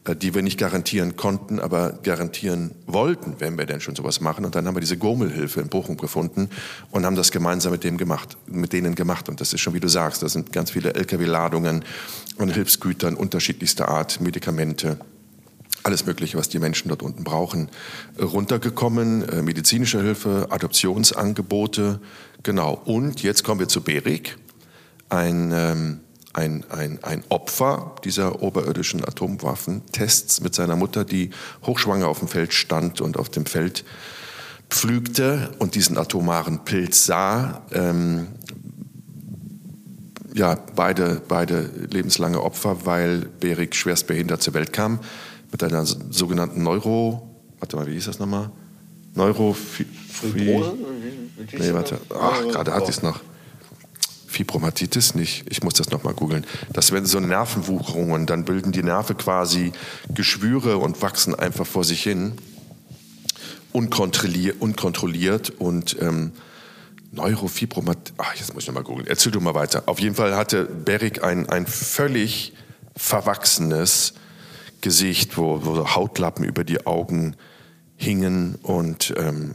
äh, 0.06 0.16
die 0.16 0.34
wir 0.34 0.42
nicht 0.42 0.60
garantieren 0.60 1.16
konnten, 1.16 1.60
aber 1.60 2.00
garantieren 2.04 2.72
wollten, 2.88 3.36
wenn 3.40 3.58
wir 3.58 3.66
denn 3.66 3.82
schon 3.82 3.96
sowas 3.96 4.22
machen. 4.22 4.46
Und 4.46 4.56
dann 4.56 4.68
haben 4.68 4.76
wir 4.76 4.82
diese 4.82 4.98
Gurmelhilfe 4.98 5.62
in 5.62 5.70
Bochum 5.70 5.98
gefunden 5.98 6.50
und 6.92 7.06
haben 7.06 7.16
das 7.16 7.32
gemeinsam 7.32 7.72
mit 7.72 7.84
dem 7.84 7.98
gemacht, 7.98 8.38
mit 8.48 8.74
denen 8.74 8.96
gemacht. 8.96 9.30
Und 9.30 9.42
das 9.42 9.54
ist 9.54 9.62
schon, 9.62 9.74
wie 9.74 9.80
du 9.80 9.88
sagst, 9.88 10.24
das 10.24 10.34
sind 10.34 10.52
ganz 10.52 10.72
viele 10.72 10.94
LKW-Ladungen 10.94 11.86
und 12.38 12.50
Hilfsgütern 12.50 13.16
unterschiedlichster 13.16 13.88
Art, 13.88 14.22
Medikamente 14.22 14.98
alles 15.84 16.06
Mögliche, 16.06 16.38
was 16.38 16.50
die 16.50 16.60
Menschen 16.60 16.90
dort 16.90 17.04
unten 17.04 17.24
brauchen, 17.24 17.70
runtergekommen. 18.20 19.28
Äh, 19.28 19.42
medizinische 19.42 20.02
Hilfe, 20.02 20.48
Adoptionsangebote, 20.50 22.00
genau. 22.44 22.74
Und 22.86 23.24
jetzt 23.24 23.44
kommen 23.44 23.60
wir 23.60 23.68
zu 23.68 23.82
Berik, 23.82 24.38
ein, 25.10 25.52
ähm, 25.54 26.00
ein, 26.34 26.64
ein, 26.70 27.00
ein 27.04 27.24
Opfer 27.30 27.96
dieser 28.04 28.42
oberirdischen 28.42 29.04
Atomwaffentests 29.04 30.42
mit 30.42 30.56
seiner 30.56 30.76
Mutter, 30.76 31.04
die 31.04 31.32
hochschwanger 31.66 32.08
auf 32.08 32.20
dem 32.20 32.28
Feld 32.28 32.54
stand 32.54 33.02
und 33.02 33.18
auf 33.18 33.30
dem 33.30 33.46
Feld 33.46 33.84
pflügte 34.70 35.52
und 35.60 35.76
diesen 35.76 35.98
atomaren 35.98 36.64
Pilz 36.64 37.06
sah. 37.06 37.62
Ähm, 37.74 38.28
ja, 40.34 40.58
beide, 40.76 41.22
beide 41.28 41.70
lebenslange 41.90 42.42
Opfer, 42.42 42.86
weil 42.86 43.26
Berik 43.42 43.76
schwerst 43.76 44.08
behindert 44.08 44.42
zur 44.42 44.54
Welt 44.54 44.72
kam 44.72 45.00
mit 45.52 45.64
einer 45.64 45.86
sogenannten 45.86 46.64
Neuro, 46.64 47.28
warte 47.60 47.76
mal, 47.76 47.88
wie 47.88 47.94
hieß 47.94 48.06
das 48.06 48.20
nochmal? 48.20 48.52
Neuro... 49.16 49.56
Nee, 51.58 51.74
warte. 51.74 52.00
Ach, 52.10 52.42
gerade 52.44 52.74
hatte 52.74 52.90
ich 52.90 52.98
es 52.98 53.04
noch. 53.04 53.20
Fibromatitis 54.28 55.14
nicht. 55.16 55.44
Ich 55.50 55.62
muss 55.62 55.74
das 55.74 55.90
nochmal 55.90 56.14
googeln. 56.14 56.46
Das 56.72 56.92
werden 56.92 57.06
so 57.06 57.20
Nervenwucherungen. 57.20 58.26
Dann 58.28 58.46
bilden 58.46 58.72
die 58.72 58.84
Nerven 58.84 59.18
quasi 59.18 59.74
Geschwüre 60.14 60.78
und 60.78 61.02
wachsen 61.02 61.36
einfach 61.36 61.66
vor 61.66 61.84
sich 61.84 62.02
hin. 62.02 62.34
Unkontrolliert, 63.74 64.62
unkontrolliert 64.62 65.50
und 65.60 65.98
ähm, 66.00 66.32
Neurofibromat. 67.12 68.14
Ach, 68.18 68.34
jetzt 68.36 68.54
muss 68.54 68.64
ich 68.64 68.68
nochmal 68.68 68.84
googeln. 68.84 69.08
Erzähl 69.08 69.32
du 69.32 69.42
mal 69.42 69.54
weiter. 69.54 69.84
Auf 69.88 70.00
jeden 70.00 70.16
Fall 70.16 70.36
hatte 70.36 70.64
Berik 70.64 71.24
ein, 71.24 71.50
ein 71.50 71.68
völlig 71.68 72.54
verwachsenes 72.96 74.14
Gesicht, 74.82 75.38
wo, 75.38 75.66
wo 75.66 75.96
Hautlappen 75.96 76.44
über 76.44 76.64
die 76.64 76.86
Augen 76.86 77.36
hingen 77.96 78.56
und 78.64 79.14
ähm, 79.18 79.54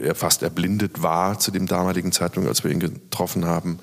er 0.00 0.14
fast 0.14 0.42
erblindet 0.42 1.02
war 1.02 1.38
zu 1.38 1.50
dem 1.50 1.66
damaligen 1.66 2.10
Zeitpunkt, 2.10 2.48
als 2.48 2.64
wir 2.64 2.72
ihn 2.72 2.80
getroffen 2.80 3.44
haben 3.44 3.78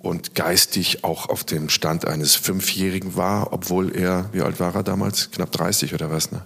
und 0.00 0.34
geistig 0.34 1.04
auch 1.04 1.28
auf 1.28 1.44
dem 1.44 1.68
Stand 1.68 2.06
eines 2.06 2.34
Fünfjährigen 2.34 3.16
war, 3.16 3.52
obwohl 3.52 3.94
er, 3.94 4.30
wie 4.32 4.40
alt 4.40 4.58
war 4.58 4.74
er 4.74 4.82
damals? 4.82 5.30
Knapp 5.30 5.52
30 5.52 5.94
oder 5.94 6.10
was, 6.10 6.32
ne? 6.32 6.42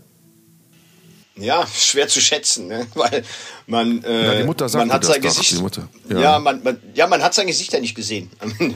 Ja, 1.36 1.66
schwer 1.66 2.06
zu 2.06 2.20
schätzen, 2.20 2.68
ne? 2.68 2.86
weil 2.94 3.24
man, 3.66 4.04
äh, 4.04 4.24
ja, 4.24 4.34
die 4.36 4.44
Mutter 4.44 4.68
sagt 4.68 4.86
man 4.86 4.94
hat 4.94 5.04
sein 5.04 5.20
doch, 5.20 5.28
Gesicht, 5.28 5.60
ja, 6.08 6.20
ja 6.20 6.38
man, 6.38 6.62
man, 6.62 6.80
ja, 6.94 7.08
man 7.08 7.22
hat 7.22 7.34
sein 7.34 7.48
Gesicht 7.48 7.72
ja 7.72 7.80
nicht 7.80 7.96
gesehen. 7.96 8.30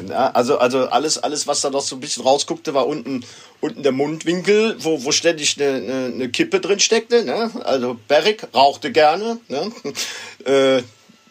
also, 0.09 0.59
also 0.59 0.88
alles, 0.88 1.18
alles, 1.18 1.47
was 1.47 1.61
da 1.61 1.71
noch 1.71 1.83
so 1.83 1.94
ein 1.94 2.01
bisschen 2.01 2.25
rausguckte, 2.25 2.75
war 2.75 2.88
unten, 2.88 3.25
unten 3.61 3.85
der 3.85 3.92
Mundwinkel, 3.92 4.77
wo, 4.81 5.05
wo 5.05 5.12
ständig 5.12 5.61
eine, 5.61 5.77
eine, 5.77 6.05
eine 6.07 6.29
Kippe 6.31 6.59
drin 6.59 6.81
steckte. 6.81 7.25
Ne? 7.25 7.51
Also 7.64 7.97
Beric 8.09 8.49
rauchte 8.55 8.92
gerne. 8.92 9.38
Ne? 9.49 9.73
Äh, 10.44 10.83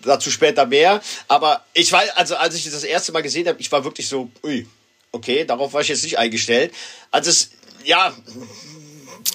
dazu 0.04 0.30
später 0.32 0.66
mehr. 0.66 1.02
Aber 1.28 1.64
ich 1.74 1.92
war, 1.92 2.04
also 2.16 2.36
als 2.36 2.56
ich 2.56 2.66
das 2.66 2.84
erste 2.84 3.12
Mal 3.12 3.24
gesehen 3.24 3.48
habe, 3.48 3.60
ich 3.60 3.72
war 3.72 3.84
wirklich 3.84 4.08
so, 4.08 4.30
ui, 4.44 4.68
okay, 5.12 5.46
darauf 5.46 5.74
war 5.74 5.82
ich 5.82 5.88
jetzt 5.88 6.04
nicht 6.04 6.20
eingestellt. 6.20 6.74
Also 7.12 7.32
es, 7.32 7.52
ja, 7.84 8.14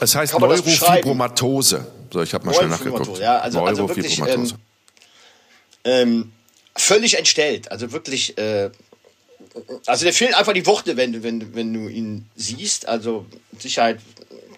es 0.01 0.15
heißt 0.15 0.39
Neurofibromatose. 0.39 1.87
So, 2.13 2.23
ich 2.23 2.35
habe 2.35 2.47
mal 2.47 2.55
schnell 2.55 2.69
nachgeguckt. 2.69 3.19
Ja, 3.19 3.39
also, 3.39 3.63
also 3.65 3.89
wirklich 3.89 4.19
ähm, 4.19 4.53
ähm, 5.85 6.33
völlig 6.77 7.19
entstellt. 7.19 7.71
Also 7.71 7.93
wirklich, 7.93 8.37
äh, 8.39 8.71
also 9.87 10.05
der 10.05 10.13
fehlen 10.13 10.35
einfach 10.35 10.53
die 10.53 10.67
Worte, 10.67 10.97
wenn, 10.97 11.23
wenn, 11.23 11.55
wenn 11.55 11.73
du 11.73 11.89
ihn 11.89 12.29
siehst. 12.37 12.87
Also 12.87 13.27
mit 13.51 13.63
Sicherheit 13.63 14.01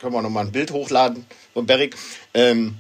können 0.01 0.13
wir 0.13 0.23
noch 0.23 0.31
mal 0.31 0.43
ein 0.43 0.53
Bild 0.53 0.71
hochladen 0.73 1.25
von 1.53 1.67
Beric. 1.67 1.97
Ähm, 2.35 2.77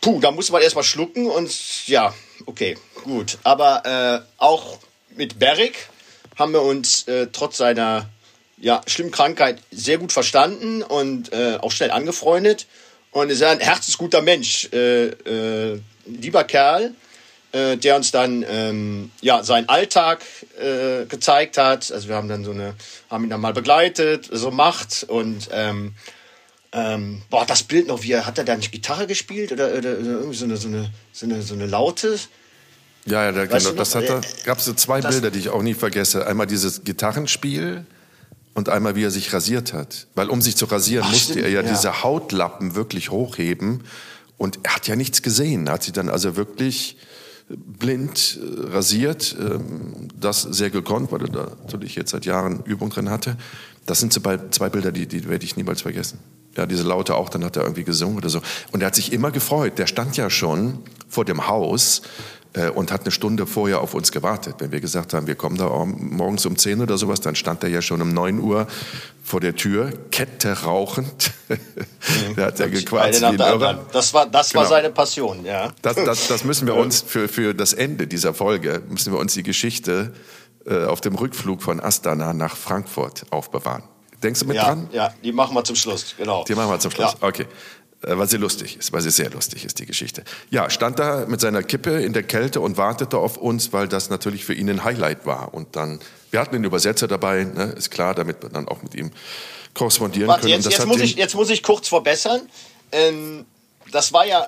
puh, 0.00 0.20
da 0.20 0.30
muss 0.30 0.50
man 0.50 0.62
erstmal 0.62 0.84
schlucken 0.84 1.26
und 1.26 1.86
ja, 1.86 2.14
okay, 2.46 2.76
gut. 3.04 3.38
Aber 3.44 3.84
äh, 3.86 4.26
auch 4.38 4.78
mit 5.16 5.38
Beric 5.38 5.88
haben 6.36 6.52
wir 6.52 6.62
uns 6.62 7.06
äh, 7.06 7.28
trotz 7.32 7.58
seiner 7.58 8.08
ja, 8.58 8.82
schlimmen 8.86 9.10
Krankheit 9.10 9.58
sehr 9.70 9.98
gut 9.98 10.12
verstanden 10.12 10.82
und 10.82 11.32
äh, 11.32 11.58
auch 11.60 11.72
schnell 11.72 11.90
angefreundet. 11.90 12.66
Und 13.10 13.30
ist 13.30 13.42
ein 13.42 13.60
herzensguter 13.60 14.22
Mensch, 14.22 14.68
äh, 14.72 15.06
äh, 15.06 15.80
lieber 16.06 16.42
Kerl, 16.44 16.92
äh, 17.52 17.76
der 17.76 17.94
uns 17.94 18.10
dann 18.10 18.44
ähm, 18.48 19.12
ja 19.20 19.44
seinen 19.44 19.68
Alltag 19.68 20.22
äh, 20.58 21.06
gezeigt 21.06 21.56
hat. 21.56 21.92
Also 21.92 22.08
wir 22.08 22.16
haben 22.16 22.28
dann 22.28 22.44
so 22.44 22.50
eine, 22.50 22.74
haben 23.10 23.24
ihn 23.24 23.30
dann 23.30 23.40
mal 23.40 23.52
begleitet, 23.52 24.28
so 24.32 24.50
macht 24.50 25.04
und 25.04 25.48
ähm, 25.52 25.94
ähm, 26.72 27.22
boah, 27.30 27.46
das 27.46 27.62
Bild 27.62 27.86
noch, 27.86 28.02
wie 28.02 28.12
er, 28.12 28.26
hat 28.26 28.36
er 28.36 28.44
da 28.44 28.56
nicht 28.56 28.72
Gitarre 28.72 29.06
gespielt 29.06 29.52
oder, 29.52 29.68
oder, 29.68 29.96
oder 29.96 30.10
irgendwie 30.10 30.36
so 30.36 30.44
eine, 30.44 30.56
so 30.56 30.66
eine, 30.66 30.90
so 31.12 31.26
eine, 31.26 31.42
so 31.42 31.54
eine 31.54 31.66
Laute? 31.66 32.18
Ja, 33.06 33.24
ja, 33.24 33.32
da, 33.32 33.46
genau, 33.46 33.70
das 33.72 33.94
hat 33.94 34.04
er, 34.04 34.22
gab 34.44 34.58
es 34.58 34.64
so 34.64 34.72
zwei 34.72 35.00
das, 35.00 35.14
Bilder, 35.14 35.30
die 35.30 35.38
ich 35.38 35.50
auch 35.50 35.62
nie 35.62 35.74
vergesse. 35.74 36.26
Einmal 36.26 36.48
dieses 36.48 36.82
Gitarrenspiel 36.82 37.86
und 38.54 38.68
einmal, 38.68 38.94
wie 38.94 39.04
er 39.04 39.10
sich 39.10 39.32
rasiert 39.32 39.72
hat. 39.72 40.06
Weil 40.14 40.28
um 40.28 40.40
sich 40.40 40.56
zu 40.56 40.64
rasieren, 40.66 41.04
Ach, 41.06 41.12
musste 41.12 41.32
stimmt, 41.32 41.46
er 41.46 41.50
ja, 41.50 41.62
ja, 41.62 41.68
diese 41.68 42.02
Hautlappen 42.02 42.74
wirklich 42.74 43.10
hochheben. 43.10 43.82
Und 44.38 44.60
er 44.62 44.76
hat 44.76 44.86
ja 44.86 44.96
nichts 44.96 45.22
gesehen. 45.22 45.66
Er 45.66 45.74
hat 45.74 45.82
sich 45.82 45.92
dann 45.92 46.08
also 46.08 46.36
wirklich 46.36 46.96
blind 47.48 48.38
äh, 48.40 48.72
rasiert. 48.72 49.36
Ähm, 49.38 50.08
das 50.18 50.42
sehr 50.42 50.70
gekonnt, 50.70 51.12
weil 51.12 51.22
er 51.22 51.28
da 51.28 51.52
natürlich 51.62 51.96
jetzt 51.96 52.10
seit 52.10 52.24
Jahren 52.24 52.62
Übung 52.64 52.90
drin 52.90 53.10
hatte. 53.10 53.36
Das 53.86 54.00
sind 54.00 54.12
zwei 54.12 54.36
Bilder, 54.36 54.92
die, 54.92 55.06
die 55.06 55.28
werde 55.28 55.44
ich 55.44 55.56
niemals 55.56 55.82
vergessen. 55.82 56.18
Ja, 56.56 56.64
diese 56.64 56.84
Laute 56.84 57.16
auch, 57.16 57.28
dann 57.28 57.44
hat 57.44 57.56
er 57.56 57.64
irgendwie 57.64 57.84
gesungen 57.84 58.16
oder 58.16 58.30
so. 58.30 58.40
Und 58.72 58.80
er 58.80 58.86
hat 58.86 58.94
sich 58.94 59.12
immer 59.12 59.30
gefreut. 59.30 59.78
Der 59.78 59.86
stand 59.86 60.16
ja 60.16 60.30
schon 60.30 60.78
vor 61.08 61.24
dem 61.24 61.48
Haus 61.48 62.00
äh, 62.00 62.43
und 62.74 62.92
hat 62.92 63.02
eine 63.02 63.10
Stunde 63.10 63.46
vorher 63.46 63.80
auf 63.80 63.94
uns 63.94 64.12
gewartet. 64.12 64.56
Wenn 64.58 64.70
wir 64.70 64.80
gesagt 64.80 65.12
haben, 65.12 65.26
wir 65.26 65.34
kommen 65.34 65.56
da 65.56 65.68
morgens 65.84 66.46
um 66.46 66.56
10 66.56 66.82
oder 66.82 66.96
sowas, 66.98 67.20
dann 67.20 67.34
stand 67.34 67.64
er 67.64 67.70
ja 67.70 67.82
schon 67.82 68.00
um 68.00 68.10
9 68.10 68.38
Uhr 68.38 68.68
vor 69.24 69.40
der 69.40 69.56
Tür, 69.56 69.92
Kette 70.12 70.62
rauchend. 70.62 71.32
da 72.36 72.46
hat 72.46 72.60
er 72.60 72.68
gequatscht. 72.68 73.22
Das 73.92 74.14
war, 74.14 74.26
das 74.26 74.50
genau. 74.50 74.62
war 74.62 74.68
seine 74.68 74.90
Passion, 74.90 75.44
ja. 75.44 75.72
Das, 75.82 75.96
das, 75.96 76.28
das 76.28 76.44
müssen 76.44 76.66
wir 76.66 76.74
uns 76.76 77.00
für, 77.00 77.26
für 77.26 77.54
das 77.54 77.72
Ende 77.72 78.06
dieser 78.06 78.34
Folge, 78.34 78.82
müssen 78.88 79.12
wir 79.12 79.18
uns 79.18 79.34
die 79.34 79.42
Geschichte 79.42 80.12
äh, 80.66 80.84
auf 80.84 81.00
dem 81.00 81.14
Rückflug 81.14 81.62
von 81.62 81.80
Astana 81.80 82.32
nach 82.34 82.56
Frankfurt 82.56 83.24
aufbewahren. 83.30 83.82
Denkst 84.22 84.40
du 84.40 84.46
mit 84.46 84.56
ja, 84.56 84.64
dran? 84.64 84.88
Ja, 84.92 85.12
die 85.22 85.32
machen 85.32 85.54
wir 85.54 85.64
zum 85.64 85.76
Schluss, 85.76 86.14
genau. 86.16 86.44
Die 86.44 86.54
machen 86.54 86.70
wir 86.70 86.78
zum 86.78 86.90
Schluss, 86.90 87.16
ja. 87.20 87.28
okay. 87.28 87.46
Äh, 88.06 88.18
weil 88.18 88.28
sie 88.28 88.36
lustig 88.36 88.76
ist, 88.78 88.92
weil 88.92 89.00
sie 89.00 89.10
sehr 89.10 89.30
lustig 89.30 89.64
ist, 89.64 89.78
die 89.78 89.86
Geschichte. 89.86 90.24
Ja, 90.50 90.68
stand 90.68 90.98
da 90.98 91.24
mit 91.26 91.40
seiner 91.40 91.62
Kippe 91.62 92.02
in 92.02 92.12
der 92.12 92.22
Kälte 92.22 92.60
und 92.60 92.76
wartete 92.76 93.18
auf 93.18 93.36
uns, 93.36 93.72
weil 93.72 93.88
das 93.88 94.10
natürlich 94.10 94.44
für 94.44 94.54
ihn 94.54 94.68
ein 94.68 94.84
Highlight 94.84 95.26
war. 95.26 95.54
Und 95.54 95.76
dann, 95.76 96.00
wir 96.30 96.40
hatten 96.40 96.52
den 96.52 96.64
Übersetzer 96.64 97.08
dabei, 97.08 97.44
ne, 97.44 97.74
ist 97.76 97.90
klar, 97.90 98.14
damit 98.14 98.42
wir 98.42 98.50
dann 98.50 98.68
auch 98.68 98.82
mit 98.82 98.94
ihm 98.94 99.10
korrespondieren 99.74 100.28
Warte, 100.28 100.42
können. 100.42 100.54
Jetzt, 100.54 100.70
jetzt 100.70 100.86
muss 100.86 101.00
ich, 101.00 101.16
jetzt 101.16 101.34
muss 101.34 101.50
ich 101.50 101.62
kurz 101.62 101.88
verbessern. 101.88 102.42
Ähm, 102.92 103.46
das 103.90 104.12
war 104.12 104.26
ja, 104.26 104.46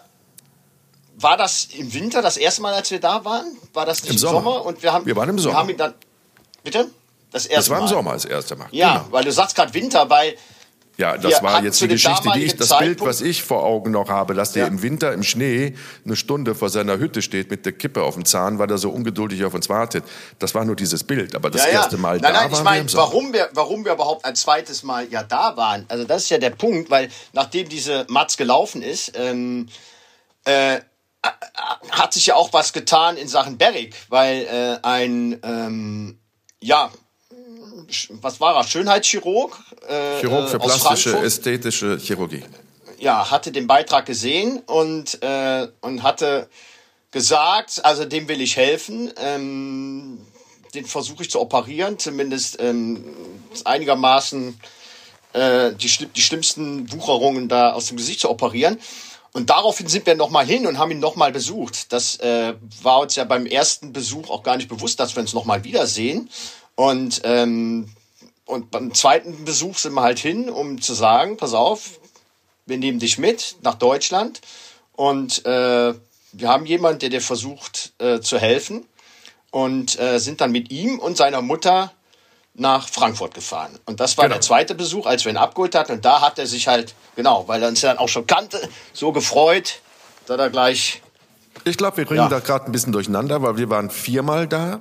war 1.19 1.37
das 1.37 1.69
im 1.77 1.93
Winter 1.95 2.21
das 2.21 2.37
erste 2.37 2.63
Mal, 2.63 2.75
als 2.75 2.91
wir 2.91 3.01
da 3.01 3.25
waren? 3.25 3.57
War 3.73 3.87
das 3.87 4.03
nicht 4.03 4.13
im, 4.13 4.19
Sommer? 4.19 4.43
Sommer? 4.43 4.67
Und 4.67 4.83
wir 4.83 4.93
haben, 4.93 5.07
wir 5.07 5.17
waren 5.17 5.31
im 5.31 5.39
Sommer. 5.39 5.55
Wir 5.55 5.59
haben 5.59 5.71
ihn 5.71 5.77
dann, 5.77 5.95
bitte? 6.63 6.91
Das 7.33 7.47
erste 7.47 7.57
Das 7.57 7.71
war 7.71 7.81
im 7.81 7.89
Sommer 7.89 8.13
das 8.13 8.25
erste 8.25 8.55
Mal. 8.57 8.69
Ja, 8.71 8.99
genau. 8.99 9.13
weil 9.13 9.25
du 9.25 9.33
sagst 9.33 9.57
gerade 9.57 9.73
Winter, 9.75 10.09
weil 10.11 10.37
ja, 10.97 11.19
das 11.19 11.43
war 11.43 11.63
jetzt 11.63 11.81
die 11.81 11.89
Geschichte, 11.89 12.31
die 12.35 12.45
ich, 12.45 12.57
das 12.57 12.77
Bild, 12.79 13.01
was 13.03 13.21
ich 13.21 13.43
vor 13.43 13.65
Augen 13.65 13.91
noch 13.91 14.09
habe, 14.09 14.35
dass 14.35 14.53
der 14.53 14.65
ja. 14.65 14.69
im 14.69 14.81
Winter 14.83 15.13
im 15.13 15.23
Schnee 15.23 15.75
eine 16.05 16.17
Stunde 16.17 16.55
vor 16.55 16.71
seiner 16.71 16.99
Hütte 16.99 17.21
steht 17.21 17.51
mit 17.51 17.67
der 17.67 17.73
Kippe 17.73 18.03
auf 18.03 18.15
dem 18.15 18.25
Zahn, 18.25 18.59
weil 18.59 18.71
er 18.71 18.79
so 18.79 18.91
ungeduldig 18.91 19.45
auf 19.45 19.53
uns 19.53 19.69
wartet. 19.69 20.05
Das 20.39 20.55
war 20.55 20.65
nur 20.65 20.77
dieses 20.77 21.05
Bild, 21.05 21.35
aber 21.35 21.51
das 21.51 21.65
ja, 21.65 21.69
ja. 21.69 21.75
erste 21.81 21.99
Mal 21.99 22.19
nein, 22.19 22.23
da 22.23 22.41
nein, 22.41 22.51
waren 22.51 22.59
ich 22.59 22.65
mein, 22.65 22.89
wir 22.89 22.99
warum 22.99 23.33
wir, 23.33 23.51
warum 23.53 23.85
wir 23.85 23.93
überhaupt 23.93 24.25
ein 24.25 24.35
zweites 24.37 24.83
Mal 24.83 25.07
ja 25.11 25.23
da 25.23 25.57
waren, 25.57 25.85
also 25.89 26.05
das 26.05 26.25
ist 26.25 26.31
ja 26.31 26.39
der 26.39 26.51
Punkt, 26.51 26.91
weil 26.91 27.11
nachdem 27.33 27.69
diese 27.69 28.07
Matz 28.09 28.37
gelaufen 28.37 28.81
ist, 28.81 29.13
ähm, 29.17 29.69
äh, 30.45 30.81
hat 31.91 32.13
sich 32.13 32.27
ja 32.27 32.37
auch 32.37 32.53
was 32.53 32.73
getan 32.73 33.17
in 33.17 33.29
Sachen 33.29 33.59
Berrick, 33.59 33.95
weil 34.09 34.47
äh, 34.47 34.79
ein, 34.87 35.39
ähm, 35.43 36.19
ja, 36.61 36.91
was 38.11 38.41
war 38.41 38.57
er, 38.57 38.65
Schönheitschirurg? 38.65 39.59
Äh, 39.89 40.21
Chirurg 40.21 40.49
für 40.49 40.59
plastische, 40.59 41.19
ästhetische 41.19 41.99
Chirurgie. 41.99 42.43
Ja, 42.99 43.31
hatte 43.31 43.53
den 43.53 43.67
Beitrag 43.67 44.07
gesehen 44.07 44.61
und, 44.67 45.23
äh, 45.23 45.69
und 45.81 46.03
hatte 46.03 46.49
gesagt, 47.11 47.85
also 47.85 48.05
dem 48.05 48.29
will 48.29 48.41
ich 48.41 48.57
helfen. 48.57 49.13
Ähm, 49.19 50.19
den 50.75 50.85
versuche 50.85 51.23
ich 51.23 51.31
zu 51.31 51.41
operieren, 51.41 51.99
zumindest 51.99 52.61
ähm, 52.61 53.05
einigermaßen 53.65 54.61
äh, 55.33 55.73
die, 55.75 56.07
die 56.15 56.21
schlimmsten 56.21 56.93
Wucherungen 56.93 57.49
da 57.49 57.73
aus 57.73 57.87
dem 57.87 57.97
Gesicht 57.97 58.21
zu 58.21 58.31
operieren. 58.31 58.79
Und 59.33 59.51
daraufhin 59.51 59.87
sind 59.87 60.07
wir 60.07 60.15
nochmal 60.15 60.47
hin 60.47 60.67
und 60.67 60.79
haben 60.79 60.91
ihn 60.91 60.99
nochmal 60.99 61.31
besucht. 61.31 61.93
Das 61.93 62.17
äh, 62.21 62.55
war 62.83 63.01
uns 63.01 63.17
ja 63.17 63.25
beim 63.25 63.45
ersten 63.45 63.93
Besuch 63.93 64.31
auch 64.31 64.43
gar 64.43 64.57
nicht 64.57 64.69
bewusst, 64.69 64.99
dass 64.99 65.15
wir 65.15 65.21
uns 65.21 65.35
nochmal 65.35 65.63
wiedersehen. 65.65 66.31
Und, 66.75 67.21
ähm, 67.25 67.89
und 68.47 68.71
beim 68.71 68.95
zweiten 68.95 69.45
Besuch 69.45 69.77
sind 69.77 69.93
wir 69.95 70.03
halt 70.03 70.19
hin, 70.19 70.49
um 70.49 70.81
zu 70.81 70.95
sagen, 70.95 71.37
pass 71.37 71.53
auf, 71.53 71.99
wir 72.65 72.79
nehmen 72.79 72.99
dich 72.99 73.19
mit 73.19 73.57
nach 73.63 73.75
Deutschland 73.75 74.41
und 74.93 75.45
äh, 75.45 75.95
wir 76.33 76.49
haben 76.49 76.65
jemanden, 76.65 77.01
der 77.01 77.11
dir 77.11 77.21
versucht 77.21 77.93
äh, 77.99 78.21
zu 78.21 78.39
helfen 78.39 78.87
und 79.51 79.99
äh, 79.99 80.19
sind 80.19 80.41
dann 80.41 80.53
mit 80.53 80.71
ihm 80.71 80.99
und 80.99 81.17
seiner 81.17 81.43
Mutter 81.43 81.93
nach 82.55 82.89
Frankfurt 82.89 83.35
gefahren. 83.35 83.79
Und 83.85 84.01
das 84.01 84.17
war 84.17 84.25
genau. 84.25 84.37
der 84.37 84.41
zweite 84.43 84.75
Besuch, 84.75 85.07
als 85.07 85.25
wir 85.25 85.33
ihn 85.33 85.37
abgeholt 85.37 85.75
hatten. 85.75 85.93
Und 85.93 86.05
da 86.05 86.21
hat 86.21 86.39
er 86.39 86.47
sich 86.47 86.69
halt, 86.69 86.95
genau, 87.15 87.47
weil 87.49 87.63
er 87.63 87.69
uns 87.69 87.81
dann 87.81 87.99
auch 87.99 88.09
schon 88.09 88.27
kannte, 88.27 88.69
so 88.93 89.13
gefreut, 89.13 89.81
dass 90.27 90.39
er 90.39 90.51
gleich. 90.51 91.03
Ich 91.65 91.77
glaube, 91.77 91.99
wir 91.99 92.05
bringen 92.07 92.23
ja. 92.23 92.29
da 92.29 92.41
gerade 92.41 92.67
ein 92.67 92.73
bisschen 92.73 92.93
durcheinander, 92.93 93.43
weil 93.43 93.57
wir 93.57 93.69
waren 93.71 93.91
viermal 93.91 94.47
da. 94.47 94.81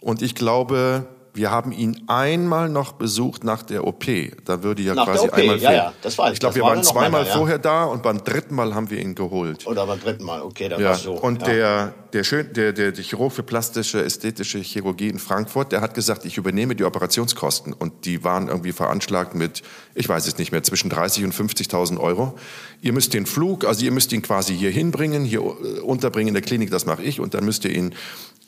Und 0.00 0.22
ich 0.22 0.34
glaube, 0.34 1.06
wir 1.34 1.50
haben 1.50 1.72
ihn 1.72 2.04
einmal 2.06 2.68
noch 2.68 2.92
besucht 2.92 3.42
nach 3.42 3.64
der 3.64 3.84
OP. 3.84 4.04
Da 4.44 4.62
würde 4.62 4.82
ja 4.82 4.94
nach 4.94 5.04
quasi 5.04 5.28
einmal 5.28 5.58
fehlen. 5.58 5.60
Ja, 5.60 5.72
ja, 5.72 5.92
das 6.00 6.16
war 6.16 6.32
ich. 6.32 6.38
glaube, 6.38 6.54
wir 6.54 6.62
waren 6.62 6.84
zweimal 6.84 7.24
meiner, 7.24 7.26
vorher 7.26 7.58
da 7.58 7.84
und 7.84 8.04
beim 8.04 8.22
dritten 8.22 8.54
Mal 8.54 8.72
haben 8.72 8.88
wir 8.88 9.00
ihn 9.00 9.16
geholt. 9.16 9.66
Oder 9.66 9.84
beim 9.84 9.98
dritten 9.98 10.22
Mal, 10.22 10.42
okay, 10.42 10.68
dann 10.68 10.80
ja. 10.80 10.90
war 10.90 10.94
so. 10.94 11.14
Und 11.14 11.42
ja. 11.42 11.48
der, 11.48 11.94
der, 12.12 12.22
schön, 12.22 12.52
der, 12.52 12.72
der, 12.72 12.92
der 12.92 13.02
Chirurg 13.02 13.32
für 13.32 13.42
plastische, 13.42 14.04
ästhetische 14.04 14.60
Chirurgie 14.60 15.08
in 15.08 15.18
Frankfurt, 15.18 15.72
der 15.72 15.80
hat 15.80 15.94
gesagt, 15.94 16.24
ich 16.24 16.36
übernehme 16.36 16.76
die 16.76 16.84
Operationskosten. 16.84 17.72
Und 17.72 18.04
die 18.04 18.22
waren 18.22 18.46
irgendwie 18.46 18.72
veranschlagt 18.72 19.34
mit, 19.34 19.62
ich 19.96 20.08
weiß 20.08 20.28
es 20.28 20.38
nicht 20.38 20.52
mehr, 20.52 20.62
zwischen 20.62 20.88
30 20.88 21.24
und 21.24 21.34
50.000 21.34 21.98
Euro. 21.98 22.38
Ihr 22.80 22.92
müsst 22.92 23.12
den 23.12 23.26
Flug, 23.26 23.64
also 23.64 23.84
ihr 23.84 23.90
müsst 23.90 24.12
ihn 24.12 24.22
quasi 24.22 24.56
hier 24.56 24.70
hinbringen, 24.70 25.24
hier 25.24 25.40
äh, 25.40 25.80
unterbringen 25.80 26.28
in 26.28 26.34
der 26.34 26.44
Klinik, 26.44 26.70
das 26.70 26.86
mache 26.86 27.02
ich. 27.02 27.18
Und 27.18 27.34
dann 27.34 27.44
müsst 27.44 27.64
ihr 27.64 27.72
ihn 27.72 27.92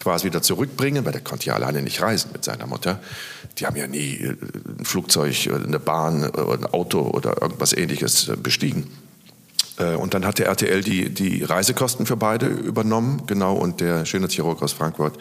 quasi 0.01 0.27
wieder 0.27 0.43
zurückbringen, 0.43 1.05
weil 1.05 1.13
der 1.13 1.21
konnte 1.21 1.47
ja 1.47 1.55
alleine 1.55 1.83
nicht 1.83 2.01
reisen 2.01 2.31
mit 2.33 2.45
seiner 2.45 2.67
Mutter. 2.67 3.01
Die 3.59 3.67
haben 3.67 3.77
ja 3.77 3.87
nie 3.87 4.15
äh, 4.15 4.37
ein 4.79 4.85
Flugzeug, 4.85 5.49
eine 5.53 5.79
Bahn, 5.79 6.25
ein 6.25 6.67
Auto 6.67 7.01
oder 7.01 7.43
irgendwas 7.43 7.73
ähnliches 7.73 8.29
äh, 8.29 8.37
bestiegen. 8.37 8.87
Äh, 9.79 9.95
und 9.95 10.15
dann 10.15 10.25
hat 10.27 10.39
der 10.39 10.47
RTL 10.47 10.83
die, 10.83 11.11
die 11.11 11.43
Reisekosten 11.43 12.07
für 12.07 12.17
beide 12.17 12.47
übernommen, 12.47 13.23
genau, 13.27 13.55
und 13.55 13.81
der 13.81 14.05
Schönheitschirurg 14.05 14.63
aus 14.63 14.73
Frankfurt 14.73 15.19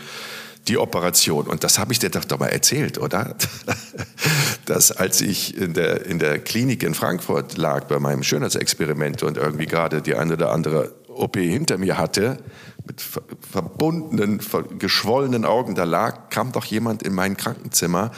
die 0.68 0.78
Operation. 0.78 1.46
Und 1.46 1.64
das 1.64 1.78
habe 1.78 1.94
ich 1.94 2.00
dir 2.00 2.10
doch 2.10 2.40
mal 2.40 2.48
erzählt, 2.48 2.98
oder? 2.98 3.36
Dass 4.66 4.92
als 4.92 5.22
ich 5.22 5.58
in 5.58 5.74
der, 5.74 6.06
in 6.06 6.18
der 6.18 6.40
Klinik 6.40 6.82
in 6.82 6.96
Frankfurt 6.96 7.58
lag 7.58 7.86
bei 7.86 8.00
meinem 8.00 8.24
Schönheitsexperiment 8.24 9.22
und 9.22 9.38
irgendwie 9.38 9.68
gerade 9.68 10.02
die 10.02 10.16
eine 10.16 10.34
oder 10.34 10.52
andere 10.52 10.92
OP 11.08 11.38
hinter 11.38 11.78
mir 11.78 11.98
hatte, 11.98 12.38
mit 12.88 13.02
verbundenen, 13.02 14.40
geschwollenen 14.80 15.46
Augen 15.46 15.76
da 15.76 15.84
lag, 15.84 16.30
kam 16.30 16.52
doch 16.52 16.66
jemand 16.66 17.04
in 17.04 17.14
mein 17.14 17.38
Krankenzimmer, 17.38 18.12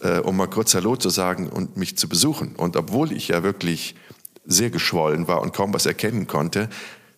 äh, 0.00 0.18
um 0.18 0.36
mal 0.36 0.48
kurz 0.48 0.74
Hallo 0.74 0.96
zu 0.96 1.10
sagen 1.10 1.48
und 1.48 1.76
mich 1.76 1.96
zu 1.96 2.08
besuchen. 2.08 2.56
Und 2.56 2.76
obwohl 2.76 3.12
ich 3.12 3.28
ja 3.28 3.42
wirklich 3.42 3.94
sehr 4.44 4.70
geschwollen 4.70 5.28
war 5.28 5.42
und 5.42 5.52
kaum 5.52 5.72
was 5.74 5.86
erkennen 5.86 6.26
konnte, 6.26 6.68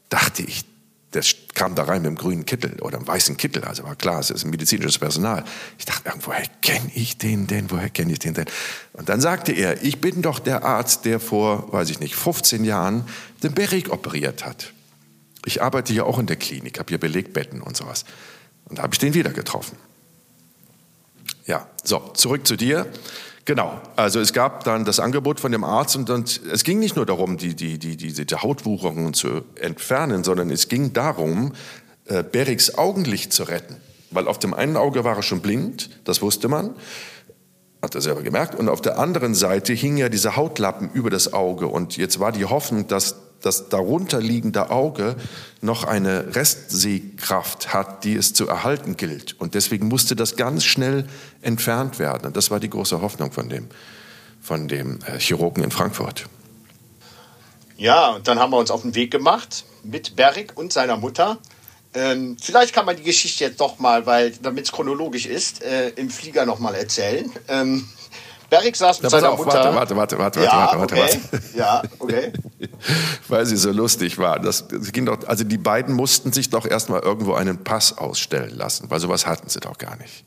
dachte 0.08 0.42
ich, 0.42 0.64
das 1.12 1.34
kam 1.54 1.74
da 1.74 1.84
rein 1.84 2.02
mit 2.02 2.08
einem 2.08 2.16
grünen 2.16 2.46
Kittel 2.46 2.80
oder 2.80 2.96
einem 2.96 3.06
weißen 3.06 3.36
Kittel, 3.36 3.64
also 3.64 3.84
war 3.84 3.96
klar, 3.96 4.20
es 4.20 4.30
ist 4.30 4.44
ein 4.44 4.50
medizinisches 4.50 4.98
Personal. 4.98 5.44
Ich 5.78 5.84
dachte, 5.84 6.10
woher 6.22 6.46
kenne 6.62 6.90
ich 6.94 7.18
den 7.18 7.46
denn, 7.46 7.70
woher 7.70 7.90
kenne 7.90 8.12
ich 8.12 8.18
den 8.18 8.34
denn? 8.34 8.46
Und 8.94 9.08
dann 9.08 9.20
sagte 9.20 9.52
er, 9.52 9.82
ich 9.82 10.00
bin 10.00 10.22
doch 10.22 10.38
der 10.38 10.64
Arzt, 10.64 11.04
der 11.04 11.20
vor, 11.20 11.70
weiß 11.72 11.90
ich 11.90 12.00
nicht, 12.00 12.16
15 12.16 12.64
Jahren 12.64 13.04
den 13.42 13.52
Berik 13.52 13.92
operiert 13.92 14.44
hat. 14.44 14.72
Ich 15.44 15.62
arbeite 15.62 15.92
ja 15.92 16.04
auch 16.04 16.18
in 16.18 16.26
der 16.26 16.36
Klinik, 16.36 16.78
habe 16.78 16.88
hier 16.90 16.98
Belegbetten 16.98 17.60
und 17.60 17.76
sowas. 17.76 18.04
Und 18.66 18.78
da 18.78 18.82
habe 18.82 18.94
ich 18.94 18.98
den 18.98 19.14
wieder 19.14 19.30
getroffen. 19.30 19.76
Ja, 21.46 21.66
so, 21.82 21.98
zurück 22.14 22.46
zu 22.46 22.56
dir. 22.56 22.86
Genau, 23.44 23.80
also 23.96 24.20
es 24.20 24.32
gab 24.32 24.62
dann 24.62 24.84
das 24.84 25.00
Angebot 25.00 25.40
von 25.40 25.50
dem 25.50 25.64
Arzt 25.64 25.96
und, 25.96 26.08
und 26.10 26.40
es 26.52 26.62
ging 26.62 26.78
nicht 26.78 26.94
nur 26.94 27.06
darum, 27.06 27.38
die, 27.38 27.56
die, 27.56 27.76
die, 27.78 27.96
die, 27.96 28.12
die 28.12 28.34
Hautwucherungen 28.36 29.14
zu 29.14 29.42
entfernen, 29.60 30.22
sondern 30.22 30.50
es 30.50 30.68
ging 30.68 30.92
darum, 30.92 31.52
äh, 32.06 32.22
Beriks 32.22 32.76
Augenlicht 32.76 33.32
zu 33.32 33.42
retten. 33.42 33.76
Weil 34.12 34.28
auf 34.28 34.38
dem 34.38 34.54
einen 34.54 34.76
Auge 34.76 35.02
war 35.02 35.16
er 35.16 35.22
schon 35.22 35.40
blind, 35.40 35.90
das 36.04 36.22
wusste 36.22 36.46
man, 36.46 36.76
hat 37.80 37.96
er 37.96 38.00
selber 38.00 38.22
gemerkt, 38.22 38.54
und 38.54 38.68
auf 38.68 38.80
der 38.80 38.98
anderen 38.98 39.34
Seite 39.34 39.72
hing 39.72 39.96
ja 39.96 40.08
dieser 40.08 40.36
Hautlappen 40.36 40.90
über 40.92 41.10
das 41.10 41.32
Auge 41.32 41.66
und 41.66 41.96
jetzt 41.96 42.20
war 42.20 42.30
die 42.30 42.44
Hoffnung, 42.44 42.86
dass 42.86 43.16
das 43.42 43.68
darunterliegende 43.68 44.70
Auge 44.70 45.16
noch 45.60 45.84
eine 45.84 46.34
Restsehkraft 46.34 47.72
hat, 47.72 48.04
die 48.04 48.14
es 48.14 48.34
zu 48.34 48.48
erhalten 48.48 48.96
gilt. 48.96 49.38
Und 49.40 49.54
deswegen 49.54 49.88
musste 49.88 50.16
das 50.16 50.36
ganz 50.36 50.64
schnell 50.64 51.06
entfernt 51.40 51.98
werden. 51.98 52.26
Und 52.26 52.36
das 52.36 52.50
war 52.50 52.60
die 52.60 52.70
große 52.70 53.00
Hoffnung 53.00 53.32
von 53.32 53.48
dem, 53.48 53.68
von 54.40 54.68
dem 54.68 54.98
äh, 55.06 55.18
Chirurgen 55.18 55.62
in 55.62 55.70
Frankfurt. 55.70 56.26
Ja, 57.76 58.10
und 58.10 58.28
dann 58.28 58.38
haben 58.38 58.52
wir 58.52 58.58
uns 58.58 58.70
auf 58.70 58.82
den 58.82 58.94
Weg 58.94 59.10
gemacht 59.10 59.64
mit 59.82 60.14
Berg 60.16 60.52
und 60.54 60.72
seiner 60.72 60.96
Mutter. 60.96 61.38
Ähm, 61.94 62.36
vielleicht 62.40 62.74
kann 62.74 62.86
man 62.86 62.96
die 62.96 63.02
Geschichte 63.02 63.44
jetzt 63.44 63.60
doch 63.60 63.78
mal, 63.78 64.06
weil 64.06 64.32
damit 64.42 64.64
es 64.64 64.72
chronologisch 64.72 65.26
ist, 65.26 65.62
äh, 65.62 65.90
im 65.90 66.08
Flieger 66.08 66.46
noch 66.46 66.58
mal 66.58 66.74
erzählen. 66.74 67.30
Ähm, 67.48 67.86
Berg 68.52 68.76
saß 68.76 69.00
mit 69.00 69.10
seiner 69.10 69.30
auf, 69.30 69.38
Mutter. 69.38 69.74
Warte, 69.74 69.96
warte, 69.96 70.18
warte, 70.18 70.18
warte, 70.18 70.44
ja, 70.44 70.78
warte, 70.78 70.94
okay. 70.94 71.18
warte. 71.30 71.56
Ja, 71.56 71.82
okay. 71.98 72.32
Weil 73.28 73.46
sie 73.46 73.56
so 73.56 73.72
lustig 73.72 74.18
war. 74.18 74.38
Das, 74.38 74.68
das 74.68 74.92
ging 74.92 75.06
doch, 75.06 75.26
also 75.26 75.42
die 75.42 75.56
beiden 75.56 75.94
mussten 75.94 76.34
sich 76.34 76.50
doch 76.50 76.66
erstmal 76.66 77.00
irgendwo 77.00 77.32
einen 77.32 77.64
Pass 77.64 77.96
ausstellen 77.96 78.54
lassen, 78.54 78.90
weil 78.90 79.00
sowas 79.00 79.26
hatten 79.26 79.48
sie 79.48 79.60
doch 79.60 79.78
gar 79.78 79.96
nicht. 79.96 80.26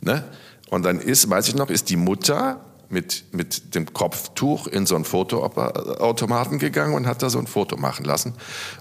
Ne? 0.00 0.22
Und 0.70 0.84
dann 0.84 1.00
ist, 1.00 1.28
weiß 1.28 1.48
ich 1.48 1.56
noch, 1.56 1.68
ist 1.68 1.90
die 1.90 1.96
Mutter 1.96 2.60
mit, 2.90 3.24
mit 3.32 3.74
dem 3.74 3.92
Kopftuch 3.92 4.68
in 4.68 4.86
so 4.86 4.94
einen 4.94 5.04
Fotoautomaten 5.04 6.60
gegangen 6.60 6.94
und 6.94 7.08
hat 7.08 7.22
da 7.22 7.28
so 7.30 7.40
ein 7.40 7.48
Foto 7.48 7.76
machen 7.76 8.04
lassen. 8.04 8.34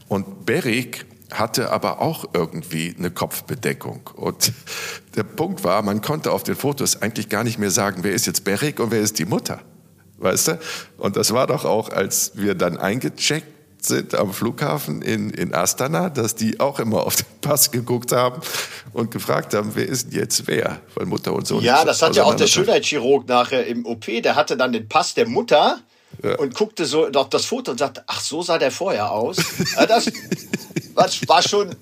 Und 0.08 0.46
Berik 0.46 1.08
hatte 1.32 1.72
aber 1.72 2.02
auch 2.02 2.26
irgendwie 2.34 2.96
eine 2.98 3.12
Kopfbedeckung. 3.12 4.10
Und 4.16 4.52
der 5.16 5.24
Punkt 5.24 5.64
war, 5.64 5.82
man 5.82 6.02
konnte 6.02 6.32
auf 6.32 6.44
den 6.44 6.56
Fotos 6.56 7.02
eigentlich 7.02 7.30
gar 7.30 7.44
nicht 7.44 7.60
mehr 7.60 7.72
sagen, 7.72 8.04
wer 8.04 8.14
ist 8.14 8.26
jetzt 8.26 8.44
Berik 8.44 8.80
und 8.80 8.92
wer 8.92 9.02
ist 9.02 9.20
die 9.20 9.26
Mutter. 9.26 9.62
Weißt 10.18 10.48
du? 10.48 10.60
Und 10.98 11.18
das 11.18 11.34
war 11.34 11.48
doch 11.48 11.66
auch, 11.66 11.90
als 11.90 12.32
wir 12.36 12.56
dann 12.56 12.78
eingecheckt 12.78 13.48
sind 13.86 14.16
am 14.16 14.34
Flughafen 14.34 15.02
in, 15.02 15.30
in 15.30 15.54
Astana, 15.54 16.10
dass 16.10 16.36
die 16.36 16.60
auch 16.60 16.80
immer 16.80 17.06
auf 17.06 17.18
den 17.18 17.26
Pass 17.42 17.72
geguckt 17.72 18.12
haben 18.12 18.42
und 18.94 19.12
gefragt 19.12 19.54
haben, 19.54 19.72
wer 19.74 19.88
ist 19.88 20.12
denn 20.12 20.20
jetzt 20.20 20.48
wer? 20.48 20.80
Weil 20.96 21.06
Mutter 21.06 21.34
und 21.34 21.46
Sohn. 21.46 21.64
Ja, 21.64 21.84
das 21.84 22.02
hat 22.02 22.16
ja 22.16 22.24
auch 22.24 22.36
der 22.36 22.48
Schönheitschirurg 22.48 23.28
nachher 23.28 23.68
im 23.68 23.86
OP, 23.86 24.06
der 24.06 24.36
hatte 24.36 24.56
dann 24.58 24.72
den 24.72 24.88
Pass 24.88 25.14
der 25.14 25.28
Mutter 25.28 25.80
ja. 26.22 26.36
und 26.38 26.56
guckte 26.56 26.86
so 26.86 27.08
auf 27.08 27.30
das 27.30 27.46
Foto 27.46 27.72
und 27.72 27.78
sagte, 27.78 28.04
ach, 28.08 28.22
so 28.22 28.42
sah 28.42 28.58
der 28.58 28.72
vorher 28.72 29.12
aus. 29.12 29.38
das, 29.88 30.12
das 30.96 31.28
war 31.28 31.42
schon 31.42 31.76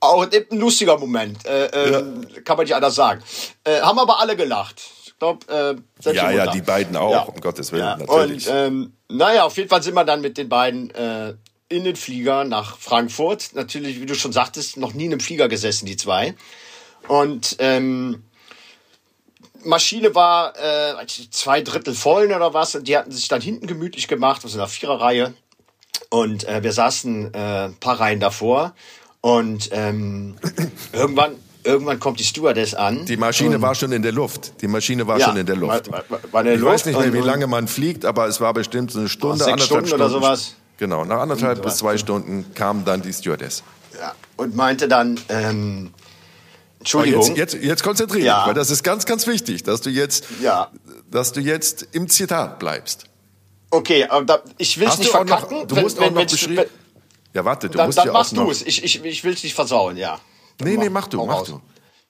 auch 0.00 0.26
ein 0.26 0.58
lustiger 0.58 0.98
Moment, 0.98 1.44
äh, 1.46 1.66
äh, 1.66 1.92
ja. 1.92 2.02
kann 2.44 2.56
man 2.56 2.64
nicht 2.64 2.74
anders 2.74 2.94
sagen. 2.94 3.22
Äh, 3.64 3.80
haben 3.80 3.98
aber 3.98 4.20
alle 4.20 4.34
gelacht. 4.36 4.82
Ich 5.04 5.18
glaub, 5.18 5.48
äh, 5.50 5.74
ja, 6.12 6.30
ja, 6.30 6.46
die 6.46 6.62
beiden 6.62 6.96
auch, 6.96 7.12
ja. 7.12 7.22
um 7.22 7.38
Gottes 7.40 7.72
Willen, 7.72 7.84
ja. 7.84 7.96
natürlich. 7.98 8.48
Und, 8.48 8.54
ähm, 8.54 8.92
naja, 9.08 9.44
auf 9.44 9.56
jeden 9.58 9.68
Fall 9.68 9.82
sind 9.82 9.94
wir 9.94 10.04
dann 10.04 10.22
mit 10.22 10.38
den 10.38 10.48
beiden 10.48 10.90
äh, 10.94 11.34
in 11.68 11.84
den 11.84 11.96
Flieger 11.96 12.44
nach 12.44 12.78
Frankfurt. 12.78 13.50
Natürlich, 13.54 14.00
wie 14.00 14.06
du 14.06 14.14
schon 14.14 14.32
sagtest, 14.32 14.78
noch 14.78 14.94
nie 14.94 15.06
in 15.06 15.12
einem 15.12 15.20
Flieger 15.20 15.48
gesessen, 15.48 15.84
die 15.86 15.96
zwei. 15.96 16.34
Und 17.06 17.56
ähm, 17.58 18.24
Maschine 19.64 20.14
war 20.14 20.54
äh, 20.56 21.06
zwei 21.30 21.60
Drittel 21.60 21.94
voll 21.94 22.26
oder 22.26 22.54
was. 22.54 22.74
Und 22.74 22.88
die 22.88 22.96
hatten 22.96 23.10
sich 23.12 23.28
dann 23.28 23.40
hinten 23.40 23.66
gemütlich 23.66 24.08
gemacht, 24.08 24.42
also 24.44 24.56
in 24.56 24.60
der 24.60 24.68
Viererreihe. 24.68 25.34
Und 26.08 26.46
äh, 26.48 26.62
wir 26.62 26.72
saßen 26.72 27.34
äh, 27.34 27.38
ein 27.66 27.76
paar 27.76 28.00
Reihen 28.00 28.20
davor. 28.20 28.74
Und 29.20 29.68
ähm, 29.72 30.36
irgendwann, 30.92 31.36
irgendwann 31.62 32.00
kommt 32.00 32.20
die 32.20 32.24
Stewardess 32.24 32.74
an. 32.74 33.06
Die 33.06 33.16
Maschine 33.16 33.60
war 33.60 33.74
schon 33.74 33.92
in 33.92 34.02
der 34.02 34.12
Luft. 34.12 34.60
Die 34.62 34.68
Maschine 34.68 35.06
war 35.06 35.18
ja, 35.18 35.26
schon 35.26 35.36
in 35.36 35.46
der 35.46 35.56
Luft. 35.56 35.90
War, 35.90 36.04
war, 36.08 36.20
war 36.30 36.40
in 36.40 36.46
der 36.46 36.54
ich 36.54 36.60
Luft 36.60 36.72
weiß 36.72 36.86
nicht 36.86 36.98
mehr, 36.98 37.12
wie 37.12 37.18
lange 37.18 37.46
man 37.46 37.68
fliegt, 37.68 38.04
aber 38.04 38.26
es 38.26 38.40
war 38.40 38.54
bestimmt 38.54 38.96
eine 38.96 39.08
Stunde, 39.08 39.44
sechs 39.44 39.64
Stunden, 39.64 39.86
Stunden 39.86 40.02
oder 40.02 40.10
sowas. 40.10 40.56
Genau, 40.78 41.04
nach 41.04 41.20
anderthalb 41.20 41.62
bis 41.62 41.76
zwei 41.76 41.98
Stunden 41.98 42.54
kam 42.54 42.86
dann 42.86 43.02
die 43.02 43.12
Stewardess. 43.12 43.62
Ja, 43.98 44.14
und 44.36 44.56
meinte 44.56 44.88
dann, 44.88 45.20
ähm, 45.28 45.92
Entschuldigung. 46.80 47.36
Jetzt, 47.36 47.54
jetzt, 47.54 47.64
jetzt 47.64 47.82
konzentriere 47.82 48.24
ja. 48.24 48.38
dich, 48.38 48.46
weil 48.48 48.54
das 48.54 48.70
ist 48.70 48.82
ganz, 48.82 49.06
ganz 49.06 49.26
wichtig, 49.26 49.62
dass 49.62 49.82
du 49.82 49.90
jetzt, 49.90 50.24
ja. 50.42 50.70
dass 51.10 51.32
du 51.32 51.40
jetzt 51.40 51.86
im 51.92 52.08
Zitat 52.08 52.58
bleibst. 52.58 53.04
Okay, 53.70 54.06
aber 54.06 54.42
ich 54.58 54.78
will 54.80 54.88
es 54.88 54.98
nicht 54.98 55.10
verkacken. 55.10 55.58
Noch, 55.58 55.66
du 55.66 55.76
musst 55.76 55.98
wenn, 55.98 56.08
auch 56.08 56.10
noch 56.12 56.26
beschrieben. 56.26 56.64
Ja, 57.34 57.44
warte, 57.44 57.68
du 57.68 57.78
dann, 57.78 57.86
musst 57.86 57.98
dann 57.98 58.06
ja 58.06 58.12
machst 58.12 58.36
du 58.36 58.50
es. 58.50 58.62
Ich, 58.62 58.82
ich, 58.82 59.04
ich 59.04 59.22
will 59.22 59.34
es 59.34 59.42
nicht 59.42 59.54
versauen, 59.54 59.96
ja. 59.96 60.18
Nee, 60.60 60.76
nee, 60.76 60.88
mach 60.88 61.06
du, 61.06 61.24
mach 61.24 61.44
du. 61.44 61.60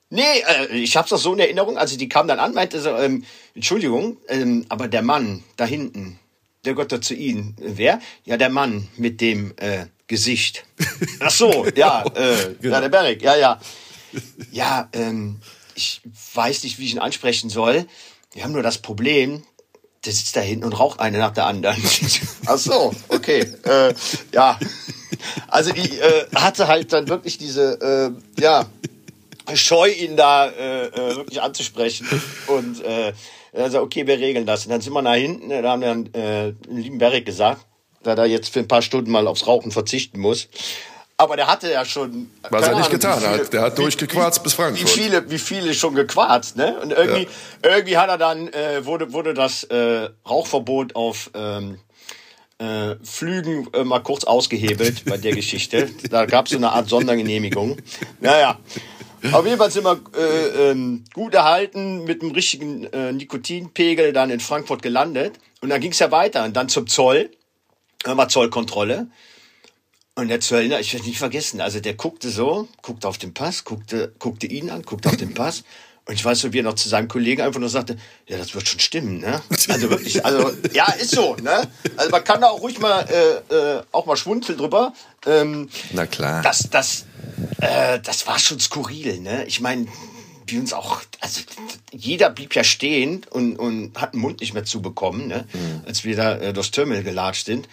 Nee, 0.09 0.23
äh, 0.47 0.77
ich 0.77 0.97
hab's 0.97 1.11
doch 1.11 1.19
so 1.19 1.33
in 1.35 1.39
Erinnerung, 1.39 1.77
also 1.77 1.97
die 1.97 2.09
kam 2.09 2.27
dann 2.27 2.39
an, 2.39 2.55
meinte 2.55 2.81
so, 2.81 2.91
ähm, 2.91 3.25
Entschuldigung, 3.55 4.17
ähm, 4.29 4.67
aber 4.69 4.89
der 4.89 5.03
Mann 5.03 5.45
da 5.57 5.65
hinten, 5.65 6.19
der 6.65 6.75
Gott 6.75 7.05
zu 7.05 7.15
Ihnen. 7.15 7.57
Wer? 7.61 8.01
Ja, 8.25 8.37
der 8.37 8.51
Mann 8.51 8.89
mit 8.97 9.21
dem 9.21 9.53
äh, 9.57 9.87
Gesicht. 10.09 10.65
Ach 11.21 11.31
so, 11.31 11.67
ja, 11.77 12.05
äh, 12.15 12.55
genau. 12.61 12.75
ja, 12.75 12.81
der 12.81 12.89
Berg, 12.89 13.23
ja, 13.23 13.37
ja. 13.37 13.61
Ja, 14.51 14.89
ähm, 14.93 15.41
ich 15.75 16.01
weiß 16.35 16.63
nicht, 16.65 16.79
wie 16.79 16.87
ich 16.87 16.93
ihn 16.93 16.99
ansprechen 16.99 17.51
soll. 17.51 17.87
Wir 18.33 18.45
haben 18.45 18.53
nur 18.53 18.63
das 18.63 18.79
Problem, 18.79 19.43
der 20.05 20.13
sitzt 20.13 20.37
da 20.37 20.41
hinten 20.41 20.65
und 20.65 20.73
raucht 20.73 21.01
eine 21.01 21.19
nach 21.19 21.33
der 21.33 21.47
anderen. 21.47 21.83
Ach 22.47 22.59
so, 22.59 22.95
okay. 23.09 23.41
Äh, 23.65 23.95
ja. 24.33 24.59
Also 25.49 25.73
die 25.73 25.99
äh, 25.99 26.27
hatte 26.35 26.69
halt 26.69 26.93
dann 26.93 27.09
wirklich 27.09 27.39
diese, 27.39 28.15
äh, 28.37 28.41
ja, 28.41 28.67
Scheu, 29.55 29.91
ihn 29.91 30.17
da 30.17 30.49
äh, 30.49 30.87
äh 30.87 31.17
wirklich 31.17 31.43
anzusprechen. 31.43 32.07
Und 32.47 32.83
äh, 32.85 33.13
also, 33.53 33.81
okay, 33.81 34.07
wir 34.07 34.19
regeln 34.19 34.47
das. 34.47 34.65
Und 34.65 34.73
dann 34.73 34.81
sind 34.81 34.93
wir 34.93 35.03
nach 35.03 35.15
hinten, 35.15 35.49
da 35.49 35.63
haben 35.63 35.83
wir 35.83 35.89
dann 35.89 36.15
äh, 36.15 36.55
lieben 36.69 36.99
Berg 36.99 37.25
gesagt, 37.25 37.67
da 38.03 38.15
er 38.15 38.27
jetzt 38.27 38.53
für 38.53 38.61
ein 38.61 38.69
paar 38.69 38.83
Stunden 38.83 39.11
mal 39.11 39.27
aufs 39.27 39.47
Rauchen 39.47 39.73
verzichten 39.73 40.21
muss. 40.21 40.49
Aber 41.21 41.37
der 41.37 41.49
hatte 41.49 41.71
ja 41.71 41.85
schon. 41.85 42.31
Was 42.49 42.63
er 42.63 42.69
nicht 42.71 42.79
Ahnung, 42.79 42.93
getan 42.93 43.19
viele, 43.19 43.31
hat. 43.31 43.53
Der 43.53 43.61
hat 43.61 43.77
durchgequarzt 43.77 44.43
bis 44.43 44.55
Frankfurt. 44.55 44.89
Wie 44.89 44.91
viele, 44.91 45.31
wie 45.31 45.39
viele 45.39 45.75
schon 45.75 45.95
gequarzt, 45.95 46.57
ne? 46.57 46.81
Und 46.81 46.93
irgendwie, 46.93 47.29
ja. 47.63 47.71
irgendwie 47.77 47.99
hat 47.99 48.09
er 48.09 48.17
dann, 48.17 48.49
äh, 48.49 48.87
wurde, 48.87 49.13
wurde 49.13 49.35
das 49.35 49.65
äh, 49.65 50.09
Rauchverbot 50.27 50.97
auf 50.97 51.31
ähm, 51.35 51.79
äh, 52.57 52.97
Flügen 53.03 53.69
äh, 53.75 53.85
mal 53.85 54.01
kurz 54.01 54.25
ausgehebelt 54.25 55.05
bei 55.05 55.19
der 55.19 55.35
Geschichte. 55.35 55.91
Da 56.11 56.25
gab 56.25 56.47
es 56.47 56.53
so 56.53 56.57
eine 56.57 56.73
Art 56.73 56.89
Sondergenehmigung. 56.89 57.77
Naja. 58.21 58.59
Auf 59.33 59.45
jeden 59.45 59.59
Fall 59.59 59.71
sind 59.71 59.85
wir 59.85 60.01
äh, 60.17 60.71
ähm, 60.71 61.05
gut 61.13 61.35
erhalten 61.35 62.05
mit 62.05 62.23
einem 62.23 62.31
richtigen 62.31 62.85
äh, 62.85 63.13
Nikotinpegel 63.13 64.15
dann 64.15 64.31
in 64.31 64.41
Frankfurt 64.41 64.81
gelandet. 64.81 65.39
Und 65.61 65.69
dann 65.69 65.83
ging 65.83 65.93
es 65.93 65.99
ja 65.99 66.11
weiter. 66.11 66.45
Und 66.45 66.57
dann 66.57 66.71
zum 66.71 66.87
Zoll. 66.87 67.31
Dann 68.05 68.17
war 68.17 68.31
Zollkontrolle. 68.31 69.09
Und 70.17 70.29
der 70.29 70.41
Zöllner, 70.41 70.81
ich 70.81 70.93
werde 70.93 71.07
nicht 71.07 71.19
vergessen, 71.19 71.61
also 71.61 71.81
der 71.81 71.95
guckte 71.95 72.31
so, 72.31 72.69
guckte 72.83 73.09
auf 73.09 73.17
den 73.17 73.33
Pass, 73.33 73.65
guckte, 73.65 74.13
guckte 74.19 74.47
ihn 74.47 74.71
an, 74.71 74.83
guckte 74.83 75.09
auf 75.09 75.17
den 75.17 75.35
Pass. 75.35 75.63
Und 76.07 76.15
ich 76.15 76.25
weiß 76.25 76.41
so, 76.41 76.53
wie 76.53 76.59
er 76.59 76.65
noch 76.65 76.75
zu 76.75 76.89
seinem 76.89 77.07
Kollegen 77.07 77.43
einfach 77.43 77.61
nur 77.61 77.69
sagte, 77.69 77.97
ja, 78.27 78.37
das 78.37 78.55
wird 78.55 78.67
schon 78.69 78.81
stimmen, 78.81 79.19
ne? 79.19 79.41
Also 79.69 79.91
wirklich, 79.91 80.25
also 80.25 80.51
ja, 80.73 80.91
ist 80.95 81.13
so, 81.13 81.37
ne? 81.37 81.69
Also 81.97 82.11
man 82.11 82.25
kann 82.25 82.41
da 82.41 82.49
auch 82.49 82.61
ruhig 82.61 82.81
mal 82.81 83.07
äh, 83.09 83.55
äh, 83.55 83.83
auch 83.93 84.07
mal 84.07 84.17
schwunzeln 84.17 84.59
drüber. 84.59 84.93
Ähm, 85.25 85.69
Na 85.93 86.07
klar. 86.07 86.43
Das, 86.43 86.69
das, 86.71 87.05
äh, 87.61 88.01
das 88.01 88.27
war 88.27 88.39
schon 88.39 88.59
skurril, 88.59 89.21
ne? 89.21 89.45
Ich 89.45 89.61
meine, 89.61 89.87
wir 90.47 90.59
uns 90.59 90.73
auch, 90.73 91.01
also 91.21 91.43
jeder 91.93 92.31
blieb 92.31 92.57
ja 92.57 92.65
stehen 92.65 93.25
und, 93.31 93.57
und 93.57 93.97
hat 94.01 94.15
den 94.15 94.21
Mund 94.21 94.41
nicht 94.41 94.55
mehr 94.55 94.65
zubekommen, 94.65 95.29
ne? 95.29 95.47
Mhm. 95.53 95.83
als 95.87 96.03
wir 96.03 96.17
da 96.17 96.37
äh, 96.39 96.53
durchs 96.53 96.73
Terminal 96.73 97.05
gelatscht 97.05 97.47
sind. 97.47 97.69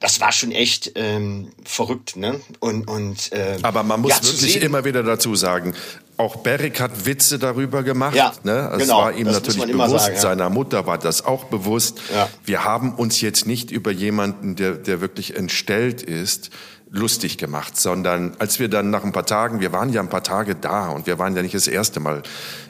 Das 0.00 0.20
war 0.20 0.32
schon 0.32 0.50
echt 0.50 0.92
ähm, 0.94 1.52
verrückt, 1.64 2.16
ne? 2.16 2.40
Und, 2.58 2.88
und 2.88 3.32
äh, 3.32 3.58
aber 3.62 3.82
man 3.82 4.00
muss 4.00 4.12
ja, 4.12 4.24
wirklich 4.24 4.62
immer 4.62 4.84
wieder 4.84 5.02
dazu 5.02 5.36
sagen, 5.36 5.74
auch 6.16 6.36
Beric 6.36 6.80
hat 6.80 7.06
Witze 7.06 7.38
darüber 7.38 7.82
gemacht. 7.82 8.14
Ja, 8.14 8.32
ne? 8.42 8.70
Es 8.72 8.82
genau, 8.82 8.98
war 8.98 9.12
ihm 9.12 9.26
natürlich 9.26 9.60
bewusst, 9.60 10.04
sagen, 10.06 10.14
ja. 10.14 10.20
seiner 10.20 10.50
Mutter 10.50 10.86
war 10.86 10.96
das 10.96 11.24
auch 11.24 11.44
bewusst. 11.44 12.00
Ja. 12.14 12.28
Wir 12.44 12.64
haben 12.64 12.94
uns 12.94 13.20
jetzt 13.20 13.46
nicht 13.46 13.70
über 13.70 13.90
jemanden, 13.90 14.56
der, 14.56 14.72
der 14.72 15.02
wirklich 15.02 15.36
entstellt 15.36 16.02
ist, 16.02 16.50
lustig 16.90 17.38
gemacht, 17.38 17.76
sondern 17.78 18.34
als 18.38 18.58
wir 18.58 18.68
dann 18.68 18.90
nach 18.90 19.04
ein 19.04 19.12
paar 19.12 19.26
Tagen, 19.26 19.60
wir 19.60 19.72
waren 19.72 19.92
ja 19.92 20.00
ein 20.00 20.08
paar 20.08 20.24
Tage 20.24 20.56
da 20.56 20.88
und 20.88 21.06
wir 21.06 21.18
waren 21.18 21.36
ja 21.36 21.42
nicht 21.42 21.54
das 21.54 21.68
erste 21.68 22.00
Mal 22.00 22.22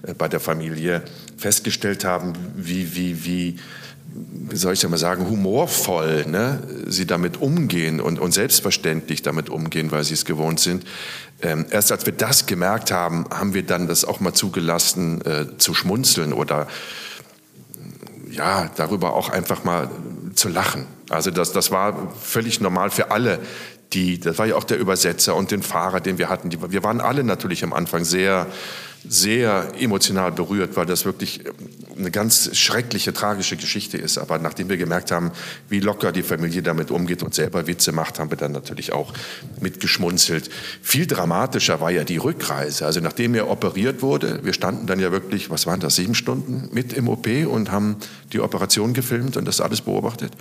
äh, 0.03 0.15
bei 0.15 0.29
der 0.29 0.41
Familie, 0.41 1.03
festgestellt 1.37 2.05
haben, 2.05 2.35
wie, 2.55 2.95
wie, 2.95 3.25
wie, 3.25 3.57
wie 4.13 4.57
soll 4.57 4.73
ich 4.75 4.89
mal 4.89 4.97
sagen, 4.97 5.29
humorvoll 5.29 6.27
ne, 6.27 6.63
sie 6.87 7.07
damit 7.07 7.41
umgehen 7.41 8.01
und, 8.01 8.19
und 8.19 8.33
selbstverständlich 8.33 9.23
damit 9.23 9.49
umgehen, 9.49 9.93
weil 9.93 10.05
sie 10.05 10.15
es 10.15 10.25
gewohnt 10.25 10.61
sind. 10.61 10.85
Ähm, 11.43 11.67
erst 11.71 11.93
als 11.93 12.05
wir 12.07 12.13
das 12.13 12.47
gemerkt 12.47 12.91
haben, 12.91 13.27
haben 13.31 13.55
wir 13.55 13.65
dann 13.65 13.87
das 13.87 14.05
auch 14.05 14.21
mal 14.21 14.35
zugelassen, 14.35 15.25
äh, 15.25 15.57
zu 15.59 15.75
schmunzeln 15.75 16.33
oder 16.33 16.67
ja, 18.31 18.71
darüber 18.77 19.15
auch 19.15 19.29
einfach 19.29 19.65
mal 19.65 19.91
zu 20.35 20.49
lachen. 20.49 20.87
Also 21.09 21.31
das, 21.31 21.53
das 21.53 21.71
war 21.71 22.13
völlig 22.21 22.61
normal 22.61 22.91
für 22.91 23.11
alle, 23.11 23.39
die, 23.93 24.21
das 24.21 24.39
war 24.39 24.47
ja 24.47 24.55
auch 24.55 24.65
der 24.65 24.79
Übersetzer 24.79 25.35
und 25.35 25.51
den 25.51 25.63
Fahrer, 25.63 26.01
den 26.01 26.19
wir 26.19 26.29
hatten. 26.29 26.51
Die, 26.51 26.59
wir 26.71 26.85
waren 26.85 27.01
alle 27.01 27.25
natürlich 27.25 27.65
am 27.65 27.73
Anfang 27.73 28.05
sehr, 28.05 28.47
sehr 29.09 29.73
emotional 29.79 30.33
berührt, 30.33 30.77
weil 30.77 30.87
das 30.87 31.05
wirklich 31.05 31.41
eine 31.97 32.11
ganz 32.11 32.57
schreckliche, 32.57 33.13
tragische 33.13 33.57
Geschichte 33.57 33.97
ist. 33.99 34.19
Aber 34.19 34.39
nachdem 34.39 34.69
wir 34.69 34.77
gemerkt 34.77 35.11
haben, 35.11 35.33
wie 35.69 35.81
locker 35.81 36.13
die 36.13 36.23
Familie 36.23 36.63
damit 36.63 36.91
umgeht 36.91 37.23
und 37.23 37.35
selber 37.35 37.67
Witze 37.67 37.93
macht, 37.93 38.19
haben 38.19 38.31
wir 38.31 38.37
dann 38.37 38.53
natürlich 38.53 38.93
auch 38.93 39.13
mitgeschmunzelt. 39.61 40.51
Viel 40.83 41.07
dramatischer 41.07 41.81
war 41.81 41.91
ja 41.91 42.05
die 42.05 42.19
Rückreise. 42.19 42.87
Also 42.87 43.01
nachdem 43.01 43.35
er 43.35 43.51
operiert 43.51 44.03
wurde, 44.03 44.45
wir 44.45 44.53
standen 44.53 44.87
dann 44.87 45.01
ja 45.01 45.13
wirklich, 45.13 45.51
was 45.51 45.67
waren 45.67 45.81
das, 45.81 45.97
sieben 45.97 46.15
Stunden 46.15 46.69
mit 46.73 46.93
im 46.93 47.09
OP 47.09 47.27
und 47.27 47.71
haben 47.71 47.97
die 48.33 48.41
Operation 48.41 48.93
gefilmt 48.93 49.37
und 49.37 49.47
das 49.47 49.61
alles 49.61 49.81
beobachtet. 49.81 50.33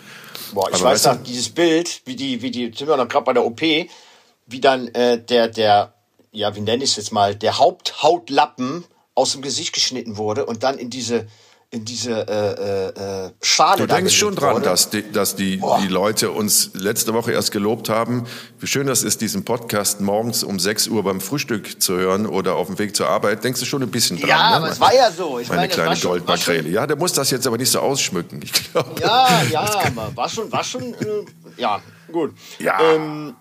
Boah, 0.54 0.70
ich 0.70 0.76
Aber 0.76 0.86
weiß 0.86 1.06
noch, 1.06 1.24
dieses 1.24 1.50
Bild, 1.50 2.02
wie 2.06 2.16
die, 2.16 2.42
wie 2.42 2.52
die, 2.52 2.72
sind 2.76 2.88
wir 2.88 2.98
noch 2.98 3.08
gerade 3.08 3.26
bei 3.26 3.34
der 3.34 3.46
OP, 3.46 3.62
wie 3.62 4.62
dann 4.62 4.88
äh, 4.90 5.24
der, 5.24 5.48
der, 5.48 5.94
ja, 6.32 6.56
wie 6.56 6.62
nenne 6.62 6.84
ich 6.84 6.92
es 6.92 6.96
jetzt 6.98 7.12
mal, 7.12 7.36
der 7.36 7.58
Haupthautlappen 7.58 8.86
aus 9.16 9.34
dem 9.34 9.42
Gesicht 9.42 9.74
geschnitten 9.74 10.18
wurde 10.18 10.46
und 10.46 10.64
dann 10.64 10.78
in 10.78 10.90
diese, 10.90 11.28
in 11.72 11.86
diese 11.86 12.28
äh, 12.28 13.26
äh, 13.26 13.32
Schale. 13.42 13.86
Du 13.86 13.94
denkst 13.94 14.16
schon 14.16 14.36
dran, 14.36 14.56
wurde. 14.56 14.66
dass, 14.66 14.90
die, 14.90 15.12
dass 15.12 15.36
die, 15.36 15.62
die 15.82 15.88
Leute 15.88 16.32
uns 16.32 16.72
letzte 16.74 17.14
Woche 17.14 17.32
erst 17.32 17.52
gelobt 17.52 17.90
haben, 17.90 18.26
wie 18.60 18.68
schön 18.68 18.88
das 18.88 19.04
ist, 19.04 19.22
diesen 19.22 19.46
Podcast 19.46 20.00
morgens 20.00 20.44
um 20.44 20.58
6 20.58 20.88
Uhr 20.88 21.04
beim 21.04 21.22
Frühstück 21.22 21.82
zu 21.82 21.98
hören 21.98 22.26
oder 22.26 22.56
auf 22.56 22.68
dem 22.68 22.80
Weg 22.80 22.96
zur 22.96 23.08
Arbeit. 23.08 23.44
Denkst 23.44 23.60
du 23.60 23.66
schon 23.66 23.84
ein 23.84 23.92
bisschen 23.92 24.18
dran? 24.18 24.30
Ja, 24.30 24.50
ne? 24.50 24.56
aber 24.56 24.70
es 24.70 24.80
war 24.80 24.96
ja 24.96 25.12
so. 25.12 25.38
Ich 25.40 25.50
meine, 25.50 25.62
meine, 25.62 25.74
kleine 25.74 26.00
Goldmakrele. 26.00 26.70
Ja, 26.70 26.88
der 26.88 26.96
muss 26.96 27.14
das 27.14 27.30
jetzt 27.30 27.46
aber 27.46 27.58
nicht 27.58 27.72
so 27.72 27.80
ausschmücken. 27.80 28.42
Ich 28.42 28.54
glaube. 28.54 29.00
Ja, 29.02 29.44
ja, 29.52 29.92
war 30.16 30.30
schon, 30.30 30.52
war 30.52 30.64
schon, 30.64 30.94
äh, 30.94 31.26
ja, 31.58 31.82
gut. 32.12 32.34
Ja. 32.58 32.80
Ähm, 32.80 33.36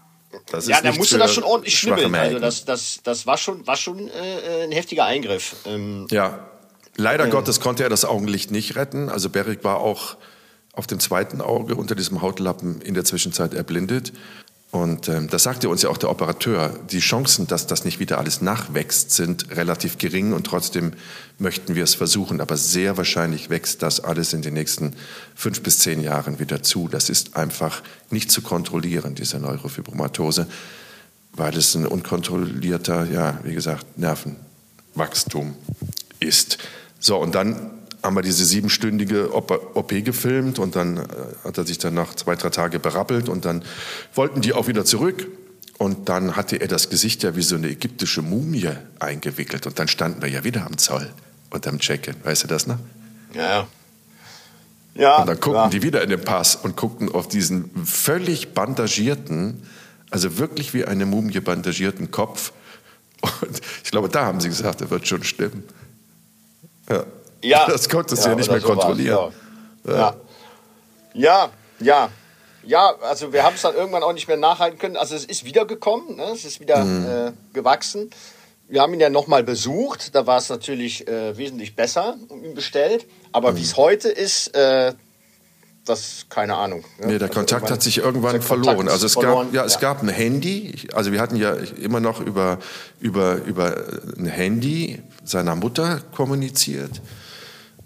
ja, 0.67 0.81
da 0.81 0.93
musste 0.93 1.19
das 1.19 1.33
schon 1.33 1.45
ordentlich 1.45 1.79
schnibbeln. 1.79 2.15
Also 2.15 2.39
das, 2.39 2.65
das, 2.65 3.01
das 3.03 3.27
war 3.27 3.39
schon, 3.39 3.67
war 3.67 3.77
schon 3.77 4.09
äh, 4.09 4.65
ein 4.65 4.73
heftiger 4.73 5.05
Eingriff. 5.05 5.57
Ähm, 5.67 6.07
ja, 6.11 6.49
Leider 6.99 7.25
ähm. 7.25 7.31
Gottes 7.31 7.61
konnte 7.61 7.85
er 7.85 7.89
das 7.89 8.05
Augenlicht 8.05 8.51
nicht 8.51 8.77
retten. 8.77 9.09
Also 9.09 9.31
Berik 9.31 9.65
war 9.65 9.79
auch 9.79 10.19
auf 10.73 10.87
dem 10.87 11.01
zweiten 11.01 11.41
Auge 11.41 11.77
unter 11.77 11.95
diesem 11.95 12.21
Hautlappen 12.21 12.83
in 12.83 12.95
der 12.95 13.05
Zwischenzeit 13.05 13.55
erblindet. 13.55 14.13
Und 14.71 15.09
ähm, 15.09 15.29
das 15.29 15.45
sagte 15.45 15.71
uns 15.71 15.83
ja 15.83 15.89
auch 15.89 15.97
der 15.97 16.11
Operateur. 16.11 16.79
Die 16.91 16.99
Chancen, 16.99 17.47
dass 17.47 17.67
das 17.67 17.87
nicht 17.87 18.01
wieder 18.01 18.19
alles 18.19 18.43
nachwächst, 18.43 19.11
sind 19.13 19.57
relativ 19.57 19.97
gering 19.97 20.35
und 20.35 20.45
trotzdem 20.45 20.93
möchten 21.39 21.75
wir 21.75 21.85
es 21.85 21.95
versuchen. 21.95 22.43
Aber 22.43 22.59
sehr 22.59 22.99
wahrscheinlich 22.99 23.49
wächst 23.49 23.83
das 23.83 24.01
alles 24.01 24.35
in 24.35 24.43
den 24.43 24.53
nächsten 24.53 24.95
fünf 25.35 25.63
bis 25.63 25.79
zehn 25.79 26.03
Jahren 26.03 26.39
wieder 26.39 26.63
zu. 26.63 26.89
Das 26.89 27.09
ist 27.09 27.35
einfach 27.35 27.83
nicht 28.11 28.31
zu 28.31 28.43
kontrollieren, 28.43 29.15
diese 29.15 29.39
Neurofibromatose, 29.39 30.47
weil 31.33 31.57
es 31.57 31.75
ein 31.75 31.87
unkontrollierter, 31.87 33.07
ja, 33.07 33.41
wie 33.45 33.55
gesagt, 33.55 33.97
Nervenwachstum 33.97 35.57
ist. 36.21 36.59
So, 37.01 37.17
und 37.17 37.35
dann 37.35 37.78
haben 38.03 38.15
wir 38.15 38.23
diese 38.23 38.45
siebenstündige 38.45 39.35
OP 39.35 39.89
gefilmt 40.05 40.59
und 40.59 40.77
dann 40.77 40.99
äh, 40.99 41.03
hat 41.45 41.59
er 41.59 41.67
sich 41.67 41.79
dann 41.79 41.95
nach 41.95 42.15
zwei, 42.15 42.37
drei 42.37 42.51
Tagen 42.51 42.81
berappelt 42.81 43.29
und 43.29 43.45
dann 43.45 43.65
wollten 44.15 44.41
die 44.41 44.53
auch 44.53 44.69
wieder 44.69 44.85
zurück. 44.85 45.27
Und 45.79 46.09
dann 46.09 46.35
hatte 46.35 46.57
er 46.57 46.67
das 46.67 46.91
Gesicht 46.91 47.23
ja 47.23 47.37
wie 47.37 47.43
so 47.43 47.55
eine 47.55 47.69
ägyptische 47.69 48.21
Mumie 48.21 48.69
eingewickelt 48.99 49.65
und 49.67 49.79
dann 49.79 49.87
standen 49.87 50.21
wir 50.23 50.29
ja 50.29 50.43
wieder 50.43 50.67
am 50.67 50.77
Zoll 50.77 51.09
und 51.51 51.67
am 51.69 51.79
Check-in. 51.79 52.17
Weißt 52.25 52.45
du 52.45 52.49
das 52.49 52.67
noch? 52.67 52.79
Ja. 53.33 53.69
Ja. 54.95 55.19
Und 55.21 55.29
dann 55.29 55.39
guckten 55.39 55.63
ja. 55.63 55.69
die 55.69 55.83
wieder 55.83 56.03
in 56.03 56.11
den 56.11 56.21
Pass 56.21 56.57
und 56.57 56.77
guckten 56.77 57.13
auf 57.13 57.29
diesen 57.29 57.71
völlig 57.87 58.55
bandagierten, 58.55 59.63
also 60.11 60.39
wirklich 60.39 60.75
wie 60.75 60.85
eine 60.85 61.07
Mumie 61.07 61.39
bandagierten 61.39 62.11
Kopf. 62.11 62.53
Und 63.21 63.61
ich 63.85 63.93
glaube, 63.93 64.09
da 64.09 64.25
haben 64.25 64.41
sie 64.41 64.49
gesagt, 64.49 64.81
er 64.81 64.91
wird 64.91 65.07
schon 65.07 65.23
stimmen. 65.23 65.63
Ja. 66.91 67.05
Ja. 67.43 67.67
Das 67.69 67.89
konntest 67.89 68.25
du 68.25 68.29
ja, 68.29 68.33
ja 68.33 68.37
nicht 68.39 68.51
mehr 68.51 68.61
kontrollieren. 68.61 69.33
Ja. 69.85 69.93
ja. 69.95 70.17
Ja, 71.15 71.51
ja. 71.81 72.11
Ja, 72.65 72.93
also 73.01 73.33
wir 73.33 73.45
haben 73.45 73.55
es 73.55 73.63
dann 73.63 73.75
irgendwann 73.75 74.03
auch 74.03 74.13
nicht 74.13 74.29
mehr 74.29 74.37
nachhalten 74.37 74.79
können. 74.79 74.97
Also 74.97 75.15
es 75.15 75.25
ist 75.25 75.45
wiedergekommen, 75.45 76.17
ne? 76.17 76.33
es 76.35 76.45
ist 76.45 76.61
wieder 76.61 76.85
mhm. 76.85 77.07
äh, 77.07 77.33
gewachsen. 77.55 78.11
Wir 78.69 78.83
haben 78.83 78.93
ihn 78.93 79.01
ja 79.01 79.09
nochmal 79.09 79.43
besucht, 79.43 80.15
da 80.15 80.27
war 80.27 80.37
es 80.37 80.51
natürlich 80.51 81.09
äh, 81.09 81.39
wesentlich 81.39 81.75
besser 81.75 82.17
um 82.29 82.45
ihn 82.45 82.55
bestellt. 82.55 83.07
Aber 83.33 83.53
mhm. 83.53 83.57
wie 83.57 83.63
es 83.63 83.79
heute 83.79 84.11
ist, 84.11 84.55
äh, 84.55 84.93
das 85.87 86.27
keine 86.29 86.57
Ahnung. 86.57 86.85
Ne? 86.99 87.07
Nee, 87.07 87.19
der 87.19 87.29
also 87.29 87.41
Kontakt 87.41 87.71
hat 87.71 87.83
sich 87.83 87.99
irgendwann 87.99 88.43
verloren. 88.43 88.89
Also 88.89 89.07
es 89.07 89.15
verloren. 89.15 89.47
gab 89.47 89.55
ja, 89.55 89.65
es 89.65 89.75
ja. 89.75 89.81
gab 89.81 90.03
ein 90.03 90.11
Handy. 90.11 90.89
Also 90.93 91.11
wir 91.13 91.23
hatten 91.23 91.37
ja 91.37 91.55
immer 91.55 92.01
noch 92.01 92.21
über 92.21 92.59
über 93.01 93.37
über 93.47 93.77
ein 94.19 94.27
Handy 94.27 95.01
seiner 95.25 95.55
Mutter 95.55 96.03
kommuniziert 96.15 97.01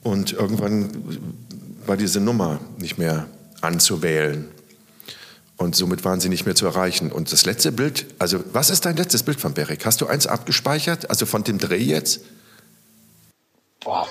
und 0.02 0.32
irgendwann 0.32 0.90
war 1.86 1.96
diese 1.96 2.20
Nummer 2.20 2.60
nicht 2.78 2.98
mehr 2.98 3.26
anzuwählen. 3.60 4.48
Und 5.56 5.76
somit 5.76 6.04
waren 6.04 6.20
sie 6.20 6.28
nicht 6.28 6.44
mehr 6.44 6.54
zu 6.54 6.66
erreichen. 6.66 7.12
Und 7.12 7.30
das 7.32 7.44
letzte 7.44 7.70
Bild, 7.70 8.06
also 8.18 8.42
was 8.52 8.70
ist 8.70 8.84
dein 8.84 8.96
letztes 8.96 9.22
Bild 9.22 9.40
von 9.40 9.54
Berik? 9.54 9.86
Hast 9.86 10.00
du 10.00 10.06
eins 10.06 10.26
abgespeichert? 10.26 11.08
Also 11.08 11.24
von 11.24 11.44
dem 11.44 11.58
Dreh 11.58 11.76
jetzt? 11.76 12.20
Boah, 13.84 14.08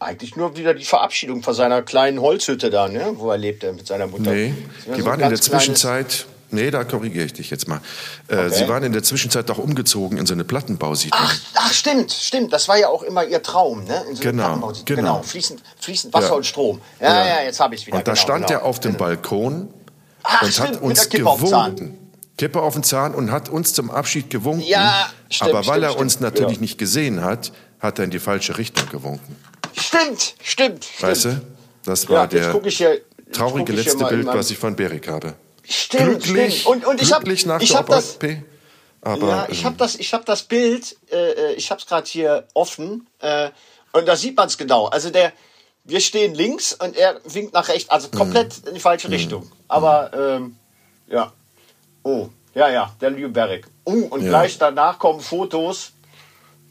eigentlich 0.00 0.36
nur 0.36 0.56
wieder 0.56 0.74
die 0.74 0.84
Verabschiedung 0.84 1.42
von 1.42 1.54
seiner 1.54 1.82
kleinen 1.82 2.20
Holzhütte 2.20 2.70
da, 2.70 2.88
ne? 2.88 3.12
wo 3.16 3.30
er 3.30 3.38
lebte 3.38 3.72
mit 3.72 3.86
seiner 3.86 4.06
Mutter. 4.06 4.32
Nee, 4.32 4.54
die 4.86 5.00
so 5.00 5.06
waren 5.06 5.20
in 5.20 5.28
der 5.28 5.40
Zwischenzeit, 5.40 6.26
nee, 6.52 6.70
da 6.70 6.84
korrigiere 6.84 7.24
ich 7.24 7.32
dich 7.32 7.50
jetzt 7.50 7.68
mal. 7.68 7.80
Äh, 8.28 8.34
okay. 8.34 8.50
Sie 8.50 8.68
waren 8.68 8.82
in 8.82 8.92
der 8.92 9.02
Zwischenzeit 9.02 9.48
doch 9.48 9.58
umgezogen 9.58 10.18
in 10.18 10.26
so 10.26 10.34
eine 10.34 10.44
Plattenbausiedlung. 10.44 11.20
Ach, 11.22 11.40
ach, 11.54 11.72
stimmt, 11.72 12.12
stimmt. 12.12 12.52
Das 12.52 12.68
war 12.68 12.78
ja 12.78 12.88
auch 12.88 13.02
immer 13.02 13.24
ihr 13.24 13.42
Traum, 13.42 13.84
ne? 13.84 14.04
In 14.08 14.16
so 14.16 14.22
genau, 14.22 14.54
genau, 14.54 14.72
genau. 14.84 15.22
Fließend, 15.22 15.62
fließend 15.80 16.14
Wasser 16.14 16.28
ja. 16.28 16.34
und 16.34 16.46
Strom. 16.46 16.80
Ja, 17.00 17.08
ja, 17.08 17.26
ja 17.26 17.42
jetzt 17.44 17.60
habe 17.60 17.74
ich 17.74 17.86
wieder. 17.86 17.96
Und 17.96 18.06
da 18.06 18.12
genau, 18.12 18.22
stand 18.22 18.46
genau. 18.46 18.60
er 18.60 18.64
auf 18.64 18.80
dem 18.80 18.96
Balkon 18.96 19.68
ach, 20.22 20.42
und 20.42 20.52
stimmt, 20.52 20.68
hat 20.68 20.82
uns 20.82 21.08
gewunken. 21.08 21.98
Kippe 22.38 22.60
auf 22.60 22.74
den 22.74 22.82
Zahn 22.82 23.14
und 23.14 23.30
hat 23.30 23.48
uns 23.48 23.72
zum 23.72 23.90
Abschied 23.90 24.30
gewunken. 24.30 24.66
Ja, 24.66 25.10
stimmt, 25.28 25.50
Aber 25.50 25.66
weil 25.66 25.80
stimmt, 25.80 25.94
er 25.94 25.98
uns 25.98 26.20
natürlich 26.20 26.60
nicht 26.60 26.78
gesehen 26.78 27.22
hat, 27.22 27.52
hat 27.78 27.98
er 27.98 28.04
in 28.04 28.10
die 28.10 28.18
falsche 28.18 28.58
Richtung 28.58 28.88
gewunken. 28.88 29.36
Stimmt, 29.78 30.34
stimmt. 30.42 30.86
Weißt 31.00 31.26
du? 31.26 31.40
Das 31.84 32.08
war 32.08 32.22
ja, 32.22 32.26
der 32.26 32.52
traurige 33.32 33.72
letzte 33.72 34.04
Bild, 34.04 34.26
was 34.26 34.50
ich 34.50 34.58
von 34.58 34.76
Berik 34.76 35.08
habe. 35.08 35.34
Stimmt, 35.68 36.22
glücklich, 36.22 36.62
stimmt. 36.62 36.84
Und, 36.84 36.86
und 36.86 37.02
ich 37.02 37.12
habe 37.12 37.32
ich 37.32 37.76
hab 37.76 37.86
das, 37.86 38.18
aber, 39.00 39.28
ja, 39.28 39.46
ich 39.48 39.60
ähm, 39.60 39.64
habe 39.66 39.76
das, 39.76 39.96
ich 39.96 40.14
habe 40.14 40.24
das 40.24 40.44
Bild, 40.44 40.96
äh, 41.10 41.16
äh 41.16 41.52
ich 41.54 41.70
habe 41.70 41.80
es 41.80 41.86
gerade 41.86 42.08
hier 42.08 42.46
offen 42.54 43.08
äh, 43.18 43.50
und 43.92 44.06
da 44.06 44.16
sieht 44.16 44.36
man 44.36 44.46
es 44.46 44.56
genau. 44.56 44.86
Also 44.86 45.10
der, 45.10 45.32
wir 45.84 46.00
stehen 46.00 46.34
links 46.34 46.72
und 46.72 46.96
er 46.96 47.20
winkt 47.24 47.52
nach 47.52 47.68
rechts, 47.68 47.90
also 47.90 48.08
komplett 48.08 48.64
mm. 48.64 48.68
in 48.68 48.74
die 48.74 48.80
falsche 48.80 49.08
mm. 49.08 49.12
Richtung. 49.12 49.52
Aber 49.66 50.12
ähm, 50.14 50.56
ja, 51.08 51.32
oh, 52.04 52.28
ja, 52.54 52.68
ja, 52.70 52.94
der 53.00 53.10
Berik. 53.10 53.66
Oh, 53.84 53.92
und 53.92 54.22
ja. 54.22 54.28
gleich 54.28 54.58
danach 54.58 54.98
kommen 54.98 55.20
Fotos. 55.20 55.92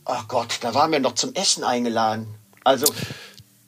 Ach 0.06 0.28
Gott, 0.28 0.60
da 0.62 0.74
waren 0.74 0.92
wir 0.92 1.00
noch 1.00 1.16
zum 1.16 1.34
Essen 1.36 1.64
eingeladen. 1.64 2.34
Also 2.64 2.86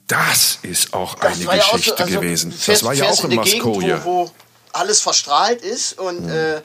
das 0.08 0.60
ist 0.62 0.94
auch 0.94 1.16
das 1.16 1.48
eine 1.48 1.60
Geschichte 1.60 1.90
ja 1.90 1.94
auch 1.94 1.98
so, 1.98 2.04
also 2.04 2.20
gewesen. 2.20 2.54
Das 2.66 2.84
war 2.84 2.94
ja 2.94 3.10
auch 3.10 3.24
in, 3.24 3.32
in 3.32 3.38
Moskoje. 3.38 4.06
Wo, 4.06 4.26
wo, 4.26 4.32
alles 4.74 5.02
verstrahlt 5.02 5.62
ist 5.62 5.98
und, 6.00 6.26
mhm. 6.26 6.30
äh, 6.30 6.62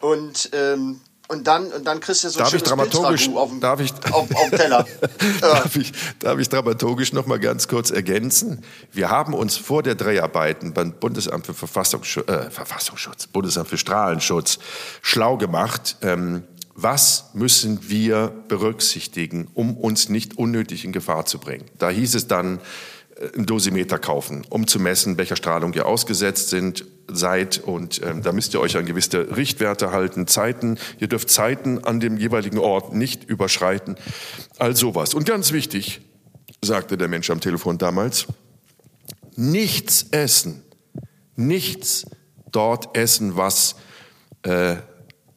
und 0.00 0.50
ähm, 0.52 1.00
und 1.32 1.46
dann, 1.46 1.72
und 1.72 1.86
dann 1.86 2.00
kriegst 2.00 2.24
du 2.24 2.28
so 2.28 2.40
darf 2.40 2.52
ich 2.52 2.62
dramaturgisch, 2.62 3.30
auf 3.30 3.48
dem, 3.48 3.60
darf 3.60 3.80
ich, 3.80 3.90
auf, 4.12 4.30
auf 4.34 4.50
dem 4.50 4.58
Teller. 4.58 4.86
darf, 5.40 5.74
ich, 5.76 5.92
darf 6.18 6.38
ich 6.38 6.48
dramaturgisch 6.50 7.14
noch 7.14 7.24
mal 7.24 7.38
ganz 7.38 7.68
kurz 7.68 7.90
ergänzen? 7.90 8.62
Wir 8.92 9.08
haben 9.08 9.32
uns 9.32 9.56
vor 9.56 9.82
der 9.82 9.94
Dreharbeiten 9.94 10.74
beim 10.74 10.92
Bundesamt 10.92 11.46
für 11.46 11.54
Verfassungsschutz, 11.54 12.28
äh, 12.28 12.50
Verfassungsschutz 12.50 13.28
Bundesamt 13.28 13.68
für 13.68 13.78
Strahlenschutz 13.78 14.58
schlau 15.00 15.38
gemacht. 15.38 15.96
Ähm, 16.02 16.42
was 16.74 17.30
müssen 17.32 17.88
wir 17.88 18.32
berücksichtigen, 18.48 19.48
um 19.54 19.78
uns 19.78 20.10
nicht 20.10 20.36
unnötig 20.36 20.84
in 20.84 20.92
Gefahr 20.92 21.24
zu 21.24 21.38
bringen? 21.38 21.64
Da 21.78 21.88
hieß 21.88 22.14
es 22.14 22.26
dann, 22.26 22.60
einen 23.34 23.46
Dosimeter 23.46 23.98
kaufen, 23.98 24.44
um 24.50 24.66
zu 24.66 24.80
messen, 24.80 25.16
welcher 25.16 25.36
Strahlung 25.36 25.72
ihr 25.74 25.86
ausgesetzt 25.86 26.48
sind, 26.48 26.84
seid. 27.08 27.58
Und 27.58 28.00
ähm, 28.02 28.22
da 28.22 28.32
müsst 28.32 28.54
ihr 28.54 28.60
euch 28.60 28.76
an 28.76 28.86
gewisse 28.86 29.36
Richtwerte 29.36 29.92
halten, 29.92 30.26
Zeiten. 30.26 30.78
Ihr 30.98 31.08
dürft 31.08 31.30
Zeiten 31.30 31.84
an 31.84 32.00
dem 32.00 32.16
jeweiligen 32.16 32.58
Ort 32.58 32.94
nicht 32.94 33.24
überschreiten. 33.24 33.96
All 34.58 34.76
sowas. 34.76 35.14
Und 35.14 35.26
ganz 35.26 35.52
wichtig, 35.52 36.00
sagte 36.62 36.96
der 36.96 37.08
Mensch 37.08 37.30
am 37.30 37.40
Telefon 37.40 37.78
damals, 37.78 38.26
nichts 39.36 40.06
essen. 40.10 40.62
Nichts 41.36 42.06
dort 42.50 42.96
essen, 42.96 43.36
was 43.36 43.76
äh, 44.42 44.76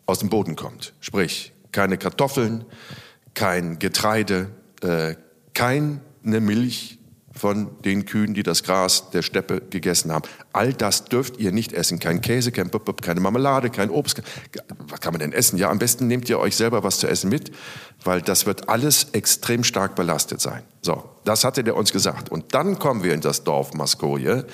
aus 0.05 0.19
dem 0.19 0.29
Boden 0.29 0.55
kommt. 0.55 0.93
Sprich, 0.99 1.53
keine 1.71 1.97
Kartoffeln, 1.97 2.65
kein 3.33 3.79
Getreide, 3.79 4.49
äh, 4.81 5.15
keine 5.53 6.01
Milch 6.23 6.99
von 7.37 7.69
den 7.83 8.05
Kühen, 8.05 8.33
die 8.33 8.43
das 8.43 8.63
Gras 8.63 9.09
der 9.11 9.21
Steppe 9.21 9.61
gegessen 9.69 10.11
haben. 10.11 10.23
All 10.53 10.73
das 10.73 11.05
dürft 11.05 11.37
ihr 11.37 11.51
nicht 11.51 11.73
essen. 11.73 11.99
Kein 11.99 12.21
Käse, 12.21 12.51
kein 12.51 12.69
Pup, 12.69 13.01
keine 13.01 13.19
Marmelade, 13.19 13.69
kein 13.69 13.89
Obst. 13.89 14.21
Was 14.87 15.01
kann 15.01 15.13
man 15.13 15.19
denn 15.19 15.33
essen? 15.33 15.57
Ja, 15.57 15.69
am 15.69 15.79
besten 15.79 16.07
nehmt 16.07 16.29
ihr 16.29 16.39
euch 16.39 16.55
selber 16.55 16.83
was 16.83 16.99
zu 16.99 17.07
essen 17.07 17.29
mit, 17.29 17.51
weil 18.03 18.21
das 18.21 18.45
wird 18.45 18.69
alles 18.69 19.07
extrem 19.11 19.63
stark 19.63 19.95
belastet 19.95 20.39
sein. 20.39 20.63
So, 20.81 21.03
das 21.25 21.43
hatte 21.43 21.63
der 21.63 21.75
uns 21.75 21.91
gesagt. 21.91 22.29
Und 22.29 22.53
dann 22.53 22.79
kommen 22.79 23.03
wir 23.03 23.13
in 23.13 23.21
das 23.21 23.43
Dorf 23.43 23.73
Maskoje 23.73 24.45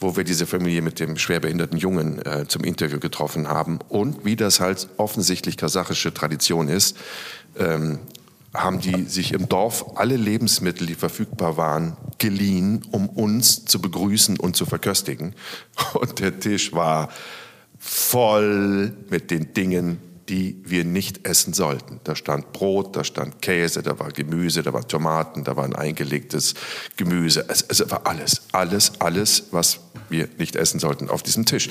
wo 0.00 0.16
wir 0.16 0.24
diese 0.24 0.46
Familie 0.46 0.80
mit 0.80 0.98
dem 0.98 1.18
schwerbehinderten 1.18 1.78
Jungen 1.78 2.24
äh, 2.24 2.46
zum 2.48 2.64
Interview 2.64 2.98
getroffen 2.98 3.46
haben. 3.46 3.78
Und 3.88 4.24
wie 4.24 4.34
das 4.34 4.58
halt 4.58 4.88
offensichtlich 4.96 5.58
kasachische 5.58 6.12
Tradition 6.12 6.68
ist, 6.68 6.96
ähm, 7.58 7.98
haben 8.54 8.80
die 8.80 9.04
sich 9.04 9.32
im 9.32 9.48
Dorf 9.48 9.96
alle 9.96 10.16
Lebensmittel, 10.16 10.86
die 10.86 10.94
verfügbar 10.94 11.56
waren, 11.56 11.96
geliehen, 12.18 12.82
um 12.90 13.08
uns 13.08 13.64
zu 13.64 13.80
begrüßen 13.80 14.38
und 14.38 14.56
zu 14.56 14.66
verköstigen. 14.66 15.34
Und 15.94 16.18
der 16.18 16.40
Tisch 16.40 16.72
war 16.72 17.10
voll 17.78 18.92
mit 19.08 19.30
den 19.30 19.54
Dingen, 19.54 19.98
die 20.28 20.60
wir 20.64 20.84
nicht 20.84 21.26
essen 21.26 21.52
sollten. 21.52 22.00
Da 22.04 22.14
stand 22.14 22.52
Brot, 22.52 22.94
da 22.94 23.02
stand 23.02 23.42
Käse, 23.42 23.82
da 23.82 23.98
war 23.98 24.12
Gemüse, 24.12 24.62
da 24.62 24.72
waren 24.72 24.86
Tomaten, 24.86 25.44
da 25.44 25.56
war 25.56 25.64
ein 25.64 25.74
eingelegtes 25.74 26.54
Gemüse. 26.96 27.44
Es, 27.48 27.62
es 27.62 27.90
war 27.90 28.06
alles, 28.06 28.42
alles, 28.52 29.00
alles, 29.00 29.44
was 29.50 29.80
wir 30.08 30.28
nicht 30.38 30.54
essen 30.54 30.78
sollten 30.78 31.08
auf 31.08 31.22
diesem 31.22 31.46
Tisch. 31.46 31.68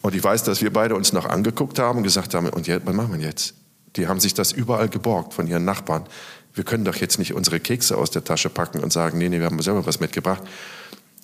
Und 0.00 0.16
ich 0.16 0.24
weiß, 0.24 0.42
dass 0.42 0.62
wir 0.62 0.72
beide 0.72 0.96
uns 0.96 1.12
noch 1.12 1.26
angeguckt 1.26 1.78
haben 1.78 1.98
und 1.98 2.04
gesagt 2.04 2.34
haben, 2.34 2.48
und 2.48 2.66
jetzt, 2.66 2.86
was 2.86 2.94
machen 2.94 3.12
wir 3.12 3.24
jetzt? 3.24 3.54
Die 3.96 4.08
haben 4.08 4.20
sich 4.20 4.34
das 4.34 4.52
überall 4.52 4.88
geborgt 4.88 5.34
von 5.34 5.46
ihren 5.46 5.64
Nachbarn. 5.64 6.06
Wir 6.54 6.64
können 6.64 6.84
doch 6.84 6.96
jetzt 6.96 7.18
nicht 7.18 7.34
unsere 7.34 7.60
Kekse 7.60 7.96
aus 7.96 8.10
der 8.10 8.24
Tasche 8.24 8.50
packen 8.50 8.80
und 8.80 8.92
sagen, 8.92 9.18
nee, 9.18 9.28
nee, 9.28 9.38
wir 9.38 9.46
haben 9.46 9.60
selber 9.62 9.86
was 9.86 10.00
mitgebracht. 10.00 10.42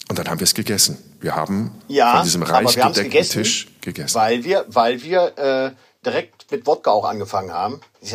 Und 0.09 0.19
dann 0.19 0.29
haben 0.29 0.41
wir 0.41 0.45
es 0.45 0.55
gegessen. 0.55 0.97
Wir 1.21 1.37
haben 1.37 1.71
Ja, 1.89 2.17
von 2.17 2.25
diesem 2.25 2.43
reich 2.43 2.77
wir 2.77 2.85
gedeckten 2.85 3.05
gegessen, 3.05 3.33
Tisch 3.33 3.69
gegessen. 3.83 4.15
Weil 4.15 4.45
wir, 4.45 4.65
weil 4.69 5.03
wir 5.03 5.37
äh, 5.39 5.71
direkt 6.05 6.51
mit 6.51 6.67
Wodka 6.67 6.91
auch 6.91 7.05
angefangen 7.05 7.53
haben. 7.53 7.81
Ich, 8.01 8.15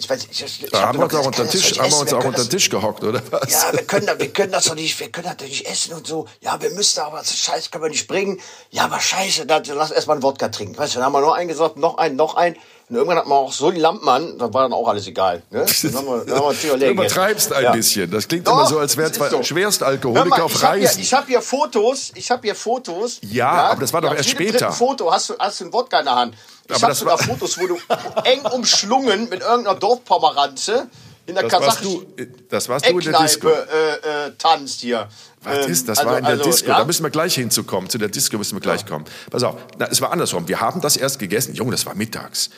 ich 0.00 0.08
weiß, 0.08 0.28
ich, 0.30 0.44
ich, 0.44 0.62
ich 0.62 0.70
Da 0.70 0.78
hab 0.82 0.88
haben 0.90 0.98
wir 0.98 1.04
uns 1.06 1.14
auch 1.16 1.26
unter 1.26 1.42
den 1.42 1.50
Tisch, 1.50 1.76
haben 1.76 1.90
wir 1.90 1.98
uns 1.98 2.06
essen, 2.12 2.18
auch 2.18 2.24
unter 2.24 2.30
den 2.38 2.44
das- 2.44 2.48
Tisch 2.50 2.70
gehockt, 2.70 3.02
oder 3.02 3.20
was? 3.32 3.50
Ja, 3.50 3.72
wir 3.72 3.82
können, 3.82 4.06
wir 4.16 4.28
können 4.32 4.52
das 4.52 4.66
doch 4.66 4.76
nicht, 4.76 5.00
wir 5.00 5.10
können 5.10 5.26
das 5.26 5.38
doch 5.38 5.46
nicht 5.46 5.66
essen 5.68 5.92
und 5.94 6.06
so. 6.06 6.28
Ja, 6.40 6.62
wir 6.62 6.70
müssen 6.70 7.00
aber, 7.00 7.18
das 7.18 7.36
Scheiß 7.36 7.72
können 7.72 7.82
wir 7.82 7.90
nicht 7.90 8.06
bringen. 8.06 8.38
Ja, 8.70 8.84
aber 8.84 9.00
scheiße, 9.00 9.44
dann 9.46 9.64
lass 9.74 9.90
erst 9.90 10.06
mal 10.06 10.12
einen 10.14 10.22
Wodka 10.22 10.50
trinken. 10.50 10.78
Weißt 10.78 10.94
du, 10.94 10.98
dann 11.00 11.06
haben 11.06 11.12
wir 11.14 11.20
noch 11.20 11.32
einen 11.32 11.48
gesagt, 11.48 11.78
noch 11.78 11.98
einen, 11.98 12.14
noch 12.14 12.36
einen. 12.36 12.54
Und 12.88 12.96
irgendwann 12.96 13.18
hat 13.18 13.26
man 13.26 13.36
auch 13.36 13.52
so 13.52 13.70
die 13.70 13.80
Lampen 13.80 14.08
an, 14.08 14.38
dann 14.38 14.54
war 14.54 14.62
dann 14.62 14.72
auch 14.72 14.88
alles 14.88 15.06
egal. 15.06 15.42
Ne? 15.50 15.66
Dann 15.82 15.94
haben 15.94 16.06
wir, 16.06 16.24
dann 16.24 16.38
haben 16.38 16.56
wir 16.62 16.76
Du 16.78 16.86
übertreibst 16.86 17.52
ein 17.52 17.62
Ja. 17.64 17.72
bisschen. 17.72 18.10
Das 18.10 18.26
klingt 18.26 18.46
Doch, 18.46 18.54
immer 18.54 18.66
so, 18.66 18.78
als 18.78 18.96
ist 18.96 19.14
zwei 19.16 19.28
so. 19.28 19.42
Schwerstalkoholiker 19.42 20.44
auf 20.44 20.62
Reisen. 20.62 21.02
ich 21.02 21.12
habe 21.12 21.26
hier 21.26 21.42
Fotos, 21.42 22.12
ich 22.14 22.30
habe 22.30 22.42
hier 22.42 22.54
Fotos. 22.54 23.18
Ja, 23.22 23.50
aber 23.50 23.80
das 23.82 23.92
war 23.92 24.00
doch 24.00 24.10
auf 24.10 24.16
erst 24.16 24.30
später. 24.30 24.72
Foto 24.72 25.12
hast 25.12 25.28
du, 25.28 25.34
hast 25.38 25.60
du 25.60 25.64
einen 25.64 25.72
Wodka 25.74 25.98
in 25.98 26.04
der 26.06 26.14
Hand. 26.14 26.34
Ich 26.74 26.82
habe 26.82 26.94
sogar 26.94 27.18
Fotos, 27.18 27.58
wo 27.58 27.66
du 27.66 27.78
eng 28.24 28.40
umschlungen 28.46 29.28
mit 29.28 29.42
irgendeiner 29.42 29.78
Dorfpomeranze 29.78 30.88
in 31.26 31.34
der 31.34 31.44
das 31.44 31.52
warst 31.52 31.66
kasachischen 31.82 32.16
du, 32.16 32.26
das 32.48 32.68
warst 32.70 32.86
du 32.86 32.90
in 32.98 33.00
der 33.00 33.20
Disco. 33.20 33.48
Äh, 33.48 34.28
äh, 34.28 34.32
tanzt 34.38 34.80
hier. 34.80 35.08
Was 35.42 35.66
Ähm, 35.66 35.72
ist? 35.72 35.88
Das 35.88 35.98
also- 35.98 36.10
war 36.10 36.18
in 36.18 36.24
der 36.24 36.32
also, 36.32 36.44
Disco. 36.44 36.68
ja? 36.70 36.78
Da 36.78 36.84
müssen 36.86 37.02
wir 37.02 37.10
gleich 37.10 37.34
hinzukommen. 37.34 37.90
Zu 37.90 37.98
der 37.98 38.08
Disco 38.08 38.38
müssen 38.38 38.56
wir 38.56 38.60
gleich 38.60 38.86
kommen. 38.86 39.04
Pass 39.30 39.42
auf. 39.42 39.56
Na, 39.76 39.86
es 39.90 40.00
war 40.00 40.10
andersrum. 40.10 40.48
Wir 40.48 40.60
haben 40.60 40.80
das 40.80 40.96
erst 40.96 41.18
gegessen. 41.18 41.54
Junge, 41.54 41.72
das 41.72 41.84
war 41.84 41.94
mittags. 41.94 42.48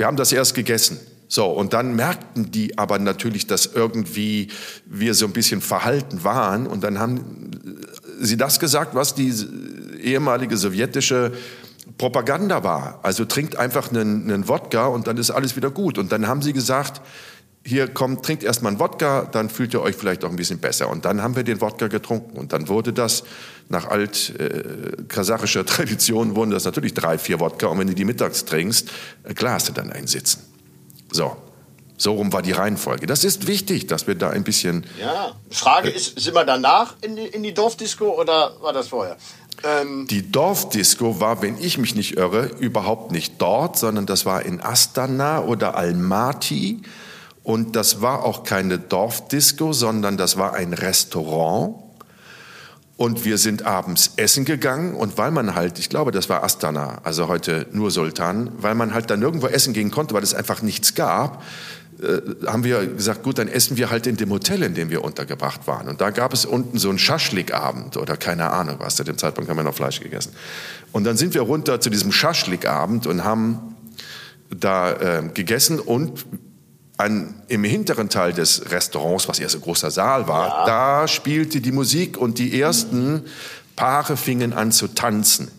Wir 0.00 0.06
haben 0.06 0.16
das 0.16 0.32
erst 0.32 0.54
gegessen. 0.54 0.98
So, 1.28 1.44
und 1.48 1.74
dann 1.74 1.94
merkten 1.94 2.50
die 2.50 2.78
aber 2.78 2.98
natürlich, 2.98 3.46
dass 3.46 3.66
irgendwie 3.66 4.48
wir 4.86 5.12
so 5.12 5.26
ein 5.26 5.32
bisschen 5.32 5.60
verhalten 5.60 6.24
waren. 6.24 6.66
Und 6.66 6.84
dann 6.84 6.98
haben 6.98 7.50
sie 8.18 8.38
das 8.38 8.58
gesagt, 8.60 8.94
was 8.94 9.14
die 9.14 9.30
ehemalige 10.02 10.56
sowjetische 10.56 11.32
Propaganda 11.98 12.64
war. 12.64 13.00
Also 13.02 13.26
trinkt 13.26 13.56
einfach 13.56 13.90
einen, 13.90 14.22
einen 14.22 14.48
Wodka 14.48 14.86
und 14.86 15.06
dann 15.06 15.18
ist 15.18 15.30
alles 15.30 15.54
wieder 15.54 15.70
gut. 15.70 15.98
Und 15.98 16.12
dann 16.12 16.26
haben 16.26 16.40
sie 16.40 16.54
gesagt, 16.54 17.02
hier 17.64 17.88
kommt, 17.88 18.24
trinkt 18.24 18.42
erstmal 18.42 18.72
einen 18.72 18.80
Wodka, 18.80 19.28
dann 19.30 19.50
fühlt 19.50 19.74
ihr 19.74 19.82
euch 19.82 19.94
vielleicht 19.94 20.24
auch 20.24 20.30
ein 20.30 20.36
bisschen 20.36 20.58
besser. 20.58 20.88
Und 20.88 21.04
dann 21.04 21.22
haben 21.22 21.36
wir 21.36 21.42
den 21.44 21.60
Wodka 21.60 21.88
getrunken. 21.88 22.38
Und 22.38 22.52
dann 22.52 22.68
wurde 22.68 22.92
das, 22.92 23.22
nach 23.68 23.86
alt 23.86 24.34
äh, 24.38 25.02
kasachischer 25.08 25.66
Tradition, 25.66 26.34
wurden 26.36 26.50
das 26.50 26.64
natürlich 26.64 26.94
drei, 26.94 27.18
vier 27.18 27.38
Wodka. 27.40 27.66
Und 27.66 27.78
wenn 27.78 27.86
du 27.86 27.94
die 27.94 28.04
mittags 28.04 28.44
trinkst, 28.46 28.88
äh, 29.24 29.34
klar 29.34 29.54
hast 29.54 29.68
du 29.68 29.72
dann 29.72 29.92
einen 29.92 30.06
Sitzen. 30.06 30.40
So. 31.12 31.36
So 31.98 32.14
rum 32.14 32.32
war 32.32 32.40
die 32.40 32.52
Reihenfolge. 32.52 33.04
Das 33.06 33.24
ist 33.24 33.46
wichtig, 33.46 33.86
dass 33.86 34.06
wir 34.06 34.14
da 34.14 34.30
ein 34.30 34.42
bisschen 34.42 34.86
Ja. 34.98 35.32
Frage 35.50 35.90
ist, 35.90 36.18
sind 36.18 36.34
wir 36.34 36.44
danach 36.46 36.94
in 37.02 37.14
die, 37.14 37.26
in 37.26 37.42
die 37.42 37.52
Dorfdisco 37.52 38.18
oder 38.18 38.54
war 38.62 38.72
das 38.72 38.88
vorher? 38.88 39.18
Ähm, 39.62 40.06
Die 40.08 40.32
Dorfdisco 40.32 41.20
war, 41.20 41.42
wenn 41.42 41.58
ich 41.58 41.76
mich 41.76 41.94
nicht 41.94 42.16
irre, 42.16 42.46
überhaupt 42.58 43.12
nicht 43.12 43.34
dort, 43.36 43.78
sondern 43.78 44.06
das 44.06 44.24
war 44.24 44.42
in 44.46 44.62
Astana 44.62 45.44
oder 45.44 45.76
Almaty. 45.76 46.80
Und 47.50 47.74
das 47.74 48.00
war 48.00 48.24
auch 48.24 48.44
keine 48.44 48.78
Dorfdisco, 48.78 49.72
sondern 49.72 50.16
das 50.16 50.36
war 50.36 50.54
ein 50.54 50.72
Restaurant. 50.72 51.74
Und 52.96 53.24
wir 53.24 53.38
sind 53.38 53.66
abends 53.66 54.12
essen 54.14 54.44
gegangen 54.44 54.94
und 54.94 55.18
weil 55.18 55.32
man 55.32 55.56
halt, 55.56 55.80
ich 55.80 55.88
glaube, 55.88 56.12
das 56.12 56.28
war 56.28 56.44
Astana, 56.44 56.98
also 57.02 57.26
heute 57.26 57.66
nur 57.72 57.90
Sultan, 57.90 58.52
weil 58.58 58.76
man 58.76 58.94
halt 58.94 59.10
da 59.10 59.16
nirgendwo 59.16 59.48
essen 59.48 59.72
gehen 59.72 59.90
konnte, 59.90 60.14
weil 60.14 60.22
es 60.22 60.32
einfach 60.32 60.62
nichts 60.62 60.94
gab, 60.94 61.42
äh, 62.00 62.46
haben 62.46 62.62
wir 62.62 62.86
gesagt, 62.86 63.24
gut, 63.24 63.38
dann 63.38 63.48
essen 63.48 63.76
wir 63.76 63.90
halt 63.90 64.06
in 64.06 64.16
dem 64.16 64.30
Hotel, 64.30 64.62
in 64.62 64.74
dem 64.74 64.90
wir 64.90 65.02
untergebracht 65.02 65.66
waren. 65.66 65.88
Und 65.88 66.00
da 66.00 66.10
gab 66.10 66.32
es 66.32 66.44
unten 66.44 66.78
so 66.78 66.88
einen 66.88 67.00
Schaschlikabend 67.00 67.96
oder 67.96 68.16
keine 68.16 68.50
Ahnung 68.50 68.76
was. 68.78 68.94
Zu 68.94 69.02
dem 69.02 69.18
Zeitpunkt 69.18 69.50
haben 69.50 69.56
wir 69.56 69.64
noch 69.64 69.74
Fleisch 69.74 69.98
gegessen. 69.98 70.34
Und 70.92 71.02
dann 71.02 71.16
sind 71.16 71.34
wir 71.34 71.40
runter 71.40 71.80
zu 71.80 71.90
diesem 71.90 72.12
Schaschlikabend 72.12 73.08
und 73.08 73.24
haben 73.24 73.74
da 74.50 74.92
äh, 74.92 75.28
gegessen 75.34 75.80
und 75.80 76.24
an, 77.00 77.34
im 77.48 77.64
hinteren 77.64 78.08
Teil 78.08 78.32
des 78.32 78.70
Restaurants, 78.70 79.26
was 79.28 79.38
eher 79.40 79.48
so 79.48 79.58
ein 79.58 79.62
großer 79.62 79.90
Saal 79.90 80.28
war, 80.28 80.64
da 80.66 81.08
spielte 81.08 81.60
die 81.60 81.72
Musik 81.72 82.16
und 82.18 82.38
die 82.38 82.60
ersten 82.60 83.24
Paare 83.76 84.16
fingen 84.16 84.52
an 84.52 84.70
zu 84.72 84.88
tanzen. 84.88 85.50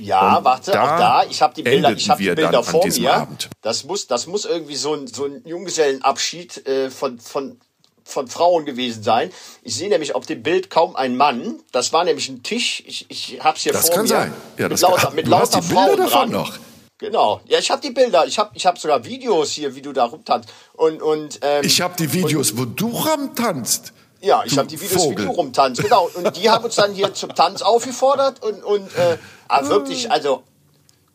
ja, 0.00 0.36
Und 0.38 0.44
warte, 0.44 0.70
da 0.70 0.82
auch 0.84 0.98
da. 0.98 1.24
Ich 1.28 1.42
habe 1.42 1.54
die 1.54 1.62
Bilder, 1.62 1.92
ich 1.92 2.08
hab 2.08 2.18
die 2.18 2.30
Bilder 2.34 2.62
vor 2.62 2.86
mir. 2.86 3.12
Abend. 3.14 3.48
Das 3.62 3.84
muss, 3.84 4.06
das 4.06 4.26
muss 4.26 4.44
irgendwie 4.44 4.76
so 4.76 4.94
ein, 4.94 5.06
so 5.08 5.24
ein 5.26 5.42
Junggesellenabschied 5.44 6.66
äh, 6.68 6.90
von, 6.90 7.18
von, 7.18 7.58
von 8.04 8.28
Frauen 8.28 8.64
gewesen 8.64 9.02
sein. 9.02 9.30
Ich 9.62 9.74
sehe 9.74 9.88
nämlich 9.88 10.14
auf 10.14 10.24
dem 10.26 10.42
Bild 10.42 10.70
kaum 10.70 10.94
einen 10.96 11.16
Mann. 11.16 11.56
Das 11.72 11.92
war 11.92 12.04
nämlich 12.04 12.28
ein 12.28 12.42
Tisch. 12.42 12.82
Ich, 12.86 13.06
ich 13.08 13.40
habe 13.42 13.56
es 13.56 13.62
hier 13.64 13.72
Das 13.72 13.86
vor 13.88 13.96
kann 13.96 14.02
mir. 14.04 14.08
sein. 14.08 14.32
Ja, 14.56 14.64
mit 14.64 14.72
das 14.72 14.80
lauter, 14.82 14.96
kann- 15.08 15.14
mit 15.16 15.26
du 15.26 15.34
hast 15.34 15.54
lauter 15.54 15.66
die 15.66 15.74
Bilder 15.74 15.86
Frauen 15.86 15.98
davon 15.98 16.10
dran. 16.10 16.30
noch. 16.30 16.58
Genau. 16.98 17.40
Ja, 17.46 17.58
ich 17.58 17.70
habe 17.70 17.80
die 17.80 17.90
Bilder. 17.90 18.26
Ich 18.26 18.38
habe 18.38 18.50
ich 18.54 18.66
hab 18.66 18.78
sogar 18.78 19.04
Videos 19.04 19.52
hier, 19.52 19.74
wie 19.74 19.82
du 19.82 19.92
da 19.92 20.04
rumtanzt. 20.04 20.48
Und, 20.74 21.00
und, 21.00 21.38
ähm, 21.42 21.64
Ich 21.64 21.80
habe 21.80 21.94
die 21.96 22.12
Videos, 22.12 22.56
wo 22.56 22.64
du 22.64 22.90
ramtanzt. 22.90 23.92
Ja, 24.20 24.42
ich 24.44 24.58
habe 24.58 24.66
die 24.66 24.80
Videos, 24.80 25.04
Vogel. 25.04 25.24
wie 25.24 25.28
du 25.28 25.34
rumtanzt, 25.34 25.80
genau. 25.80 26.10
Und 26.14 26.36
die 26.36 26.50
haben 26.50 26.64
uns 26.64 26.74
dann 26.74 26.92
hier 26.92 27.14
zum 27.14 27.34
Tanz 27.36 27.62
aufgefordert 27.62 28.42
und, 28.42 28.64
und 28.64 28.96
äh, 28.96 29.16
aber 29.46 29.68
wirklich, 29.68 30.10
also, 30.10 30.42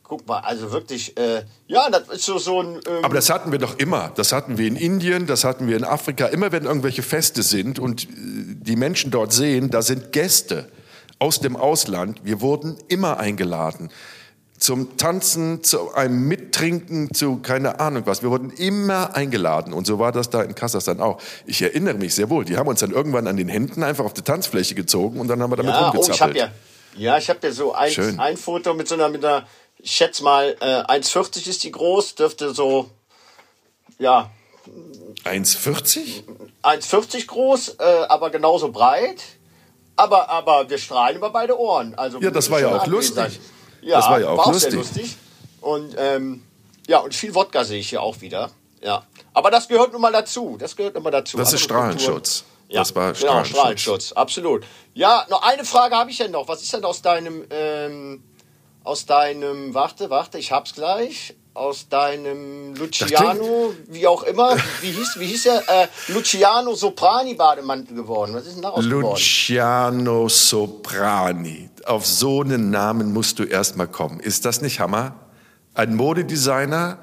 guck 0.04 0.26
mal, 0.26 0.40
also 0.40 0.72
wirklich, 0.72 1.18
äh, 1.18 1.44
ja, 1.68 1.90
das 1.90 2.08
ist 2.08 2.24
so, 2.24 2.38
so 2.38 2.62
ein. 2.62 2.80
Ähm, 2.88 3.04
Aber 3.04 3.16
das 3.16 3.30
hatten 3.30 3.52
wir 3.52 3.60
doch 3.60 3.78
immer. 3.78 4.14
Das 4.16 4.32
hatten 4.32 4.58
wir 4.58 4.68
in 4.68 4.78
Indien, 4.78 5.28
das 5.28 5.44
hatten 5.44 5.68
wir 5.68 5.76
in 5.76 5.84
Afrika. 5.84 6.28
Immer 6.28 6.54
wenn 6.54 6.64
irgendwelche 6.64 7.04
Feste 7.04 7.44
sind 7.44 7.78
und 7.78 8.04
äh, 8.04 8.08
die 8.14 8.78
Menschen 8.78 9.12
dort 9.12 9.34
sehen, 9.34 9.70
da 9.70 9.82
sind 9.82 10.14
Gäste 10.14 10.70
aus 11.20 11.42
dem 11.42 11.58
Ausland. 11.58 12.22
Wir 12.24 12.40
wurden 12.40 12.78
immer 12.88 13.18
eingeladen. 13.20 13.90
Zum 14.64 14.96
Tanzen, 14.96 15.62
zu 15.62 15.94
einem 15.94 16.26
Mittrinken, 16.26 17.14
zu 17.14 17.40
keine 17.40 17.82
Ahnung 17.82 18.04
was. 18.06 18.24
Wir 18.24 18.30
wurden 18.30 18.50
immer 18.50 19.14
eingeladen. 19.14 19.74
Und 19.74 19.86
so 19.86 20.00
war 20.00 20.14
das 20.14 20.30
da 20.30 20.42
in 20.42 20.56
Kasachstan 20.56 21.02
auch. 21.02 21.20
Ich 21.46 21.62
erinnere 21.62 21.96
mich 21.96 22.16
sehr 22.16 22.30
wohl. 22.30 22.46
Die 22.46 22.56
haben 22.56 22.70
uns 22.70 22.80
dann 22.80 22.92
irgendwann 22.92 23.28
an 23.28 23.36
den 23.36 23.50
Händen 23.50 23.84
einfach 23.84 24.06
auf 24.06 24.14
die 24.14 24.22
Tanzfläche 24.22 24.74
gezogen 24.74 25.20
und 25.20 25.28
dann 25.28 25.42
haben 25.42 25.52
wir 25.52 25.58
damit 25.58 25.74
ja, 25.74 25.80
oh, 25.80 25.82
ich 25.82 25.88
habe 25.88 25.98
rumgezappelt. 25.98 26.38
ja, 26.38 26.52
ja, 26.96 27.18
ich 27.18 27.30
habe 27.30 27.40
ja 27.46 27.52
so 27.52 27.74
ein, 27.74 27.92
Schön. 27.92 28.18
ein 28.22 28.38
Foto 28.38 28.74
mit 28.74 28.88
so 28.88 28.96
einer, 28.96 29.10
mit 29.10 29.26
einer, 29.26 29.46
ich 29.80 29.92
schätze 29.92 30.24
mal, 30.24 30.56
äh, 30.62 30.66
1,40 30.66 31.50
ist 31.50 31.64
die 31.66 31.72
groß, 31.72 32.16
dürfte 32.16 32.54
so, 32.54 32.90
ja, 34.00 34.32
1,40? 35.26 36.24
1,40 36.64 37.28
groß, 37.28 37.76
äh, 37.80 37.84
aber 38.08 38.30
genauso 38.30 38.72
breit. 38.72 39.22
Aber, 39.98 40.30
aber 40.30 40.70
wir 40.70 40.78
strahlen 40.78 41.18
über 41.18 41.32
beide 41.32 41.60
Ohren. 41.60 41.96
Also 41.96 42.22
Ja, 42.22 42.32
das 42.32 42.50
war 42.50 42.62
ja 42.62 42.78
auch 42.78 42.88
lustig. 42.88 43.16
sein. 43.16 43.32
Ja, 43.84 43.98
Das 43.98 44.10
war 44.10 44.20
ja 44.20 44.30
auch 44.30 44.44
sehr 44.54 44.72
lustig. 44.72 44.74
lustig. 44.74 45.18
Und 45.62 45.96
ähm, 45.98 46.44
ja, 46.88 47.00
und 47.00 47.14
viel 47.14 47.34
Wodka 47.36 47.64
sehe 47.64 47.80
ich 47.80 47.90
hier 47.90 48.02
auch 48.02 48.22
wieder. 48.22 48.52
Ja. 48.82 49.04
Aber 49.34 49.50
das 49.52 49.68
gehört 49.68 49.94
nun 49.94 50.02
mal 50.02 50.12
dazu. 50.12 50.58
Das 50.60 50.76
gehört 50.76 50.96
nun 50.96 51.04
mal 51.04 51.12
dazu. 51.12 51.38
Das 51.38 51.54
ist 51.54 51.64
Andere 51.64 51.78
Kulturen- 51.90 52.00
Strahlenschutz. 52.00 52.44
Ja, 52.70 52.80
Das 52.82 52.96
war 52.96 53.14
genau, 53.14 53.20
Strahlenschutz. 53.20 53.58
Strahlenschutz, 53.58 54.12
absolut. 54.14 54.66
Ja, 54.94 55.26
noch 55.30 55.44
eine 55.44 55.64
Frage 55.64 55.96
habe 55.96 56.10
ich 56.12 56.18
denn 56.18 56.32
noch. 56.32 56.48
Was 56.48 56.62
ist 56.64 56.74
denn 56.74 56.84
aus 56.84 57.02
deinem, 57.02 57.46
ähm, 57.52 58.24
aus 58.84 59.06
deinem, 59.06 59.74
warte, 59.74 60.10
warte, 60.10 60.38
ich 60.40 60.52
hab's 60.52 60.74
gleich. 60.74 61.36
Aus 61.56 61.88
deinem 61.88 62.74
Luciano, 62.74 63.76
wie 63.88 64.08
auch 64.08 64.24
immer, 64.24 64.58
wie 64.82 64.90
hieß, 64.90 65.20
wie 65.20 65.28
hieß 65.28 65.46
er? 65.46 65.60
Äh, 65.68 65.88
Luciano 66.08 66.74
Soprani 66.74 67.36
Bademantel 67.36 67.96
geworden. 67.96 68.34
Was 68.34 68.48
ist 68.48 68.56
denn 68.56 68.64
daraus 68.64 68.84
geworden? 68.84 69.12
Luciano 69.12 70.28
Soprani. 70.30 71.70
Auf 71.86 72.08
so 72.08 72.42
einen 72.42 72.72
Namen 72.72 73.14
musst 73.14 73.38
du 73.38 73.44
erst 73.44 73.78
mal 73.78 73.86
kommen. 73.86 74.20
Ist 74.20 74.46
das 74.46 74.62
nicht 74.62 74.80
Hammer? 74.80 75.14
Ein 75.76 75.96
Modedesigner 75.96 76.98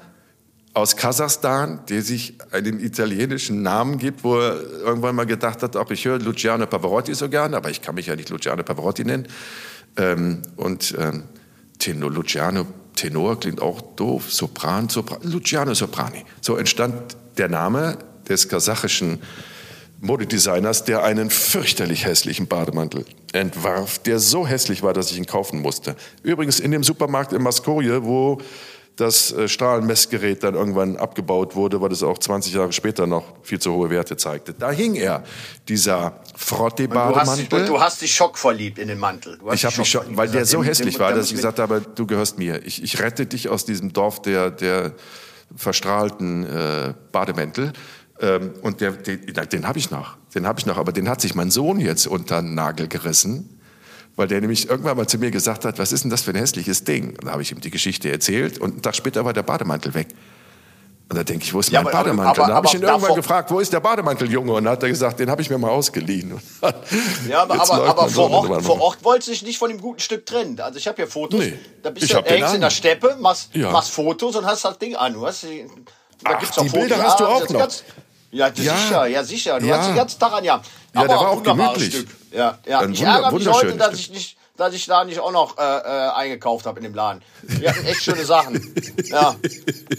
aus 0.73 0.97
Kasachstan, 0.97 1.85
der 1.87 2.01
sich 2.01 2.35
einen 2.51 2.79
italienischen 2.79 3.61
Namen 3.61 3.97
gibt, 3.97 4.25
wo 4.25 4.37
er 4.37 4.61
irgendwann 4.61 5.15
mal 5.15 5.25
gedacht 5.25 5.63
hat, 5.63 5.77
auch 5.77 5.91
ich 5.91 6.03
höre 6.05 6.19
Luciano 6.19 6.65
Pavarotti 6.65 7.13
so 7.13 7.29
gerne, 7.29 7.55
aber 7.55 7.69
ich 7.69 7.81
kann 7.81 7.95
mich 7.95 8.07
ja 8.07 8.17
nicht 8.17 8.29
Luciano 8.29 8.63
Pavarotti 8.63 9.05
nennen. 9.05 9.27
Ähm, 9.97 10.41
und 10.57 10.93
ähm, 10.97 11.23
Tenor, 11.79 12.11
Luciano 12.11 12.65
Tenor 12.95 13.39
klingt 13.39 13.61
auch 13.61 13.81
doof, 13.81 14.31
Sopran, 14.31 14.89
Sopran, 14.89 15.19
Luciano 15.23 15.73
Soprani. 15.73 16.25
So 16.41 16.55
entstand 16.57 17.15
der 17.37 17.49
Name 17.49 17.97
des 18.27 18.47
kasachischen 18.47 19.19
Modedesigners, 20.01 20.83
der 20.83 21.03
einen 21.03 21.29
fürchterlich 21.29 22.05
hässlichen 22.05 22.47
Bademantel 22.47 23.05
entwarf, 23.33 23.99
der 23.99 24.17
so 24.17 24.47
hässlich 24.47 24.81
war, 24.81 24.93
dass 24.93 25.11
ich 25.11 25.17
ihn 25.17 25.27
kaufen 25.27 25.61
musste. 25.61 25.95
Übrigens 26.23 26.59
in 26.59 26.71
dem 26.71 26.83
Supermarkt 26.83 27.33
in 27.33 27.43
Maskorje, 27.43 28.03
wo 28.03 28.39
das 29.01 29.31
äh, 29.31 29.47
Strahlenmessgerät 29.47 30.43
dann 30.43 30.53
irgendwann 30.53 30.95
abgebaut 30.95 31.55
wurde, 31.55 31.81
weil 31.81 31.91
es 31.91 32.03
auch 32.03 32.19
20 32.19 32.53
Jahre 32.53 32.71
später 32.71 33.07
noch 33.07 33.23
viel 33.41 33.59
zu 33.59 33.73
hohe 33.73 33.89
Werte 33.89 34.15
zeigte. 34.15 34.53
Da 34.53 34.69
hing 34.71 34.93
er, 34.93 35.23
dieser 35.67 36.21
Frotte-Bademantel. 36.35 37.65
Du, 37.65 37.79
hast 37.79 38.01
dich 38.01 38.13
schockverliebt 38.13 38.77
in 38.77 38.87
den 38.87 38.99
Mantel. 38.99 39.39
ich 39.51 39.65
habe 39.65 39.77
mich 39.77 39.89
schock, 39.89 40.05
weil 40.11 40.29
der 40.29 40.45
so 40.45 40.63
hässlich 40.63 40.99
war, 40.99 41.13
dass 41.13 41.27
ich 41.27 41.35
gesagt 41.35 41.57
habe, 41.57 41.81
du 41.81 42.05
gehörst 42.05 42.37
mir. 42.37 42.63
Ich, 42.65 42.83
ich 42.83 43.01
rette 43.01 43.25
dich 43.25 43.49
aus 43.49 43.65
diesem 43.65 43.91
Dorf 43.91 44.21
der, 44.21 44.51
der 44.51 44.93
verstrahlten 45.55 46.45
äh, 46.45 46.93
Bademäntel. 47.11 47.73
Ähm, 48.19 48.53
und 48.61 48.81
der, 48.81 48.91
den, 48.91 49.25
den 49.25 49.67
habe 49.67 49.79
ich 49.79 49.89
noch. 49.89 50.17
Den 50.35 50.45
habe 50.45 50.59
ich 50.59 50.67
noch. 50.67 50.77
Aber 50.77 50.91
den 50.91 51.09
hat 51.09 51.21
sich 51.21 51.33
mein 51.33 51.49
Sohn 51.49 51.79
jetzt 51.79 52.05
unter 52.05 52.41
den 52.41 52.53
Nagel 52.53 52.87
gerissen 52.87 53.60
weil 54.15 54.27
der 54.27 54.41
nämlich 54.41 54.69
irgendwann 54.69 54.97
mal 54.97 55.07
zu 55.07 55.17
mir 55.17 55.31
gesagt 55.31 55.65
hat, 55.65 55.79
was 55.79 55.91
ist 55.91 56.03
denn 56.03 56.11
das 56.11 56.21
für 56.21 56.31
ein 56.31 56.37
hässliches 56.37 56.83
Ding? 56.83 57.11
Und 57.11 57.25
da 57.25 57.31
habe 57.31 57.41
ich 57.41 57.51
ihm 57.51 57.61
die 57.61 57.71
Geschichte 57.71 58.11
erzählt 58.11 58.59
und 58.59 58.71
einen 58.73 58.81
Tag 58.81 58.95
später 58.95 59.25
war 59.25 59.33
der 59.33 59.43
Bademantel 59.43 59.93
weg. 59.93 60.07
Und 61.11 61.17
da 61.17 61.25
denke 61.25 61.43
ich, 61.43 61.53
wo 61.53 61.59
ist 61.59 61.69
ja, 61.69 61.81
mein 61.81 61.93
aber, 61.93 62.05
Bademantel? 62.05 62.29
Aber, 62.29 62.43
und 62.43 62.49
da 62.49 62.55
habe 62.55 62.67
ich 62.67 62.73
ihn 62.73 62.83
irgendwann 62.83 63.15
gefragt, 63.15 63.51
wo 63.51 63.59
ist 63.59 63.73
der 63.73 63.81
Bademantel, 63.81 64.31
Junge? 64.31 64.53
Und 64.53 64.63
dann 64.63 64.71
hat 64.71 64.83
er 64.83 64.87
gesagt, 64.87 65.19
den 65.19 65.29
habe 65.29 65.41
ich 65.41 65.49
mir 65.49 65.57
mal 65.57 65.69
ausgeliehen. 65.69 66.39
ja, 67.27 67.41
aber, 67.41 67.61
aber, 67.61 67.89
aber 67.89 68.07
vor, 68.07 68.31
Ort, 68.31 68.63
vor 68.63 68.79
Ort 68.79 69.03
wollte 69.03 69.25
sich 69.25 69.43
nicht 69.43 69.57
von 69.57 69.69
dem 69.69 69.81
guten 69.81 69.99
Stück 69.99 70.25
trennen. 70.25 70.57
Also 70.61 70.77
ich 70.77 70.87
habe 70.87 71.01
ja 71.01 71.07
Fotos, 71.07 71.41
nee, 71.41 71.59
da 71.83 71.89
bist 71.89 72.13
du 72.13 72.21
hängst 72.23 72.55
in 72.55 72.61
der 72.61 72.69
Steppe, 72.69 73.17
machst, 73.19 73.49
ja. 73.53 73.71
machst 73.71 73.91
Fotos 73.91 74.37
und 74.37 74.45
hast 74.45 74.63
das 74.63 74.77
Ding 74.77 74.95
an. 74.95 75.11
Du 75.11 75.27
hast, 75.27 75.43
da 75.43 75.49
Ach, 76.23 76.39
gibt's 76.39 76.55
die 76.55 76.69
Fotos, 76.69 76.79
Bilder 76.79 77.03
hast 77.03 77.19
du 77.19 77.25
auch 77.25 77.49
noch. 77.49 77.59
Ganz, 77.59 77.83
ja, 78.31 78.47
ja, 78.47 78.53
sicher, 78.53 79.07
ja 79.07 79.23
sicher. 79.25 79.59
Du 79.59 79.65
ja. 79.65 79.77
hast 79.77 79.87
den 79.87 79.95
ganzen 79.95 80.17
Tag 80.17 80.31
an, 80.31 80.45
ja. 80.45 80.61
Aber 80.93 81.01
ja, 81.01 81.07
der 81.07 81.17
war 81.17 81.29
auch 81.29 81.43
gemütlich. 81.43 81.93
Stück. 81.95 82.09
Ja, 82.31 82.59
ja. 82.65 82.79
Ein 82.79 82.93
ich 82.93 83.01
ärgere 83.01 83.31
mich 83.31 83.47
heute, 83.47 83.77
dass 83.77 83.93
ich 83.99 84.09
nicht 84.11 84.37
dass 84.61 84.75
ich 84.75 84.85
da 84.85 85.03
nicht 85.03 85.19
auch 85.19 85.31
noch 85.31 85.57
äh, 85.57 85.61
äh, 85.61 86.09
eingekauft 86.11 86.67
habe 86.67 86.79
in 86.79 86.83
dem 86.83 86.93
Laden. 86.93 87.23
Die 87.41 87.67
hatten 87.67 87.83
echt 87.85 88.03
schöne 88.03 88.25
Sachen. 88.25 88.75
Ja. 89.05 89.35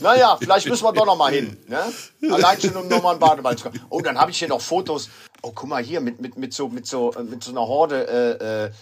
Naja, 0.01 0.37
vielleicht 0.41 0.69
müssen 0.69 0.85
wir 0.85 0.93
doch 0.93 1.05
noch 1.05 1.17
mal 1.17 1.33
hin. 1.33 1.57
Ne? 1.67 1.93
Allein 2.33 2.61
schon 2.61 2.77
um 2.77 2.89
nochmal 2.89 3.15
ein 3.15 3.21
Bademann 3.21 3.57
zu 3.57 3.65
kommen. 3.65 3.81
Oh, 3.91 4.01
dann 4.01 4.19
habe 4.19 4.31
ich 4.31 4.39
hier 4.39 4.49
noch 4.49 4.61
Fotos. 4.61 5.11
Oh, 5.43 5.53
guck 5.55 5.69
mal 5.69 5.83
hier 5.83 6.01
mit, 6.01 6.21
mit, 6.21 6.39
mit, 6.39 6.55
so, 6.55 6.69
mit, 6.69 6.87
so, 6.87 7.13
äh, 7.13 7.23
mit 7.23 7.43
so 7.43 7.51
einer 7.51 7.67
Horde 7.67 8.73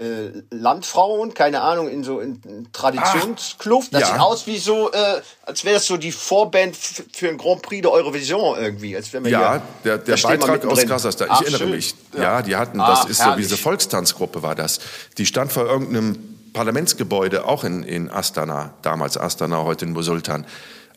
äh, 0.00 0.42
Landfrauen, 0.50 1.34
keine 1.34 1.60
Ahnung, 1.60 1.88
in 1.88 2.02
so 2.02 2.20
in 2.20 2.40
Traditionskluft. 2.72 3.92
Das 3.92 4.00
ja. 4.00 4.06
sieht 4.06 4.18
aus 4.18 4.46
wie 4.46 4.58
so, 4.58 4.90
äh, 4.90 5.20
als 5.44 5.64
wäre 5.64 5.74
das 5.74 5.86
so 5.86 5.98
die 5.98 6.10
Vorband 6.10 6.74
für 6.74 7.28
ein 7.28 7.36
Grand 7.36 7.60
Prix 7.60 7.82
der 7.82 7.92
Eurovision 7.92 8.58
irgendwie. 8.58 8.96
Als 8.96 9.12
wenn 9.12 9.24
wir 9.24 9.30
ja, 9.30 9.52
hier, 9.52 9.62
der, 9.84 9.98
der 9.98 10.16
Beitrag 10.16 10.64
aus 10.64 10.86
Kasachstan. 10.86 11.28
Ich 11.28 11.32
Ach, 11.32 11.42
erinnere 11.42 11.60
schön. 11.60 11.70
mich. 11.70 11.94
Ja. 12.14 12.22
ja, 12.22 12.42
die 12.42 12.56
hatten, 12.56 12.78
das 12.78 13.04
ist 13.04 13.20
herrlich. 13.20 13.34
so 13.34 13.38
wie 13.38 13.42
diese 13.42 13.56
Volkstanzgruppe 13.58 14.42
war 14.42 14.54
das. 14.54 14.80
Die 15.18 15.26
stand 15.26 15.52
vor 15.52 15.66
irgendeinem 15.66 16.16
Parlamentsgebäude, 16.54 17.44
auch 17.44 17.64
in, 17.64 17.82
in 17.82 18.10
Astana, 18.10 18.72
damals 18.80 19.18
Astana, 19.18 19.64
heute 19.64 19.84
in 19.84 19.92
Musultan. 19.92 20.46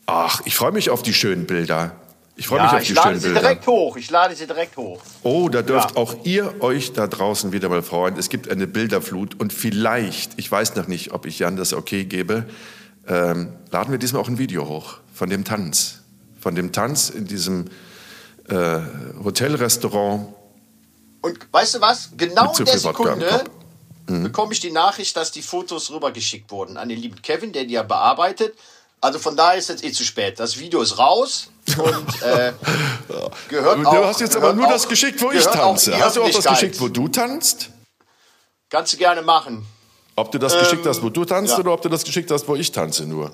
Ach, 0.06 0.40
ich 0.46 0.56
freue 0.56 0.72
mich 0.72 0.88
auf 0.88 1.02
die 1.02 1.14
schönen 1.14 1.46
Bilder. 1.46 1.92
Ich 2.36 2.48
freue 2.48 2.58
ja, 2.58 2.64
mich 2.64 2.72
auf 2.72 2.80
die 2.80 2.94
schönen 2.94 3.20
Bilder. 3.20 3.28
Ich 3.28 3.34
lade 3.34 3.34
sie 3.34 3.40
direkt 3.40 3.66
hoch. 3.66 3.96
Ich 3.96 4.10
lade 4.10 4.34
sie 4.36 4.46
direkt 4.46 4.76
hoch. 4.76 5.00
Oh, 5.22 5.48
da 5.48 5.62
dürft 5.62 5.92
ja. 5.92 5.96
auch 5.96 6.16
ihr 6.24 6.62
euch 6.62 6.92
da 6.92 7.06
draußen 7.06 7.52
wieder 7.52 7.68
mal 7.68 7.82
freuen. 7.82 8.16
Es 8.18 8.28
gibt 8.28 8.50
eine 8.50 8.66
Bilderflut 8.66 9.40
und 9.40 9.52
vielleicht, 9.52 10.32
ich 10.36 10.50
weiß 10.50 10.74
noch 10.74 10.88
nicht, 10.88 11.12
ob 11.12 11.26
ich 11.26 11.38
Jan 11.38 11.56
das 11.56 11.72
okay 11.72 12.04
gebe, 12.04 12.46
ähm, 13.06 13.52
laden 13.70 13.92
wir 13.92 13.98
diesmal 13.98 14.22
auch 14.22 14.28
ein 14.28 14.38
Video 14.38 14.66
hoch 14.68 14.98
von 15.12 15.30
dem 15.30 15.44
Tanz. 15.44 16.00
Von 16.40 16.54
dem 16.54 16.72
Tanz 16.72 17.08
in 17.10 17.26
diesem 17.26 17.66
äh, 18.48 18.80
Hotelrestaurant. 19.22 20.34
Und 21.20 21.38
weißt 21.52 21.76
du 21.76 21.80
was? 21.80 22.10
Genau 22.16 22.52
in 22.58 22.64
der 22.64 22.78
Sekunde 22.78 23.44
mhm. 24.08 24.24
bekomme 24.24 24.52
ich 24.52 24.60
die 24.60 24.72
Nachricht, 24.72 25.16
dass 25.16 25.30
die 25.30 25.42
Fotos 25.42 25.90
rübergeschickt 25.90 26.50
wurden 26.50 26.76
an 26.76 26.88
den 26.88 26.98
lieben 26.98 27.22
Kevin, 27.22 27.52
der 27.52 27.64
die 27.64 27.74
ja 27.74 27.82
bearbeitet. 27.82 28.54
Also 29.00 29.18
von 29.18 29.36
daher 29.36 29.58
ist 29.58 29.68
jetzt 29.68 29.84
eh 29.84 29.92
zu 29.92 30.04
spät. 30.04 30.40
Das 30.40 30.58
Video 30.58 30.80
ist 30.80 30.98
raus 30.98 31.50
und 31.76 32.22
äh, 32.22 32.52
gehört 33.48 33.78
Du 33.78 33.88
auch, 33.88 34.06
hast 34.06 34.20
jetzt 34.20 34.36
aber 34.36 34.52
nur 34.52 34.66
auch, 34.66 34.70
das 34.70 34.88
geschickt, 34.88 35.20
wo 35.20 35.30
ich 35.30 35.44
tanze. 35.44 35.98
Hast 35.98 36.16
du 36.16 36.22
auch 36.22 36.30
das 36.30 36.44
geschickt, 36.44 36.80
wo 36.80 36.88
du 36.88 37.08
tanzt? 37.08 37.70
Kannst 38.70 38.92
du 38.94 38.96
gerne 38.96 39.22
machen. 39.22 39.66
Ob 40.16 40.30
du 40.30 40.38
das 40.38 40.54
ähm, 40.54 40.60
geschickt 40.60 40.86
hast, 40.86 41.02
wo 41.02 41.10
du 41.10 41.24
tanzt, 41.24 41.52
ja. 41.52 41.58
oder 41.58 41.72
ob 41.72 41.82
du 41.82 41.88
das 41.88 42.04
geschickt 42.04 42.30
hast, 42.30 42.46
wo 42.48 42.54
ich 42.54 42.72
tanze 42.72 43.04
nur? 43.04 43.30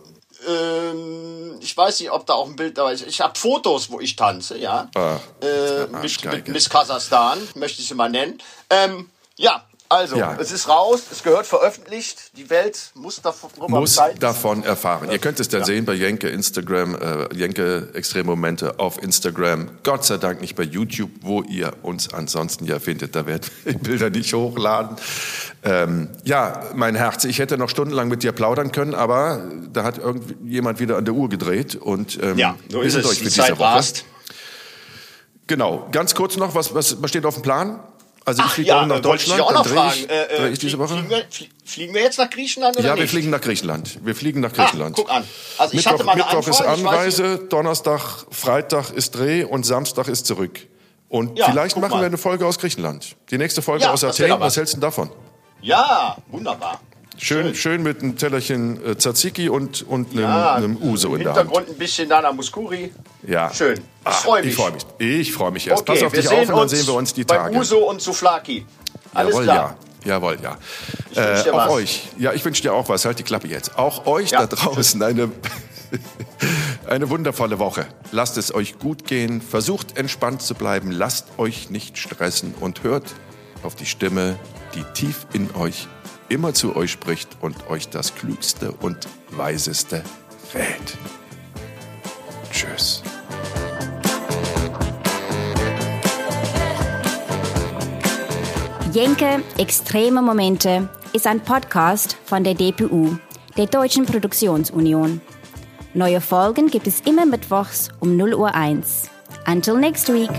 Ähm, 0.48 1.58
ich 1.60 1.76
weiß 1.76 2.00
nicht, 2.00 2.10
ob 2.10 2.26
da 2.26 2.34
auch 2.34 2.46
ein 2.46 2.56
Bild 2.56 2.76
dabei 2.78 2.94
ist. 2.94 3.06
Ich 3.06 3.20
habe 3.20 3.38
Fotos, 3.38 3.90
wo 3.90 4.00
ich 4.00 4.16
tanze, 4.16 4.58
ja. 4.58 4.88
Ah, 4.94 5.16
äh, 5.42 5.86
mit, 5.86 6.24
mit 6.24 6.48
Miss 6.48 6.68
Kasachstan, 6.70 7.38
möchte 7.54 7.82
ich 7.82 7.88
sie 7.88 7.94
mal 7.94 8.10
nennen. 8.10 8.38
Ähm, 8.70 9.10
ja, 9.36 9.64
also, 9.90 10.16
ja. 10.16 10.36
es 10.38 10.52
ist 10.52 10.68
raus, 10.68 11.02
es 11.10 11.24
gehört 11.24 11.46
veröffentlicht. 11.46 12.36
Die 12.36 12.48
Welt 12.48 12.92
muss 12.94 13.20
davon, 13.20 13.50
muss 13.66 14.00
davon 14.20 14.62
erfahren. 14.62 15.10
Ihr 15.10 15.18
könnt 15.18 15.40
es 15.40 15.48
dann 15.48 15.62
ja. 15.62 15.66
sehen 15.66 15.84
bei 15.84 15.94
Jenke 15.94 16.28
Instagram, 16.28 16.94
äh, 16.94 17.34
Jenke 17.34 17.88
Extremmomente 17.92 18.78
auf 18.78 19.02
Instagram. 19.02 19.68
Gott 19.82 20.04
sei 20.04 20.18
Dank 20.18 20.40
nicht 20.42 20.54
bei 20.54 20.62
YouTube, 20.62 21.10
wo 21.22 21.42
ihr 21.42 21.72
uns 21.82 22.14
ansonsten 22.14 22.66
ja 22.66 22.78
findet. 22.78 23.16
Da 23.16 23.26
werden 23.26 23.50
wir 23.64 23.72
die 23.72 23.78
Bilder 23.78 24.10
nicht 24.10 24.32
hochladen. 24.32 24.96
Ähm, 25.64 26.10
ja, 26.22 26.62
mein 26.76 26.94
Herz, 26.94 27.24
ich 27.24 27.40
hätte 27.40 27.58
noch 27.58 27.68
stundenlang 27.68 28.06
mit 28.06 28.22
dir 28.22 28.30
plaudern 28.30 28.70
können, 28.70 28.94
aber 28.94 29.42
da 29.72 29.82
hat 29.82 29.98
irgendjemand 29.98 30.78
wieder 30.78 30.98
an 30.98 31.04
der 31.04 31.14
Uhr 31.14 31.28
gedreht 31.28 31.74
und 31.74 32.16
ähm, 32.22 32.38
ja, 32.38 32.54
so 32.70 32.80
ist 32.80 32.94
es. 32.94 33.06
Euch 33.06 33.18
für 33.18 33.24
die 33.24 33.30
Zeit 33.30 33.58
Woche. 33.58 33.64
Rast. 33.64 34.04
Genau, 35.48 35.88
ganz 35.90 36.14
kurz 36.14 36.36
noch, 36.36 36.54
was, 36.54 36.76
was, 36.76 37.02
was 37.02 37.10
steht 37.10 37.26
auf 37.26 37.34
dem 37.34 37.42
Plan? 37.42 37.80
Also 38.30 38.42
ich 38.44 38.52
fliege 38.52 38.68
ja, 38.68 38.82
auch 38.82 38.86
nach 38.86 39.00
Deutschland. 39.00 39.40
Ich 39.40 39.44
auch 39.44 39.52
noch 39.52 39.66
fragen. 39.66 39.92
Ich, 39.94 40.10
äh, 40.10 40.46
äh, 40.46 40.48
ich 40.50 40.58
diese 40.58 40.78
Woche? 40.78 40.94
Fliegen 40.94 41.10
wir, 41.10 41.24
fliegen 41.64 41.94
wir, 41.94 42.02
jetzt 42.02 42.18
nach 42.18 42.30
Griechenland 42.30 42.76
oder 42.76 42.86
Ja, 42.86 42.94
nicht? 42.94 43.02
wir 43.02 43.08
fliegen 43.08 43.30
nach 43.30 43.40
Griechenland. 43.40 43.98
Wir 44.04 44.14
fliegen 44.14 44.40
nach 44.40 44.52
Griechenland. 44.52 44.96
Ah, 44.98 45.02
guck 45.02 45.10
an. 45.10 45.24
Also 45.58 45.74
ich 45.74 45.84
Mittwoch, 45.84 45.92
hatte 45.92 46.04
mal 46.04 46.12
eine 46.12 46.22
Mittwoch 46.22 46.46
Anfrage, 46.46 46.50
ist 46.50 47.20
Anreise, 47.20 47.38
Donnerstag, 47.48 48.26
Freitag 48.30 48.90
ist 48.90 49.16
Dreh 49.16 49.44
und 49.44 49.66
Samstag 49.66 50.08
ist 50.08 50.26
zurück. 50.26 50.60
Und 51.08 51.38
ja, 51.38 51.50
vielleicht 51.50 51.76
machen 51.76 51.90
mal. 51.90 52.00
wir 52.00 52.06
eine 52.06 52.18
Folge 52.18 52.46
aus 52.46 52.58
Griechenland. 52.58 53.16
Die 53.30 53.38
nächste 53.38 53.62
Folge 53.62 53.84
ja, 53.84 53.92
aus 53.92 54.04
Athen. 54.04 54.38
Was 54.38 54.56
hältst 54.56 54.74
du 54.74 54.80
davon? 54.80 55.10
Ja, 55.60 56.16
wunderbar. 56.28 56.80
Schön, 57.22 57.54
schön 57.54 57.82
mit 57.82 58.02
einem 58.02 58.16
Tellerchen 58.16 58.82
äh, 58.82 58.96
Tzatziki 58.96 59.50
und, 59.50 59.82
und 59.82 60.12
einem, 60.12 60.20
ja, 60.20 60.54
einem 60.54 60.76
Uso 60.78 61.14
in 61.14 61.22
der 61.22 61.34
Hand. 61.34 61.40
Hintergrund 61.40 61.68
ein 61.68 61.76
bisschen 61.76 62.08
Dana 62.08 62.32
Muskuri. 62.32 62.94
Ja. 63.26 63.52
Schön. 63.52 63.78
Ich 64.08 64.14
freue 64.14 64.42
mich. 64.42 64.50
Ich 64.50 64.56
freue 64.56 64.72
mich. 64.72 64.86
Ich 64.98 65.32
freue 65.32 65.50
mich 65.50 65.68
erst. 65.68 65.82
Okay, 65.82 65.92
Pass 65.92 66.02
auf 66.04 66.12
dich 66.12 66.28
auf 66.28 66.48
und 66.48 66.56
dann 66.56 66.68
sehen 66.70 66.86
wir 66.86 66.94
uns 66.94 67.12
die 67.12 67.26
Tage. 67.26 67.54
Uso 67.54 67.90
und 67.90 68.00
Souflaki. 68.00 68.64
Alles 69.12 69.34
Jawohl, 69.34 69.44
klar. 69.44 69.76
Ja. 70.02 70.12
Jawohl, 70.12 70.38
ja. 70.42 70.56
Äh, 71.14 71.50
auch 71.50 71.56
was. 71.56 71.70
euch. 71.70 72.08
Ja, 72.16 72.32
ich 72.32 72.42
wünsche 72.42 72.62
dir 72.62 72.72
auch 72.72 72.88
was. 72.88 73.04
Halt 73.04 73.18
die 73.18 73.22
Klappe 73.22 73.48
jetzt. 73.48 73.76
Auch 73.76 74.06
euch 74.06 74.30
ja. 74.30 74.46
da 74.46 74.56
draußen 74.56 75.02
eine, 75.02 75.30
eine 76.86 77.10
wundervolle 77.10 77.58
Woche. 77.58 77.86
Lasst 78.12 78.38
es 78.38 78.54
euch 78.54 78.78
gut 78.78 79.04
gehen. 79.04 79.42
Versucht 79.42 79.98
entspannt 79.98 80.40
zu 80.40 80.54
bleiben. 80.54 80.90
Lasst 80.90 81.26
euch 81.36 81.68
nicht 81.68 81.98
stressen 81.98 82.54
und 82.58 82.82
hört 82.82 83.14
auf 83.62 83.74
die 83.74 83.84
Stimme, 83.84 84.38
die 84.74 84.84
tief 84.94 85.26
in 85.34 85.54
euch 85.54 85.86
immer 86.30 86.54
zu 86.54 86.74
euch 86.76 86.92
spricht 86.92 87.28
und 87.40 87.68
euch 87.68 87.88
das 87.90 88.14
Klügste 88.14 88.72
und 88.72 89.08
Weiseste 89.30 90.02
rät. 90.54 90.96
Tschüss. 92.50 93.02
Jenke 98.92 99.42
Extreme 99.58 100.22
Momente 100.22 100.88
ist 101.12 101.26
ein 101.26 101.40
Podcast 101.40 102.16
von 102.24 102.42
der 102.42 102.54
DPU, 102.54 103.16
der 103.56 103.66
Deutschen 103.66 104.06
Produktionsunion. 104.06 105.20
Neue 105.94 106.20
Folgen 106.20 106.68
gibt 106.68 106.86
es 106.86 107.00
immer 107.00 107.26
mittwochs 107.26 107.88
um 108.00 108.16
0 108.16 108.34
Uhr 108.34 108.54
1. 108.54 109.10
Until 109.46 109.76
next 109.76 110.12
week. 110.12 110.30